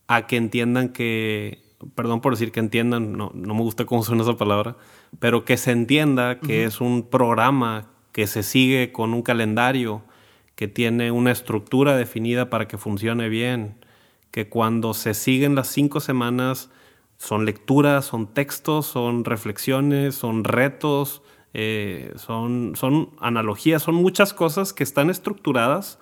[0.07, 1.62] a que entiendan que,
[1.95, 4.76] perdón por decir que entiendan, no, no me gusta cómo suena esa palabra,
[5.19, 10.03] pero que se entienda que es un programa que se sigue con un calendario,
[10.55, 13.76] que tiene una estructura definida para que funcione bien,
[14.31, 16.69] que cuando se siguen las cinco semanas
[17.18, 21.22] son lecturas, son textos, son reflexiones, son retos,
[21.53, 25.99] eh, son, son analogías, son muchas cosas que están estructuradas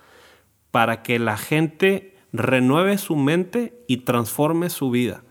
[0.71, 5.23] para que la gente renueve su mente y transforme su vida.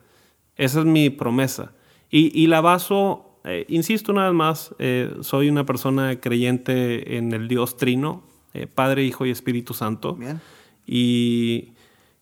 [0.60, 1.72] Esa es mi promesa.
[2.10, 7.32] Y, y la baso, eh, insisto una vez más, eh, soy una persona creyente en
[7.32, 8.22] el Dios Trino,
[8.52, 10.16] eh, Padre, Hijo y Espíritu Santo.
[10.16, 10.38] Bien.
[10.86, 11.72] Y,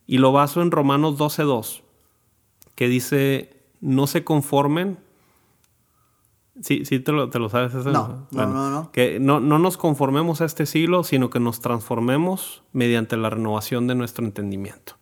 [0.06, 1.80] y lo baso en Romanos 12.2,
[2.76, 4.98] que dice, no se conformen.
[6.60, 7.74] Sí, sí te lo, te lo sabes.
[7.74, 7.90] ese?
[7.90, 8.92] No, no, no, no.
[8.92, 13.88] Que no, no nos conformemos a este siglo, sino que nos transformemos mediante la renovación
[13.88, 14.92] de nuestro entendimiento.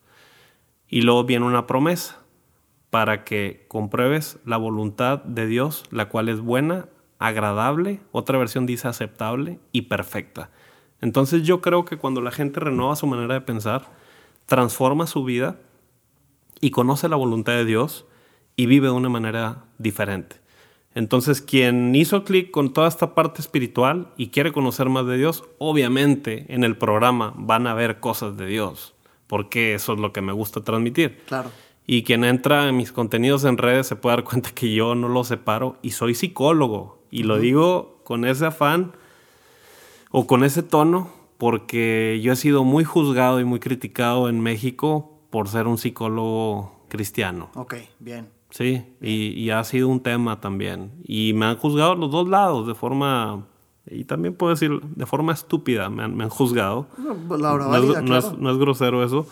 [0.89, 2.23] Y luego viene una promesa
[2.89, 6.87] para que compruebes la voluntad de Dios, la cual es buena,
[7.19, 10.49] agradable, otra versión dice aceptable y perfecta.
[11.01, 13.89] Entonces yo creo que cuando la gente renueva su manera de pensar,
[14.45, 15.59] transforma su vida
[16.61, 18.05] y conoce la voluntad de Dios
[18.55, 20.37] y vive de una manera diferente.
[20.95, 25.43] Entonces, quien hizo clic con toda esta parte espiritual y quiere conocer más de Dios,
[25.59, 28.95] obviamente en el programa van a ver cosas de Dios,
[29.27, 31.21] porque eso es lo que me gusta transmitir.
[31.27, 31.51] Claro.
[31.89, 35.07] Y quien entra en mis contenidos en redes se puede dar cuenta que yo no
[35.07, 36.99] lo separo y soy psicólogo.
[37.09, 38.91] Y lo digo con ese afán
[40.11, 45.13] o con ese tono porque yo he sido muy juzgado y muy criticado en México
[45.29, 47.49] por ser un psicólogo cristiano.
[47.55, 48.29] Ok, bien.
[48.49, 50.91] Sí, y, y ha sido un tema también.
[51.03, 53.45] Y me han juzgado los dos lados de forma,
[53.85, 56.87] y también puedo decir, de forma estúpida me han, me han juzgado.
[57.29, 58.37] La hora No es, válida, no es- claro.
[58.41, 59.27] no es grosero eso.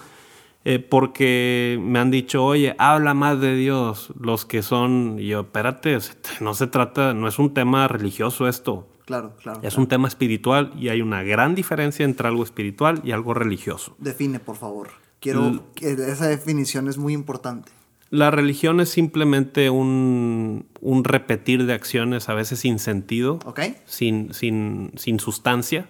[0.67, 5.41] Eh, porque me han dicho, oye, habla más de Dios, los que son, y yo,
[5.41, 5.99] espérate,
[6.41, 8.87] no se trata, no es un tema religioso esto.
[9.05, 9.59] Claro, claro.
[9.61, 13.95] Es un tema espiritual y hay una gran diferencia entre algo espiritual y algo religioso.
[13.99, 14.89] Define, por favor.
[15.19, 17.71] Quiero esa definición es muy importante.
[18.09, 23.39] La religión es simplemente un, un repetir de acciones a veces sin sentido,
[23.85, 25.89] sin, sin, sin, sustancia.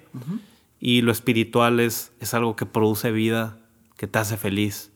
[0.80, 3.58] Y lo espiritual es, es algo que produce vida,
[3.98, 4.92] que te hace feliz.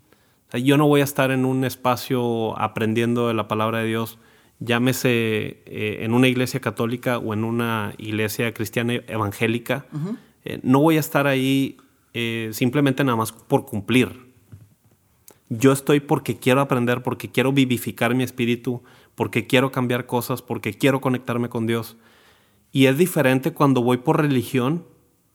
[0.53, 4.17] yo no voy a estar en un espacio aprendiendo de la palabra de Dios,
[4.59, 9.85] llámese eh, en una iglesia católica o en una iglesia cristiana evangélica.
[10.43, 11.77] Eh, no voy a estar ahí
[12.13, 14.30] eh, simplemente nada más por cumplir.
[15.49, 18.84] Yo estoy porque quiero aprender, porque quiero vivificar mi espíritu,
[19.15, 21.97] porque quiero cambiar cosas, porque quiero conectarme con Dios.
[22.71, 24.85] Y es diferente cuando voy por religión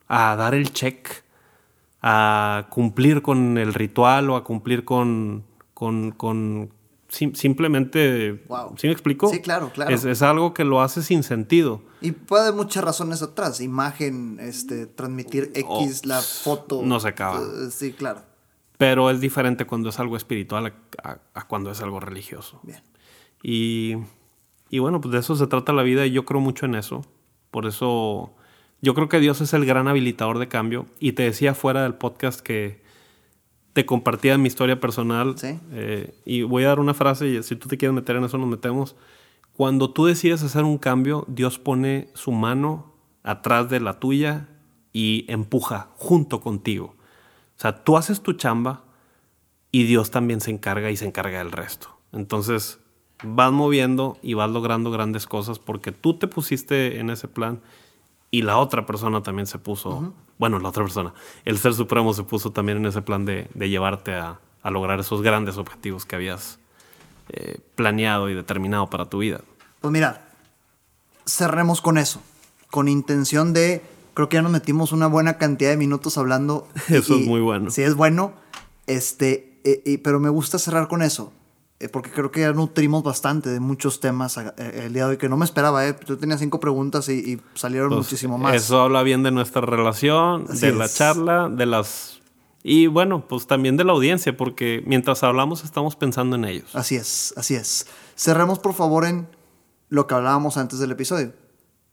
[0.07, 1.24] a dar el check,
[2.07, 6.71] a cumplir con el ritual o a cumplir con, con,
[7.09, 8.45] simplemente...
[8.77, 9.31] ¿Sí me explico?
[9.31, 9.91] Sí, claro, claro.
[9.95, 11.81] Es, algo que lo hace sin sentido.
[12.03, 13.63] Y puede haber muchas razones atrás.
[13.63, 16.83] Imagen, este, transmitir X, oh, la foto.
[16.85, 17.41] No se acaba.
[17.41, 18.21] Eh, sí, claro.
[18.77, 22.61] Pero es diferente cuando es algo espiritual a, cuando es algo religioso.
[22.65, 22.83] Bien.
[23.43, 23.95] Y,
[24.69, 27.03] y, bueno, pues de eso se trata la vida y yo creo mucho en eso.
[27.51, 28.35] Por eso
[28.85, 30.85] yo creo que Dios es el gran habilitador de cambio.
[31.01, 32.83] Y te decía fuera del podcast que
[33.73, 35.39] te compartía mi historia personal.
[35.39, 35.59] ¿Sí?
[35.73, 38.37] Eh, y voy a dar una frase y si tú te quieres meter en eso
[38.37, 38.95] nos metemos.
[39.55, 42.93] Cuando tú decides hacer un cambio, Dios pone su mano
[43.23, 44.49] atrás de la tuya
[44.93, 46.95] y empuja junto contigo.
[47.57, 48.85] O sea, tú haces tu chamba
[49.71, 51.89] y Dios también se encarga y se encarga del resto.
[52.13, 52.81] Entonces,
[53.23, 57.63] vas moviendo y vas logrando grandes cosas porque tú te pusiste en ese plan
[58.35, 62.25] y la otra persona también se puso, bueno, la otra persona, el Ser Supremo se
[62.25, 66.59] puso también en ese plan de, llevarte a, lograr esos grandes objetivos que habías
[67.29, 69.41] eh, planeado y determinado para tu vida.
[69.81, 70.27] Pues mira,
[71.25, 72.21] cerremos con eso,
[72.73, 73.83] con intención de
[74.15, 76.67] creo que ya nos metimos una buena cantidad de minutos hablando.
[76.89, 77.71] Eso es muy bueno.
[77.71, 78.33] Sí, es bueno.
[78.89, 81.33] Este, eh, pero me gusta cerrar con eso.
[81.85, 85.17] Eh, porque creo que ya nutrimos bastante de muchos temas eh, el día de hoy
[85.19, 85.87] que no me esperaba.
[85.87, 85.95] ¿eh?
[86.07, 88.55] Yo tenía cinco preguntas y, salieron pues, muchísimo más.
[88.55, 92.21] Eso habla bien de nuestra relación, de la charla, de las.
[92.63, 96.75] Y bueno, pues también de la audiencia, porque mientras hablamos estamos pensando en ellos.
[96.75, 97.87] Así es, así es.
[98.17, 99.29] Cerremos por favor en
[99.91, 101.35] lo que hablábamos antes del episodio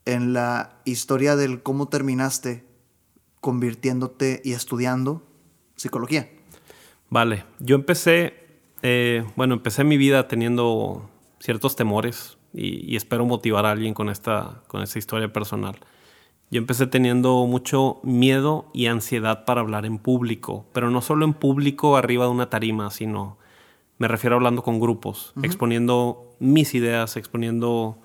[0.06, 2.66] en la historia del cómo terminaste
[3.42, 5.28] convirtiéndote y estudiando
[5.76, 6.30] psicología.
[7.12, 8.41] Vale, yo empecé,
[8.82, 11.10] eh, bueno, empecé mi vida teniendo
[11.40, 15.78] ciertos temores y, espero motivar a alguien con esta, con esta historia personal.
[16.50, 21.34] Yo empecé teniendo mucho miedo y ansiedad para hablar en público, pero no solo en
[21.34, 23.38] público arriba de una tarima, sino
[23.98, 28.00] me refiero a hablando con grupos, exponiendo mis ideas, exponiendo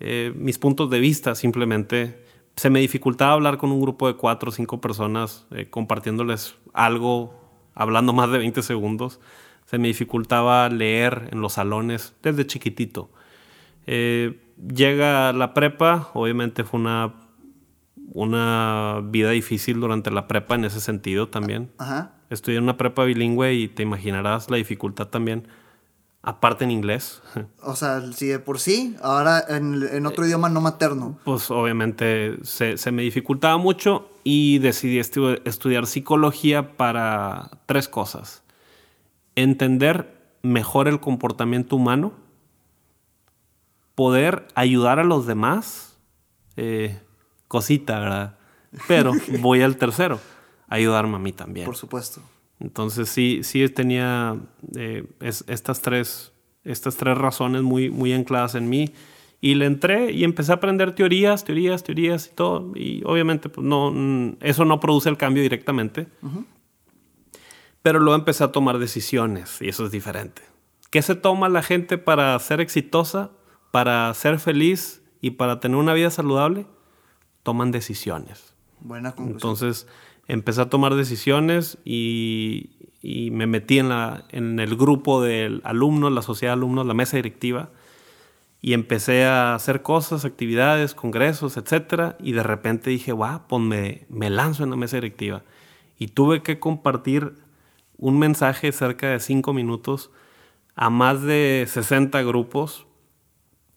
[0.00, 2.24] eh, mis puntos de vista simplemente.
[2.56, 7.34] Se me dificultaba hablar con un grupo de cuatro o cinco personas eh, compartiéndoles algo,
[7.74, 9.20] hablando más de 20 segundos.
[9.72, 13.08] Se me dificultaba leer en los salones desde chiquitito.
[13.86, 17.14] Eh, llega la prepa, obviamente fue una,
[18.12, 21.72] una vida difícil durante la prepa en ese sentido también.
[22.28, 25.48] Estudié en una prepa bilingüe y te imaginarás la dificultad también
[26.20, 27.22] aparte en inglés.
[27.62, 31.18] O sea, si de por sí, ahora en, otro idioma no materno.
[31.24, 38.42] Pues obviamente se, me dificultaba mucho y decidí estudiar psicología para tres cosas.
[39.36, 42.12] Entender mejor el comportamiento humano,
[43.94, 45.98] poder ayudar a los demás,
[46.56, 47.00] eh,
[47.48, 48.38] cosita, ¿verdad?
[48.88, 50.20] Pero voy al tercero,
[50.68, 51.66] ayudarme a mí también.
[51.66, 52.22] Por supuesto.
[52.60, 54.36] Entonces sí, sí tenía
[54.76, 56.32] eh, estas, tres,
[56.64, 58.92] estas tres razones muy, muy ancladas en mí.
[59.40, 62.72] Y le entré y empecé a aprender teorías, teorías, teorías y todo.
[62.76, 66.06] Y obviamente pues no, eso no produce el cambio directamente.
[67.82, 70.42] Pero luego empecé a tomar decisiones y eso es diferente.
[70.90, 73.30] ¿Qué se toma la gente para ser exitosa,
[73.70, 76.66] para ser feliz y para tener una vida saludable?
[77.42, 78.54] Toman decisiones.
[78.80, 79.36] Buena conclusión.
[79.36, 79.86] Entonces
[80.28, 82.70] empecé a tomar decisiones y,
[83.02, 87.16] me metí en, la, en el grupo de alumnos, la sociedad de alumnos, la mesa
[87.16, 87.70] directiva,
[88.60, 92.14] y empecé a hacer cosas, actividades, congresos, etc.
[92.20, 95.42] Y de repente dije, guau, pues me, me lanzo en la mesa directiva.
[95.98, 97.41] Y tuve que compartir
[98.02, 100.10] un mensaje cerca de cinco minutos
[100.74, 102.84] a más de 60 grupos.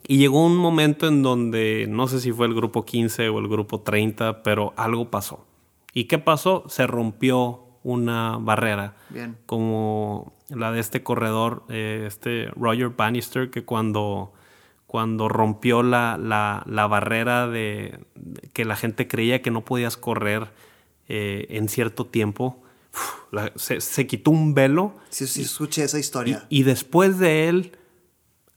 [0.07, 3.47] Y llegó un momento en donde, no sé si fue el grupo 15 o el
[3.47, 5.45] grupo 30, pero algo pasó.
[5.93, 6.63] ¿Y qué pasó?
[6.67, 8.95] Se rompió una barrera.
[9.09, 9.37] Bien.
[9.45, 14.33] Como la de este corredor, eh, este Roger Bannister, que cuando,
[14.87, 17.99] cuando rompió la, la, barrera de,
[18.53, 20.47] que la gente creía que no podías correr
[21.09, 22.64] eh, en cierto tiempo,
[23.55, 24.93] se, quitó un velo.
[25.09, 26.45] Sí, sí, escuché esa historia.
[26.49, 27.77] Y, después de él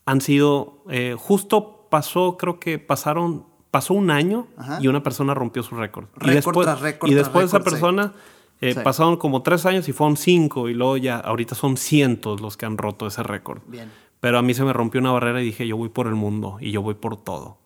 [0.05, 4.47] han sido, eh, justo pasó, creo que pasaron, pasó un año
[4.81, 6.07] y una persona rompió su récord.
[6.23, 8.15] y después, tras récord y después de esa persona
[8.61, 12.57] eh, pasaron como tres años y fueron cinco y luego ya, ahorita son cientos los
[12.57, 13.61] que han roto ese récord.
[13.67, 13.91] Bien.
[14.21, 16.59] Pero a mí se me rompió una barrera y dije, yo voy por el mundo
[16.61, 17.59] y yo voy por todo.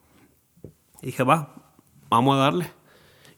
[1.01, 1.55] Y dije, va,
[2.11, 2.71] vamos a darle.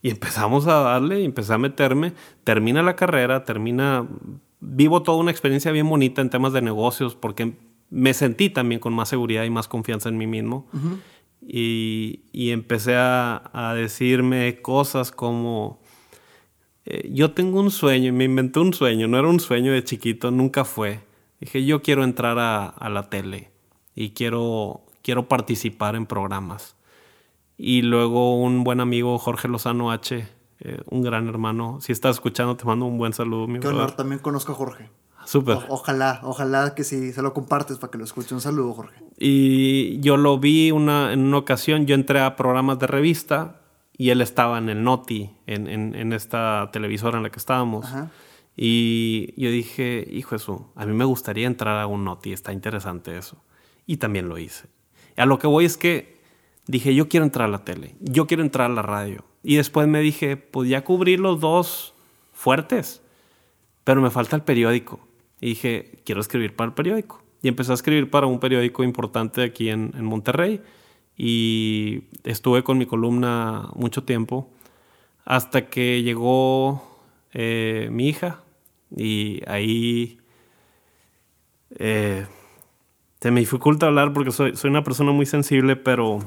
[0.05, 2.13] Y empezamos a darle, y empecé a meterme.
[2.45, 4.07] Termina la carrera, termina.
[4.61, 7.55] Vivo toda una experiencia bien bonita en temas de negocios porque
[7.89, 10.69] me sentí también con más seguridad y más confianza en mí mismo.
[11.41, 15.81] y, y, empecé a, a, decirme cosas como.
[16.85, 20.31] Eh, yo tengo un sueño, me inventé un sueño, no era un sueño de chiquito,
[20.31, 21.01] nunca fue.
[21.41, 23.53] Dije, yo quiero entrar a, a la tele
[23.95, 26.77] y quiero, quiero participar en programas.
[27.57, 30.27] Y luego un buen amigo, Jorge Lozano H.,
[30.61, 31.79] eh, un gran hermano.
[31.81, 34.91] Si estás escuchando, te mando un buen saludo, mi Qué honor, también conozco a Jorge.
[35.27, 35.59] Súper.
[35.69, 38.35] ojalá, ojalá que si se lo compartes para que lo escuche.
[38.35, 39.03] Un saludo, Jorge.
[39.19, 43.63] Y yo lo vi una, en una ocasión, yo entré a programas de revista
[43.97, 47.87] y él estaba en el Noti, en, en, en esta televisora en la que estábamos.
[48.57, 53.17] Y yo dije, hijo eso, a mí me gustaría entrar a un Noti, está interesante
[53.17, 53.43] eso.
[53.87, 54.69] Y también lo hice.
[55.17, 56.14] A lo que voy es que
[56.67, 59.25] dije, yo quiero entrar a la tele, yo quiero entrar a la radio.
[59.43, 61.95] Y después me dije, pues ya cubrir los dos
[62.33, 63.03] fuertes,
[63.85, 65.07] pero me falta el periódico.
[65.41, 67.23] Y dije, quiero escribir para el periódico.
[67.43, 70.63] Y empecé a escribir para un periódico importante aquí en, Monterrey.
[71.17, 74.51] Y estuve con mi columna mucho tiempo
[75.25, 76.99] hasta que llegó
[77.33, 78.43] eh, mi hija
[78.97, 80.19] y ahí
[81.79, 82.27] eh,
[83.21, 86.21] se me dificulta hablar porque soy, soy, una persona muy sensible, pero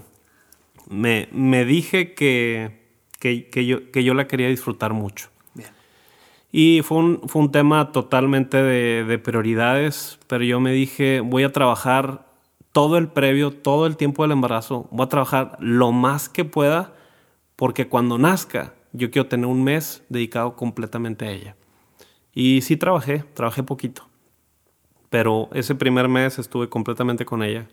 [0.90, 2.80] me, me dije que,
[3.20, 5.30] que, yo, que yo la quería disfrutar mucho.
[6.52, 11.44] Y fue un, fue un tema totalmente de, de, prioridades, pero yo me dije, voy
[11.44, 12.26] a trabajar
[12.72, 16.94] todo el previo, todo el tiempo del embarazo, voy a trabajar lo más que pueda,
[17.58, 21.56] porque cuando nazca, yo quiero tener un mes dedicado completamente a ella.
[22.34, 24.08] Y sí trabajé, trabajé poquito,
[25.10, 27.68] pero ese primer mes estuve completamente con ella.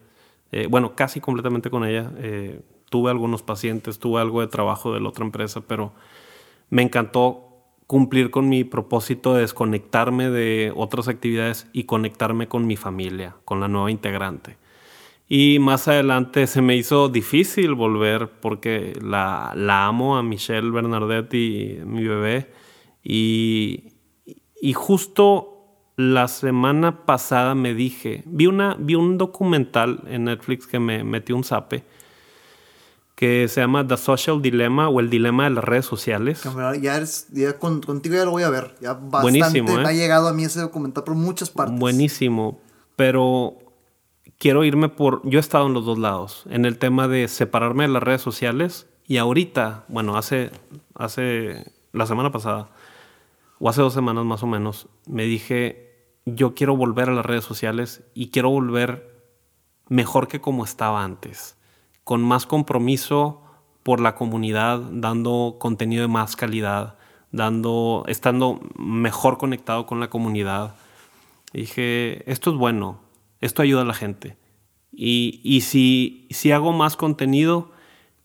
[0.53, 2.11] Eh, bueno, casi completamente con ella.
[2.19, 2.61] Eh,
[2.94, 5.92] tuve algunos pacientes, tuve algo de trabajo de la otra empresa, pero
[6.70, 7.48] me encantó
[7.88, 13.58] cumplir con mi propósito de desconectarme de otras actividades y conectarme con mi familia, con
[13.58, 14.58] la nueva integrante.
[15.28, 21.34] Y más adelante se me hizo difícil volver porque la, la amo a Michelle Bernadette
[21.34, 22.52] y mi bebé.
[23.02, 23.88] Y,
[24.62, 30.78] y justo la semana pasada me dije, vi, una, vi un documental en Netflix que
[30.78, 31.82] me metió un zape
[33.15, 36.43] que se llama The Social Dilemma o el dilema de las redes sociales.
[36.81, 38.74] Ya, eres, ya contigo ya lo voy a ver.
[38.81, 39.97] Ya bastante ha ¿eh?
[39.97, 41.78] llegado a mí ese documental por muchas partes.
[41.78, 42.59] Buenísimo,
[42.97, 43.57] pero
[44.39, 45.20] quiero irme por...
[45.28, 48.20] Yo he estado en los dos lados, en el tema de separarme de las redes
[48.20, 50.51] sociales y ahorita, bueno, hace,
[50.95, 52.70] hace la semana pasada,
[53.61, 57.45] o hace dos semanas más o menos, me dije, yo quiero volver a las redes
[57.45, 59.15] sociales y quiero volver
[59.89, 61.57] mejor que como estaba antes
[62.05, 63.43] con más compromiso
[63.82, 66.97] por la comunidad, dando contenido de más calidad,
[67.32, 70.76] dando, estando mejor conectado con la comunidad.
[71.52, 73.01] dije, esto es bueno,
[73.40, 74.36] esto ayuda a la gente.
[74.93, 77.72] Y, y si, si hago más contenido,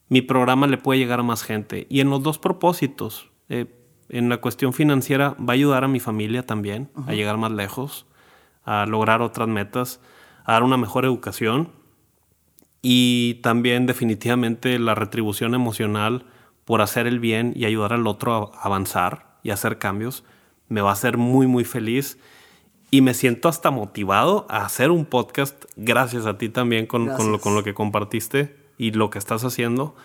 [0.08, 1.88] mi programa le puede llegar a más gente.
[1.90, 3.66] Y en los dos propósitos, eh,
[4.10, 8.06] en la cuestión financiera, va a ayudar a mi familia también a llegar más lejos,
[8.64, 10.02] a lograr otras metas,
[10.46, 11.79] a dar una mejor educación
[12.82, 16.26] y también definitivamente la retribución emocional
[16.66, 20.24] por hacer el bien y ayudar al otro a avanzar y hacer cambios
[20.68, 22.18] me va a hacer muy muy feliz
[22.92, 27.32] y me siento hasta motivado a hacer un podcast gracias a ti también con, con,
[27.32, 29.96] lo, con lo que compartiste y lo que estás haciendo.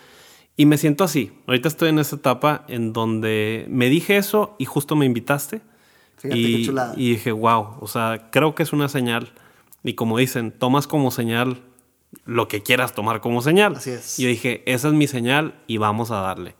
[0.56, 1.32] Y me siento así.
[1.46, 5.62] Ahorita estoy en esa etapa en donde me dije eso y justo me invitaste.
[6.22, 9.32] y, y dije, wow, o sea, creo que es una señal.
[9.82, 11.62] Y como dicen, tomas como señal
[12.24, 13.76] lo que quieras tomar como señal.
[13.76, 14.16] Así es.
[14.18, 16.54] yo dije, esa es mi señal y vamos a darle.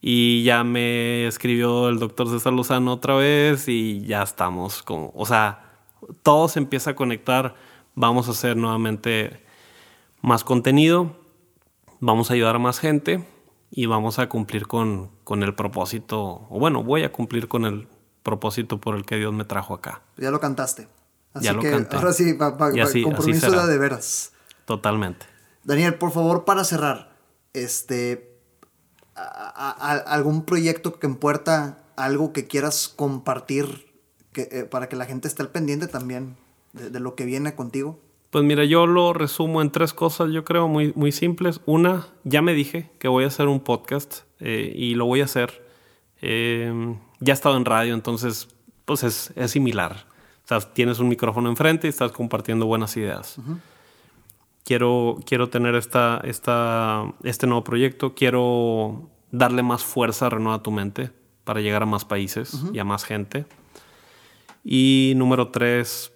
[0.00, 5.24] Y ya me escribió el doctor César Lozano otra vez y ya estamos como, o
[5.24, 5.78] sea,
[6.22, 7.54] todo se empieza a conectar.
[7.94, 9.40] Vamos a hacer nuevamente
[10.20, 11.16] más contenido,
[12.00, 13.24] vamos a ayudar a más gente
[13.70, 17.88] y vamos a cumplir con, con el propósito, o bueno, voy a cumplir con el
[18.22, 20.02] propósito por el que Dios me trajo acá.
[20.16, 20.86] Ya lo cantaste.
[21.32, 21.96] Así Ya lo que canté.
[21.96, 24.32] ahora sí, pa- pa- Y así- así compromiso de, de veras.
[24.66, 25.26] Totalmente.
[25.64, 27.16] Daniel, por favor, para cerrar,
[27.52, 28.30] este,
[29.14, 33.92] a- a- a- algún proyecto que en puerta, algo que quieras compartir
[34.32, 36.36] que, eh, para que la gente esté al pendiente también
[36.72, 38.00] de, de lo que viene contigo.
[38.30, 41.60] Pues mira, yo lo resumo en tres cosas, yo creo, muy, muy simples.
[41.66, 45.24] Una, ya me dije que voy a hacer un podcast eh, y lo voy a
[45.26, 45.64] hacer.
[46.20, 48.48] Eh, ya he estado en radio, entonces,
[48.84, 50.06] pues es, es similar.
[50.44, 53.36] O sea, tienes un micrófono enfrente y estás compartiendo buenas ideas.
[54.64, 58.14] Quiero, quiero tener esta, esta, este nuevo proyecto.
[58.14, 61.10] Quiero darle más fuerza a Renueva tu Mente
[61.44, 63.44] para llegar a más países y a más gente.
[64.64, 66.12] Y número tres,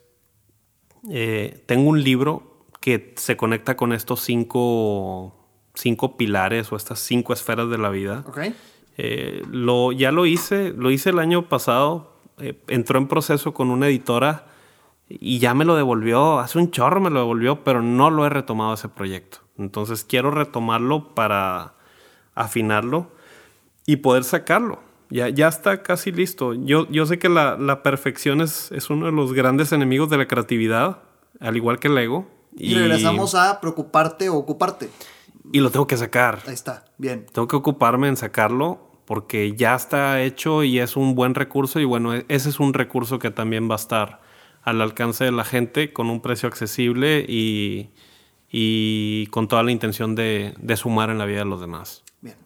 [1.11, 5.37] eh, tengo un libro que se conecta con estos cinco,
[5.75, 8.25] cinco pilares o estas cinco esferas de la vida.
[8.27, 8.39] ¿Ok?
[8.97, 12.17] Eh, lo, ya lo hice, lo hice el año pasado.
[12.39, 14.47] eh, entró en proceso con una editora
[15.09, 16.39] y ya me lo devolvió.
[16.39, 19.39] Hace un chorro me lo devolvió, pero no lo he retomado ese proyecto.
[19.57, 21.75] Entonces quiero retomarlo para
[22.35, 23.11] afinarlo
[23.87, 24.81] y poder sacarlo.
[25.11, 26.53] Ya, ya está casi listo.
[26.53, 30.19] Yo, yo sé que la, la perfección es, es uno de los grandes enemigos de
[30.19, 30.99] la creatividad,
[31.41, 32.29] al igual que el ego.
[32.57, 34.91] Y, regresamos a preocuparte o ocuparte.
[35.53, 36.41] y lo tengo que sacar.
[36.47, 37.25] Ahí está, bien.
[37.33, 41.87] Tengo que ocuparme en sacarlo porque ya está hecho y es un buen recurso y
[41.87, 44.21] bueno, e- ese es un recurso que también va a estar
[44.63, 47.91] al alcance de la gente con un precio accesible y,
[48.51, 52.03] y con toda la intención de, de sumar en la vida de los demás.
[52.21, 52.37] Bien.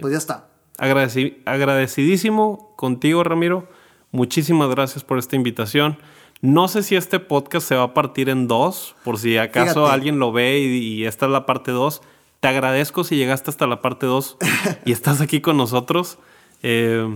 [0.00, 0.48] Pues ya está.
[0.78, 3.68] Agradeci- agradecidísimo contigo, Ramiro.
[4.10, 5.98] Muchísimas gracias por esta invitación.
[6.40, 9.92] No sé si este podcast se va a partir en dos, por si acaso Fíjate.
[9.94, 12.00] alguien lo ve y, y esta es la parte dos.
[12.40, 14.36] Te agradezco si llegaste hasta la parte dos
[14.84, 16.18] y estás aquí con nosotros.
[16.62, 17.12] Eh,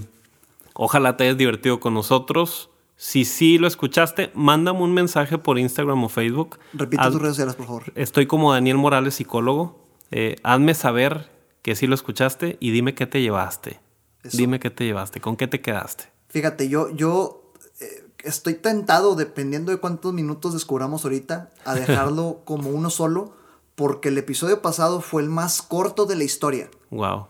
[0.75, 2.69] ojalá te hayas divertido con nosotros.
[2.97, 6.59] Si sí lo escuchaste, mándame un mensaje por Instagram o Facebook.
[6.73, 7.93] Repite Haz- tus redes sociales, por favor.
[7.97, 9.89] Estoy como Daniel Morales, psicólogo.
[10.11, 11.31] Eh, hazme saber
[11.63, 13.81] que sí lo escuchaste y dime qué te llevaste.
[14.23, 14.37] Eso.
[14.37, 16.05] Dime qué te llevaste, con qué te quedaste.
[16.29, 22.71] Fíjate, yo, yo eh, estoy tentado, dependiendo de cuántos minutos descubramos ahorita, a dejarlo como
[22.71, 23.35] uno solo,
[23.75, 26.71] porque el episodio pasado fue el más corto de la historia.
[26.91, 27.27] Wow.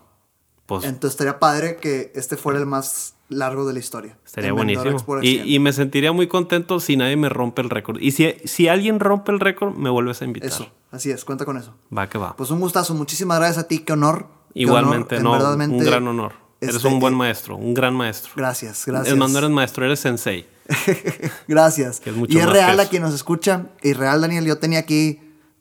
[0.67, 4.17] Pues Entonces estaría padre que este fuera el más largo de la historia.
[4.35, 5.19] Vendedores buenísimo.
[5.21, 7.97] Y, me sentiría muy contento si nadie me rompe el récord.
[7.99, 10.49] Y si, si alguien rompe el récord, me vuelves a invitar.
[10.49, 11.75] Eso, así es, cuenta con eso.
[11.95, 12.35] Va que va.
[12.35, 14.27] Pues un gustazo, muchísimas gracias a ti, qué honor.
[14.53, 16.33] qué Igualmente, honor, en no, un gran honor.
[16.61, 18.31] Eres este, un buen eh, maestro, un gran maestro.
[18.35, 19.13] Gracias, gracias.
[19.13, 20.47] Es más, no eres maestro, eres sensei.
[21.47, 21.99] Gracias.
[21.99, 23.67] Que es mucho y es real a quien nos escucha.
[23.81, 25.19] Y real, Daniel, yo tenía aquí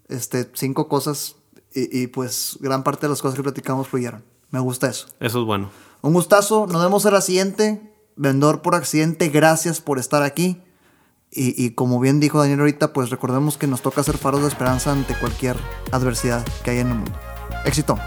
[0.08, 1.34] este, cinco cosas
[1.74, 4.22] y, y, pues gran parte de las cosas que platicamos fluyeron.
[4.50, 5.08] Me gusta eso.
[5.18, 5.70] Eso es bueno.
[6.02, 6.66] Un gustazo.
[6.66, 7.94] Nos vemos en la siguiente.
[8.16, 10.60] Vendedor por accidente, gracias por estar aquí.
[11.30, 14.48] Y, y como bien dijo Daniel ahorita, pues recordemos que nos toca ser faros de
[14.48, 15.56] esperanza ante cualquier
[15.92, 17.18] adversidad que haya en el mundo.
[17.64, 17.98] Éxito.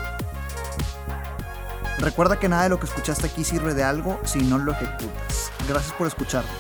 [1.97, 5.51] Recuerda que nada de lo que escuchaste aquí sirve de algo si no lo ejecutas.
[5.67, 6.51] Gracias por escucharme.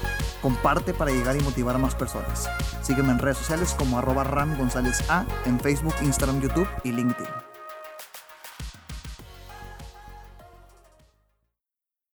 [0.41, 2.49] Comparte para llegar y motivar a más personas.
[2.81, 7.54] Sígueme en redes sociales como arroba Ram González A en Facebook, Instagram, YouTube y LinkedIn.